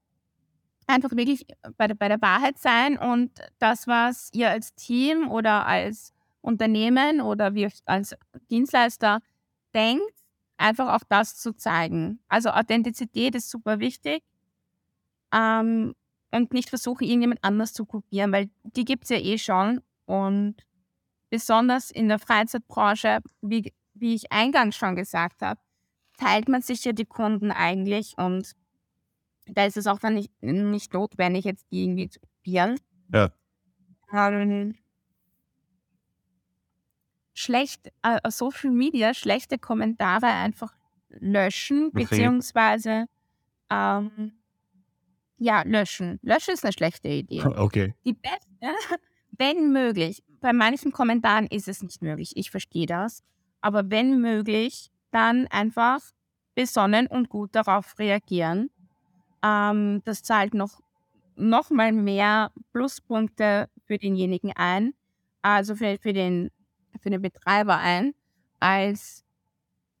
einfach 0.87 1.11
wirklich 1.11 1.45
bei 1.77 1.87
der, 1.87 1.95
bei 1.95 2.07
der 2.07 2.21
Wahrheit 2.21 2.57
sein 2.57 2.97
und 2.97 3.31
das, 3.59 3.87
was 3.87 4.29
ihr 4.33 4.49
als 4.49 4.73
Team 4.75 5.29
oder 5.29 5.65
als 5.65 6.13
Unternehmen 6.41 7.21
oder 7.21 7.53
wie 7.53 7.67
als 7.85 8.15
Dienstleister 8.49 9.19
denkt, 9.73 10.13
einfach 10.57 10.93
auch 10.95 11.03
das 11.09 11.35
zu 11.35 11.53
zeigen. 11.53 12.19
Also 12.29 12.49
Authentizität 12.49 13.35
ist 13.35 13.49
super 13.49 13.79
wichtig 13.79 14.23
ähm, 15.33 15.93
und 16.31 16.53
nicht 16.53 16.69
versuchen, 16.69 17.03
irgendjemand 17.03 17.43
anders 17.43 17.73
zu 17.73 17.85
kopieren, 17.85 18.31
weil 18.31 18.49
die 18.63 18.85
gibt 18.85 19.03
es 19.03 19.09
ja 19.09 19.17
eh 19.17 19.37
schon 19.37 19.81
und 20.05 20.55
besonders 21.29 21.91
in 21.91 22.07
der 22.07 22.19
Freizeitbranche, 22.19 23.19
wie, 23.41 23.73
wie 23.93 24.15
ich 24.15 24.31
eingangs 24.31 24.75
schon 24.75 24.95
gesagt 24.95 25.41
habe, 25.41 25.59
teilt 26.17 26.47
man 26.49 26.61
sich 26.61 26.83
ja 26.83 26.93
die 26.93 27.05
Kunden 27.05 27.51
eigentlich 27.51 28.17
und 28.17 28.53
da 29.45 29.65
ist 29.65 29.77
es 29.77 29.87
auch 29.87 29.99
dann 29.99 30.15
nicht, 30.15 30.31
nicht 30.41 30.93
notwendig, 30.93 31.45
jetzt 31.45 31.67
die 31.71 31.83
irgendwie 31.83 32.09
zu 32.09 32.19
kopieren. 32.19 32.79
Ja. 33.13 33.31
Ähm, 34.11 34.75
schlecht, 37.33 37.91
äh, 38.01 38.19
Social 38.29 38.71
Media 38.71 39.13
schlechte 39.13 39.57
Kommentare 39.57 40.27
einfach 40.27 40.75
löschen, 41.09 41.87
Okay. 41.87 42.03
beziehungsweise 42.03 43.05
ähm, 43.69 44.33
ja, 45.37 45.61
löschen. 45.63 46.19
Löschen 46.23 46.53
ist 46.55 46.63
eine 46.63 46.73
schlechte 46.73 47.07
Idee. 47.07 47.43
Okay. 47.57 47.93
Die 48.05 48.13
beste, 48.13 48.97
wenn 49.37 49.71
möglich, 49.71 50.23
bei 50.39 50.53
manchen 50.53 50.91
Kommentaren 50.91 51.47
ist 51.47 51.67
es 51.67 51.81
nicht 51.81 52.01
möglich, 52.01 52.33
ich 52.35 52.51
verstehe 52.51 52.85
das, 52.85 53.23
aber 53.61 53.89
wenn 53.89 54.21
möglich, 54.21 54.91
dann 55.11 55.47
einfach 55.47 56.01
besonnen 56.55 57.07
und 57.07 57.29
gut 57.29 57.55
darauf 57.55 57.97
reagieren. 57.99 58.69
Ähm, 59.43 60.01
das 60.05 60.23
zahlt 60.23 60.53
noch, 60.53 60.81
noch 61.35 61.69
mal 61.69 61.91
mehr 61.91 62.51
Pluspunkte 62.73 63.69
für 63.85 63.97
denjenigen 63.97 64.51
ein, 64.55 64.93
also 65.41 65.75
für, 65.75 65.97
für, 65.99 66.13
den, 66.13 66.51
für 66.99 67.09
den 67.09 67.21
Betreiber 67.21 67.77
ein, 67.77 68.13
als 68.59 69.23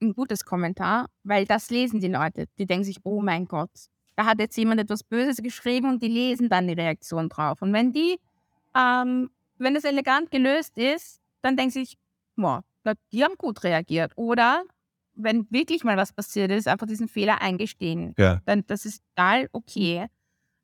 ein 0.01 0.13
gutes 0.13 0.45
Kommentar, 0.45 1.09
weil 1.23 1.45
das 1.45 1.69
lesen 1.69 1.99
die 1.99 2.07
Leute. 2.07 2.47
Die 2.57 2.65
denken 2.65 2.83
sich, 2.83 2.97
oh 3.03 3.21
mein 3.21 3.45
Gott, 3.45 3.71
da 4.15 4.25
hat 4.25 4.39
jetzt 4.39 4.57
jemand 4.57 4.81
etwas 4.81 5.03
Böses 5.03 5.37
geschrieben 5.37 5.89
und 5.89 6.01
die 6.01 6.07
lesen 6.07 6.49
dann 6.49 6.67
die 6.67 6.73
Reaktion 6.73 7.29
drauf. 7.29 7.61
Und 7.61 7.73
wenn 7.73 7.93
die, 7.93 8.19
ähm, 8.75 9.29
wenn 9.57 9.75
es 9.75 9.83
elegant 9.83 10.31
gelöst 10.31 10.77
ist, 10.77 11.21
dann 11.41 11.57
sie 11.57 11.79
sich, 11.79 11.97
boah, 12.35 12.63
die 13.11 13.23
haben 13.23 13.35
gut 13.37 13.63
reagiert. 13.63 14.13
Oder 14.15 14.63
wenn 15.15 15.47
wirklich 15.49 15.83
mal 15.83 15.97
was 15.97 16.13
passiert 16.13 16.51
ist, 16.51 16.67
einfach 16.67 16.87
diesen 16.87 17.07
Fehler 17.07 17.41
eingestehen. 17.41 18.13
Ja. 18.17 18.41
Dann 18.45 18.63
das 18.67 18.85
ist 18.85 19.03
total 19.15 19.49
okay. 19.51 20.07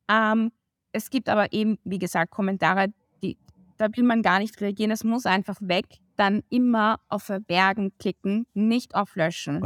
Ähm, 0.10 0.52
es 0.92 1.10
gibt 1.10 1.28
aber 1.28 1.52
eben, 1.54 1.80
wie 1.84 2.00
gesagt, 2.00 2.32
Kommentare, 2.32 2.94
die, 3.24 3.38
da 3.78 3.88
will 3.96 4.04
man 4.04 4.22
gar 4.22 4.40
nicht 4.40 4.60
reagieren. 4.62 4.92
Es 4.92 5.04
muss 5.04 5.26
einfach 5.26 5.58
weg. 5.62 5.86
Dann 6.16 6.44
immer 6.50 7.00
auf 7.10 7.24
Verbergen 7.24 7.98
klicken, 7.98 8.46
nicht 8.54 8.94
auf 8.94 9.16
Löschen. 9.16 9.64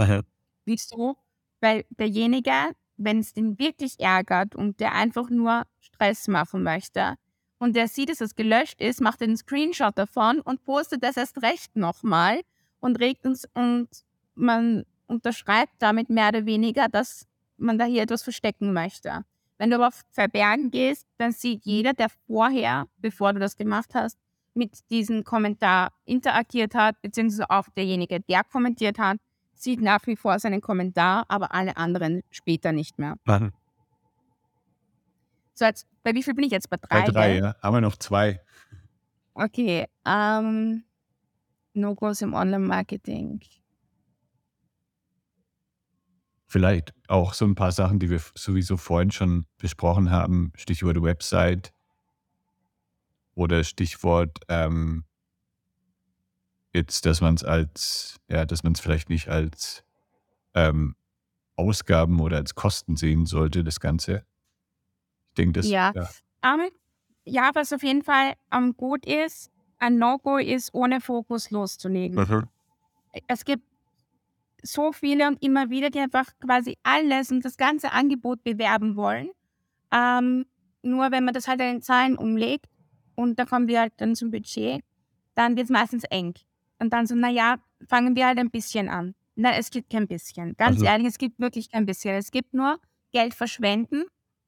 Wieso? 0.65 1.17
Weil 1.59 1.85
derjenige, 1.89 2.51
wenn 2.95 3.19
es 3.19 3.33
den 3.33 3.59
wirklich 3.59 3.99
ärgert 3.99 4.55
und 4.55 4.79
der 4.79 4.93
einfach 4.93 5.29
nur 5.29 5.63
Stress 5.79 6.27
machen 6.29 6.63
möchte 6.63 7.15
und 7.59 7.75
der 7.75 7.87
sieht, 7.87 8.09
dass 8.09 8.21
es 8.21 8.35
gelöscht 8.35 8.81
ist, 8.81 9.01
macht 9.01 9.21
einen 9.21 9.37
Screenshot 9.37 9.97
davon 9.97 10.39
und 10.41 10.63
postet 10.63 11.03
das 11.03 11.17
erst 11.17 11.41
recht 11.41 11.75
nochmal 11.75 12.41
und 12.79 12.99
regt 12.99 13.25
uns 13.25 13.47
und 13.53 13.87
man 14.35 14.85
unterschreibt 15.07 15.73
damit 15.79 16.09
mehr 16.09 16.29
oder 16.29 16.45
weniger, 16.45 16.87
dass 16.87 17.25
man 17.57 17.77
da 17.77 17.85
hier 17.85 18.03
etwas 18.03 18.23
verstecken 18.23 18.73
möchte. 18.73 19.23
Wenn 19.57 19.71
du 19.71 19.77
aber 19.77 19.87
auf 19.87 20.03
Verbergen 20.11 20.69
gehst, 20.69 21.07
dann 21.17 21.31
sieht 21.31 21.65
jeder, 21.65 21.93
der 21.93 22.09
vorher, 22.27 22.87
bevor 22.97 23.33
du 23.33 23.39
das 23.39 23.55
gemacht 23.55 23.95
hast, 23.95 24.17
mit 24.53 24.89
diesem 24.89 25.23
Kommentar 25.23 25.91
interagiert 26.05 26.75
hat, 26.75 27.01
beziehungsweise 27.01 27.49
auch 27.49 27.67
derjenige, 27.75 28.19
der 28.19 28.43
kommentiert 28.43 28.99
hat, 28.99 29.17
sieht 29.53 29.81
nach 29.81 30.05
wie 30.05 30.15
vor 30.15 30.37
seinen 30.39 30.61
Kommentar, 30.61 31.25
aber 31.27 31.53
alle 31.53 31.77
anderen 31.77 32.23
später 32.29 32.71
nicht 32.71 32.99
mehr. 32.99 33.15
Machen. 33.23 33.53
So, 35.57 35.65
jetzt, 35.65 35.87
bei 36.03 36.13
wie 36.13 36.21
viel 36.21 36.35
bin 36.35 36.45
ich 36.45 36.51
jetzt? 36.51 36.69
Bei 36.69 36.77
drei? 36.77 37.01
Bei 37.01 37.11
drei, 37.11 37.33
gell? 37.33 37.41
ja. 37.41 37.55
Haben 37.63 37.77
wir 37.77 37.81
noch 37.81 37.95
zwei. 37.95 38.39
Okay. 39.33 39.87
Ähm, 40.05 40.83
No-Gos 41.73 42.21
im 42.21 42.35
Online-Marketing. 42.35 43.39
Vielleicht 46.45 46.93
auch 47.07 47.33
so 47.33 47.45
ein 47.45 47.55
paar 47.55 47.71
Sachen, 47.71 47.97
die 47.97 48.11
wir 48.11 48.21
sowieso 48.35 48.77
vorhin 48.77 49.09
schon 49.09 49.47
besprochen 49.57 50.11
haben. 50.11 50.53
Stichwort 50.55 51.01
Website 51.01 51.73
oder 53.33 53.63
Stichwort 53.63 54.37
ähm, 54.49 55.05
jetzt, 56.71 57.07
dass 57.07 57.19
man 57.19 57.33
es 57.33 57.43
als, 57.43 58.17
ja, 58.29 58.45
dass 58.45 58.61
man 58.61 58.73
es 58.73 58.79
vielleicht 58.79 59.09
nicht 59.09 59.27
als 59.27 59.83
ähm, 60.53 60.95
Ausgaben 61.55 62.19
oder 62.19 62.37
als 62.37 62.53
Kosten 62.53 62.95
sehen 62.95 63.25
sollte, 63.25 63.63
das 63.63 63.79
Ganze. 63.79 64.23
Denke, 65.37 65.53
das 65.61 65.69
Ja. 65.69 65.91
ja. 65.95 66.09
Ähm, 66.43 66.69
ja, 67.25 67.51
was 67.53 67.73
auf 67.73 67.83
jeden 67.83 68.03
Fall 68.03 68.33
ähm, 68.51 68.75
gut 68.75 69.05
ist, 69.05 69.51
ein 69.79 69.97
No-Go 69.97 70.37
ist, 70.37 70.73
ohne 70.73 71.01
Fokus 71.01 71.51
loszulegen. 71.51 72.15
Mhm. 72.17 72.47
Es 73.27 73.43
gibt 73.45 73.63
so 74.63 74.91
viele 74.91 75.27
und 75.27 75.41
immer 75.43 75.69
wieder, 75.69 75.89
die 75.89 75.99
einfach 75.99 76.27
quasi 76.39 76.77
alles 76.83 77.31
und 77.31 77.43
das 77.45 77.57
ganze 77.57 77.91
Angebot 77.91 78.43
bewerben 78.43 78.95
wollen. 78.95 79.29
Ähm, 79.91 80.45
nur 80.81 81.11
wenn 81.11 81.25
man 81.25 81.33
das 81.33 81.47
halt 81.47 81.61
in 81.61 81.81
Zahlen 81.81 82.17
umlegt 82.17 82.65
und 83.15 83.37
da 83.39 83.45
kommen 83.45 83.67
wir 83.67 83.81
halt 83.81 83.93
dann 83.97 84.15
zum 84.15 84.31
Budget, 84.31 84.83
dann 85.35 85.55
wird 85.55 85.65
es 85.65 85.69
meistens 85.69 86.03
eng. 86.05 86.33
Und 86.79 86.91
dann 86.93 87.07
so, 87.07 87.15
naja, 87.15 87.57
fangen 87.87 88.15
wir 88.15 88.27
halt 88.27 88.39
ein 88.39 88.49
bisschen 88.51 88.89
an. 88.89 89.15
Nein, 89.35 89.55
es 89.59 89.69
gibt 89.69 89.89
kein 89.91 90.07
bisschen. 90.07 90.55
Ganz 90.57 90.77
Also- 90.77 90.85
ehrlich, 90.85 91.07
es 91.07 91.17
gibt 91.17 91.39
wirklich 91.39 91.69
kein 91.71 91.85
bisschen. 91.85 92.15
Es 92.15 92.31
gibt 92.31 92.53
nur 92.53 92.79
Geld 93.11 93.33
verschwenden 93.33 94.05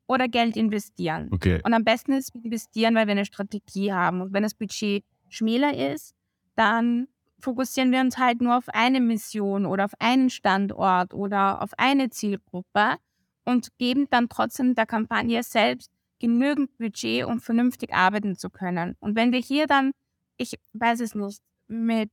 oder 0.10 0.28
Geld 0.28 0.58
investieren. 0.58 1.30
Okay. 1.32 1.62
Und 1.64 1.74
am 1.74 1.84
besten 1.84 2.14
ist 2.14 2.34
investieren, 2.36 2.96
weil 2.96 3.06
wir 3.06 3.12
eine 3.12 3.26
Strategie 3.26 3.94
haben. 3.94 4.22
Und 4.22 4.34
wenn 4.34 4.42
das 4.42 4.56
Budget 4.56 5.06
schmäler 5.30 5.94
ist, 5.94 6.16
dann 6.56 7.08
fokussieren 7.40 7.92
wir 7.92 8.02
uns 8.02 8.18
halt 8.18 8.42
nur 8.42 8.58
auf 8.58 8.68
eine 8.70 9.00
Mission 9.00 9.68
oder 9.68 9.86
auf 9.86 9.94
einen 10.00 10.32
Standort 10.32 11.14
oder 11.14 11.62
auf 11.62 11.70
eine 11.78 12.10
Zielgruppe 12.10 12.96
und 13.46 13.70
geben 13.78 14.08
dann 14.10 14.30
trotzdem 14.30 14.74
der 14.74 14.88
Kampagne 14.88 15.44
selbst 15.44 15.92
genügend 16.20 16.76
Budget, 16.80 17.26
um 17.26 17.40
vernünftig 17.40 17.94
arbeiten 17.94 18.36
zu 18.36 18.50
können. 18.50 18.96
Und 19.00 19.16
wenn 19.16 19.32
wir 19.32 19.40
hier 19.40 19.68
dann, 19.68 19.92
ich 20.38 20.56
weiß 20.74 21.02
es 21.02 21.14
nicht, 21.14 21.40
mit 21.68 22.10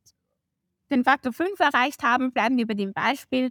den 0.91 1.03
Faktor 1.03 1.33
5 1.33 1.59
erreicht 1.59 2.03
haben, 2.03 2.31
bleiben 2.31 2.59
wir 2.59 2.67
bei 2.67 2.75
dem 2.75 2.93
Beispiel, 2.93 3.51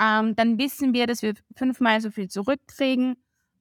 ähm, 0.00 0.36
dann 0.36 0.58
wissen 0.58 0.92
wir, 0.92 1.06
dass 1.06 1.22
wir 1.22 1.34
fünfmal 1.54 2.00
so 2.00 2.10
viel 2.10 2.28
zurückkriegen 2.28 3.16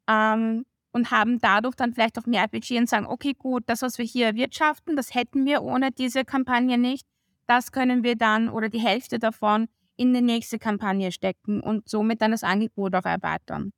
ähm, 0.08 0.66
und 0.92 1.12
haben 1.12 1.40
dadurch 1.40 1.76
dann 1.76 1.94
vielleicht 1.94 2.18
auch 2.18 2.26
mehr 2.26 2.48
Budget 2.48 2.80
und 2.80 2.90
sagen, 2.90 3.06
okay, 3.06 3.34
gut, 3.38 3.64
das, 3.68 3.82
was 3.82 3.98
wir 3.98 4.06
hier 4.06 4.28
erwirtschaften, 4.28 4.96
das 4.96 5.14
hätten 5.14 5.46
wir 5.46 5.62
ohne 5.64 5.92
diese 5.92 6.26
Kampagne 6.26 6.78
nicht. 6.78 7.08
das 7.48 7.72
können 7.72 8.04
wir 8.04 8.16
dann 8.16 8.50
oder 8.50 8.70
die 8.70 8.80
Hälfte 8.80 9.20
davon 9.20 9.68
in 9.98 10.14
die 10.14 10.22
nächste 10.22 10.58
Kampagne 10.58 11.12
stecken 11.12 11.62
und 11.62 11.88
somit 11.88 12.22
dann 12.22 12.32
das 12.32 12.44
Angebot 12.44 12.96
auch 12.96 13.06
erweitern. 13.06 13.72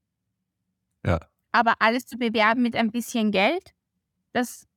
Ja. 1.05 1.19
Aber 1.51 1.73
alles 1.79 2.05
zu 2.05 2.17
bewerben 2.17 2.61
mit 2.61 2.75
ein 2.75 2.91
bisschen 2.91 3.31
Geld, 3.31 3.73
das 4.31 4.67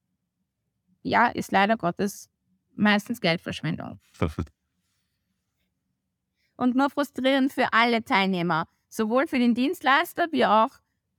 ja, 1.03 1.29
ist 1.29 1.53
leider 1.53 1.77
Gottes 1.77 2.29
meistens 2.75 3.21
Geldverschwendung. 3.21 4.01
Und 6.61 6.77
nur 6.77 6.91
frustrierend 6.91 7.53
für 7.53 7.73
alle 7.73 8.05
Teilnehmer, 8.05 8.67
sowohl 8.91 9.27
für 9.27 9.39
den 9.39 9.55
Dienstleister 9.55 10.27
wie 10.31 10.45
auch 10.45 10.69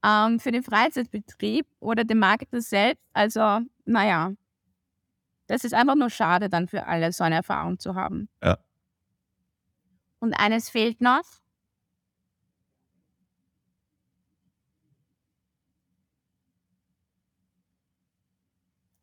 ähm, 0.04 0.38
für 0.38 0.52
den 0.52 0.62
Freizeitbetrieb 0.62 1.66
oder 1.80 2.04
den 2.04 2.20
Marketer 2.20 2.60
selbst. 2.60 3.04
Also, 3.12 3.60
naja, 3.84 4.32
das 5.48 5.64
ist 5.64 5.74
einfach 5.74 5.96
nur 5.96 6.10
schade 6.10 6.48
dann 6.48 6.68
für 6.68 6.86
alle, 6.86 7.12
so 7.12 7.24
eine 7.24 7.34
Erfahrung 7.36 7.80
zu 7.80 7.96
haben. 7.96 8.28
Ja. 8.40 8.56
Und 10.20 10.32
eines 10.34 10.70
fehlt 10.70 11.00
noch. 11.00 11.24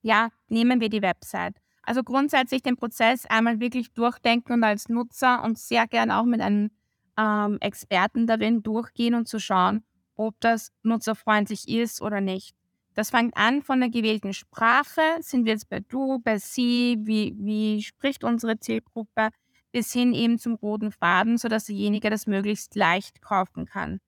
Ja, 0.02 0.30
nehmen 0.48 0.80
wir 0.80 0.88
die 0.90 1.02
Website. 1.02 1.56
Also 1.90 2.04
grundsätzlich 2.04 2.62
den 2.62 2.78
Prozess 2.78 3.26
einmal 3.26 3.60
wirklich 3.60 3.92
durchdenken 3.94 4.54
und 4.54 4.64
als 4.64 4.90
Nutzer 4.90 5.44
und 5.44 5.58
sehr 5.58 5.88
gern 5.88 6.12
auch 6.12 6.26
mit 6.26 6.40
einem 6.40 6.70
ähm, 7.18 7.58
Experten 7.62 8.28
darin 8.28 8.62
durchgehen 8.62 9.16
und 9.16 9.28
zu 9.28 9.40
schauen, 9.40 9.84
ob 10.14 10.40
das 10.40 10.72
nutzerfreundlich 10.84 11.68
ist 11.68 12.04
oder 12.04 12.22
nicht. 12.22 12.56
Das 12.94 13.10
fängt 13.10 13.36
an 13.36 13.64
von 13.64 13.80
der 13.80 13.90
gewählten 13.90 14.34
Sprache. 14.34 15.02
Sind 15.22 15.46
wir 15.46 15.54
jetzt 15.54 15.68
bei 15.68 15.80
du, 15.80 16.20
bei 16.20 16.38
sie? 16.38 17.00
Wie, 17.02 17.36
wie 17.40 17.82
spricht 17.82 18.24
unsere 18.24 18.60
Zielgruppe? 18.60 19.30
bis 19.72 19.92
hin 19.92 20.14
eben 20.14 20.38
zum 20.38 20.56
roten 20.56 20.92
Faden, 20.92 21.38
sodass 21.38 21.66
derjenige 21.66 22.10
das 22.12 22.28
möglichst 22.28 22.76
leicht 22.76 23.22
kaufen 23.22 23.66
kann. 23.66 24.00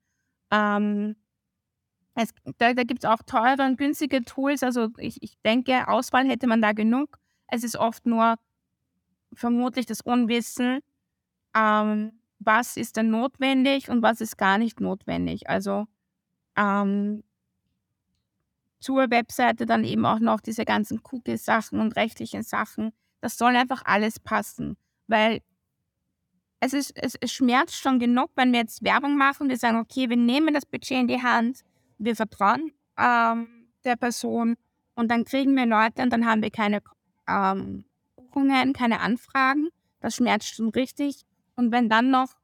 Ähm, 0.50 1.16
es, 2.14 2.30
da 2.58 2.74
da 2.74 2.84
gibt 2.84 3.04
es 3.04 3.10
auch 3.10 3.22
teure 3.22 3.64
und 3.64 3.78
günstige 3.78 4.24
Tools. 4.24 4.62
Also 4.62 4.90
ich, 4.98 5.22
ich 5.22 5.36
denke, 5.44 5.88
Auswahl 5.88 6.28
hätte 6.28 6.46
man 6.46 6.60
da 6.60 6.72
genug. 6.72 7.18
Es 7.52 7.64
ist 7.64 7.76
oft 7.76 8.06
nur 8.06 8.36
vermutlich 9.34 9.84
das 9.84 10.00
Unwissen, 10.00 10.80
ähm, 11.54 12.12
was 12.38 12.78
ist 12.78 12.96
denn 12.96 13.10
notwendig 13.10 13.90
und 13.90 14.00
was 14.00 14.22
ist 14.22 14.38
gar 14.38 14.56
nicht 14.56 14.80
notwendig. 14.80 15.50
Also 15.50 15.86
ähm, 16.56 17.22
zur 18.80 19.10
Webseite 19.10 19.66
dann 19.66 19.84
eben 19.84 20.06
auch 20.06 20.18
noch 20.18 20.40
diese 20.40 20.64
ganzen 20.64 21.02
Cookie-Sachen 21.12 21.78
und 21.78 21.94
rechtlichen 21.94 22.42
Sachen. 22.42 22.92
Das 23.20 23.36
soll 23.36 23.54
einfach 23.54 23.82
alles 23.84 24.18
passen, 24.18 24.78
weil 25.06 25.40
es, 26.60 26.72
ist, 26.72 26.92
es, 26.96 27.16
es 27.20 27.32
schmerzt 27.32 27.76
schon 27.76 27.98
genug, 27.98 28.30
wenn 28.34 28.50
wir 28.52 28.60
jetzt 28.60 28.82
Werbung 28.82 29.18
machen. 29.18 29.50
Wir 29.50 29.58
sagen, 29.58 29.78
okay, 29.78 30.08
wir 30.08 30.16
nehmen 30.16 30.54
das 30.54 30.64
Budget 30.64 31.00
in 31.00 31.08
die 31.08 31.22
Hand, 31.22 31.60
wir 31.98 32.16
vertrauen 32.16 32.72
ähm, 32.96 33.68
der 33.84 33.96
Person 33.96 34.56
und 34.94 35.10
dann 35.10 35.26
kriegen 35.26 35.54
wir 35.54 35.66
Leute 35.66 36.00
und 36.00 36.10
dann 36.10 36.24
haben 36.24 36.40
wir 36.40 36.50
keine 36.50 36.80
ähm, 37.32 37.84
Buchungen, 38.16 38.72
keine 38.72 39.00
Anfragen. 39.00 39.68
Das 40.00 40.16
schmerzt 40.16 40.54
schon 40.54 40.70
richtig. 40.70 41.24
Und 41.56 41.72
wenn 41.72 41.88
dann 41.88 42.10
noch, 42.10 42.34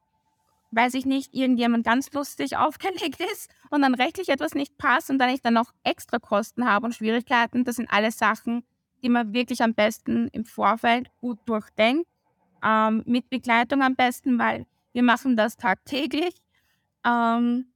weiß 0.70 0.94
ich 0.94 1.06
nicht, 1.06 1.34
irgendjemand 1.34 1.84
ganz 1.84 2.12
lustig 2.12 2.56
aufgelegt 2.58 3.20
ist 3.32 3.50
und 3.70 3.82
dann 3.82 3.94
rechtlich 3.94 4.28
etwas 4.28 4.54
nicht 4.54 4.78
passt 4.78 5.10
und 5.10 5.18
dann 5.18 5.30
ich 5.30 5.42
dann 5.42 5.54
noch 5.54 5.72
extra 5.84 6.18
Kosten 6.18 6.66
habe 6.66 6.86
und 6.86 6.94
Schwierigkeiten, 6.94 7.64
das 7.64 7.76
sind 7.76 7.90
alles 7.90 8.18
Sachen, 8.18 8.64
die 9.02 9.08
man 9.08 9.32
wirklich 9.32 9.62
am 9.62 9.74
besten 9.74 10.28
im 10.28 10.44
Vorfeld 10.44 11.10
gut 11.20 11.38
durchdenkt 11.46 12.08
ähm, 12.64 13.02
mit 13.06 13.30
Begleitung 13.30 13.82
am 13.82 13.94
besten, 13.94 14.38
weil 14.38 14.66
wir 14.92 15.02
machen 15.02 15.36
das 15.36 15.56
tagtäglich. 15.56 16.34
Ähm, 17.04 17.66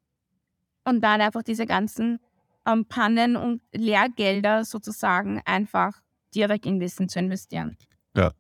und 0.84 1.00
dann 1.00 1.20
einfach 1.20 1.42
diese 1.42 1.66
ganzen 1.66 2.18
ähm, 2.66 2.86
Pannen 2.86 3.36
und 3.36 3.62
Lehrgelder 3.72 4.64
sozusagen 4.64 5.40
einfach 5.44 6.02
direkt 6.35 6.66
in 6.66 6.80
Wissen 6.80 7.09
zu 7.09 7.18
investieren. 7.18 7.76
Ja. 8.16 8.33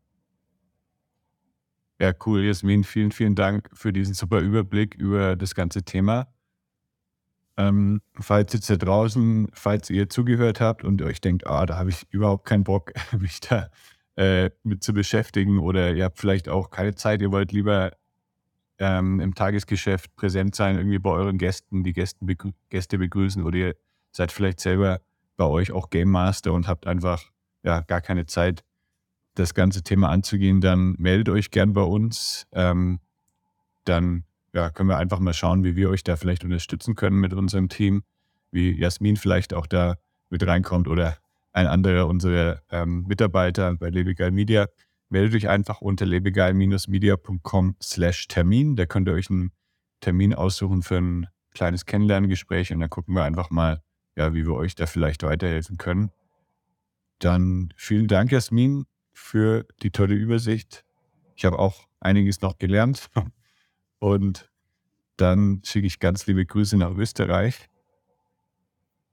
Ja, 2.00 2.12
cool, 2.26 2.42
Jasmin. 2.42 2.84
Vielen, 2.84 3.12
vielen 3.12 3.34
Dank 3.34 3.70
für 3.72 3.92
diesen 3.92 4.14
super 4.14 4.40
Überblick 4.40 4.94
über 4.96 5.36
das 5.36 5.54
ganze 5.54 5.84
Thema. 5.84 6.26
Ähm, 7.56 8.00
falls 8.18 8.52
jetzt 8.54 8.70
da 8.70 8.76
draußen, 8.76 9.48
falls 9.52 9.90
ihr 9.90 10.08
zugehört 10.08 10.60
habt 10.60 10.84
und 10.84 11.02
euch 11.02 11.20
denkt, 11.20 11.46
ah, 11.46 11.66
da 11.66 11.76
habe 11.76 11.90
ich 11.90 12.06
überhaupt 12.10 12.46
keinen 12.46 12.64
Bock, 12.64 12.92
mich 13.18 13.40
da 13.40 13.68
äh, 14.16 14.50
mit 14.62 14.82
zu 14.82 14.92
beschäftigen 14.92 15.58
oder 15.58 15.92
ihr 15.94 16.04
habt 16.04 16.18
vielleicht 16.18 16.48
auch 16.48 16.70
keine 16.70 16.94
Zeit, 16.94 17.20
ihr 17.22 17.30
wollt 17.30 17.52
lieber 17.52 17.92
ähm, 18.78 19.20
im 19.20 19.34
Tagesgeschäft 19.34 20.16
präsent 20.16 20.54
sein, 20.54 20.76
irgendwie 20.76 20.98
bei 20.98 21.10
euren 21.10 21.38
Gästen, 21.38 21.84
die 21.84 21.92
Gästen 21.92 22.26
begrü 22.26 22.52
Gäste 22.70 22.98
begrüßen 22.98 23.42
oder 23.42 23.56
ihr 23.56 23.76
seid 24.10 24.32
vielleicht 24.32 24.60
selber 24.60 25.00
bei 25.36 25.44
euch 25.44 25.72
auch 25.72 25.90
Game 25.90 26.10
Master 26.10 26.52
und 26.52 26.68
habt 26.68 26.86
einfach 26.86 27.30
ja 27.62 27.80
gar 27.80 28.00
keine 28.00 28.26
Zeit, 28.26 28.64
das 29.34 29.54
ganze 29.54 29.82
Thema 29.82 30.10
anzugehen, 30.10 30.60
dann 30.60 30.94
meldet 30.98 31.28
euch 31.30 31.50
gern 31.50 31.72
bei 31.72 31.82
uns. 31.82 32.46
Ähm, 32.52 33.00
dann 33.84 34.24
ja, 34.52 34.70
können 34.70 34.88
wir 34.88 34.98
einfach 34.98 35.18
mal 35.18 35.32
schauen, 35.32 35.64
wie 35.64 35.76
wir 35.76 35.88
euch 35.90 36.04
da 36.04 36.16
vielleicht 36.16 36.44
unterstützen 36.44 36.94
können 36.94 37.18
mit 37.18 37.32
unserem 37.32 37.68
Team, 37.68 38.02
wie 38.50 38.78
Jasmin 38.78 39.16
vielleicht 39.16 39.54
auch 39.54 39.66
da 39.66 39.96
mit 40.28 40.46
reinkommt 40.46 40.88
oder 40.88 41.16
ein 41.52 41.66
anderer 41.66 42.06
unserer 42.06 42.62
ähm, 42.70 43.04
Mitarbeiter 43.06 43.74
bei 43.74 43.88
Lebegeil 43.88 44.30
Media. 44.30 44.66
Meldet 45.08 45.34
euch 45.34 45.48
einfach 45.48 45.82
unter 45.82 46.06
lebegeil-media.com 46.06 47.76
slash 47.82 48.28
Termin. 48.28 48.76
Da 48.76 48.86
könnt 48.86 49.08
ihr 49.08 49.14
euch 49.14 49.28
einen 49.28 49.52
Termin 50.00 50.34
aussuchen 50.34 50.82
für 50.82 50.96
ein 50.96 51.26
kleines 51.52 51.84
Kennenlerngespräch 51.84 52.72
und 52.72 52.80
dann 52.80 52.88
gucken 52.88 53.14
wir 53.14 53.24
einfach 53.24 53.50
mal, 53.50 53.82
ja, 54.16 54.32
wie 54.32 54.46
wir 54.46 54.54
euch 54.54 54.74
da 54.74 54.86
vielleicht 54.86 55.22
weiterhelfen 55.22 55.76
können. 55.76 56.10
Dann 57.22 57.72
vielen 57.76 58.08
Dank, 58.08 58.32
Jasmin, 58.32 58.84
für 59.12 59.64
die 59.80 59.92
tolle 59.92 60.14
Übersicht. 60.14 60.84
Ich 61.36 61.44
habe 61.44 61.56
auch 61.56 61.86
einiges 62.00 62.40
noch 62.40 62.58
gelernt. 62.58 63.10
Und 64.00 64.50
dann 65.16 65.62
schicke 65.64 65.86
ich 65.86 66.00
ganz 66.00 66.26
liebe 66.26 66.44
Grüße 66.44 66.76
nach 66.76 66.90
Österreich 66.96 67.68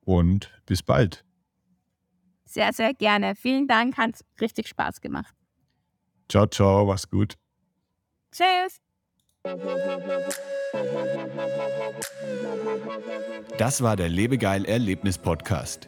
und 0.06 0.50
bis 0.66 0.82
bald. 0.82 1.24
Sehr, 2.46 2.74
sehr 2.74 2.96
gerne. 2.96 3.36
Vielen 3.36 3.68
Dank, 3.68 3.98
hat 3.98 4.26
richtig 4.42 4.68
Spaß 4.70 5.02
gemacht. 5.02 5.36
Ciao, 6.28 6.48
ciao, 6.48 6.86
mach's 6.88 7.08
gut. 7.08 7.38
Tschüss. 8.32 8.82
Das 13.60 13.84
war 13.84 13.96
der 13.96 14.10
Lebegeil 14.10 14.66
Erlebnis 14.66 15.20
Podcast. 15.20 15.88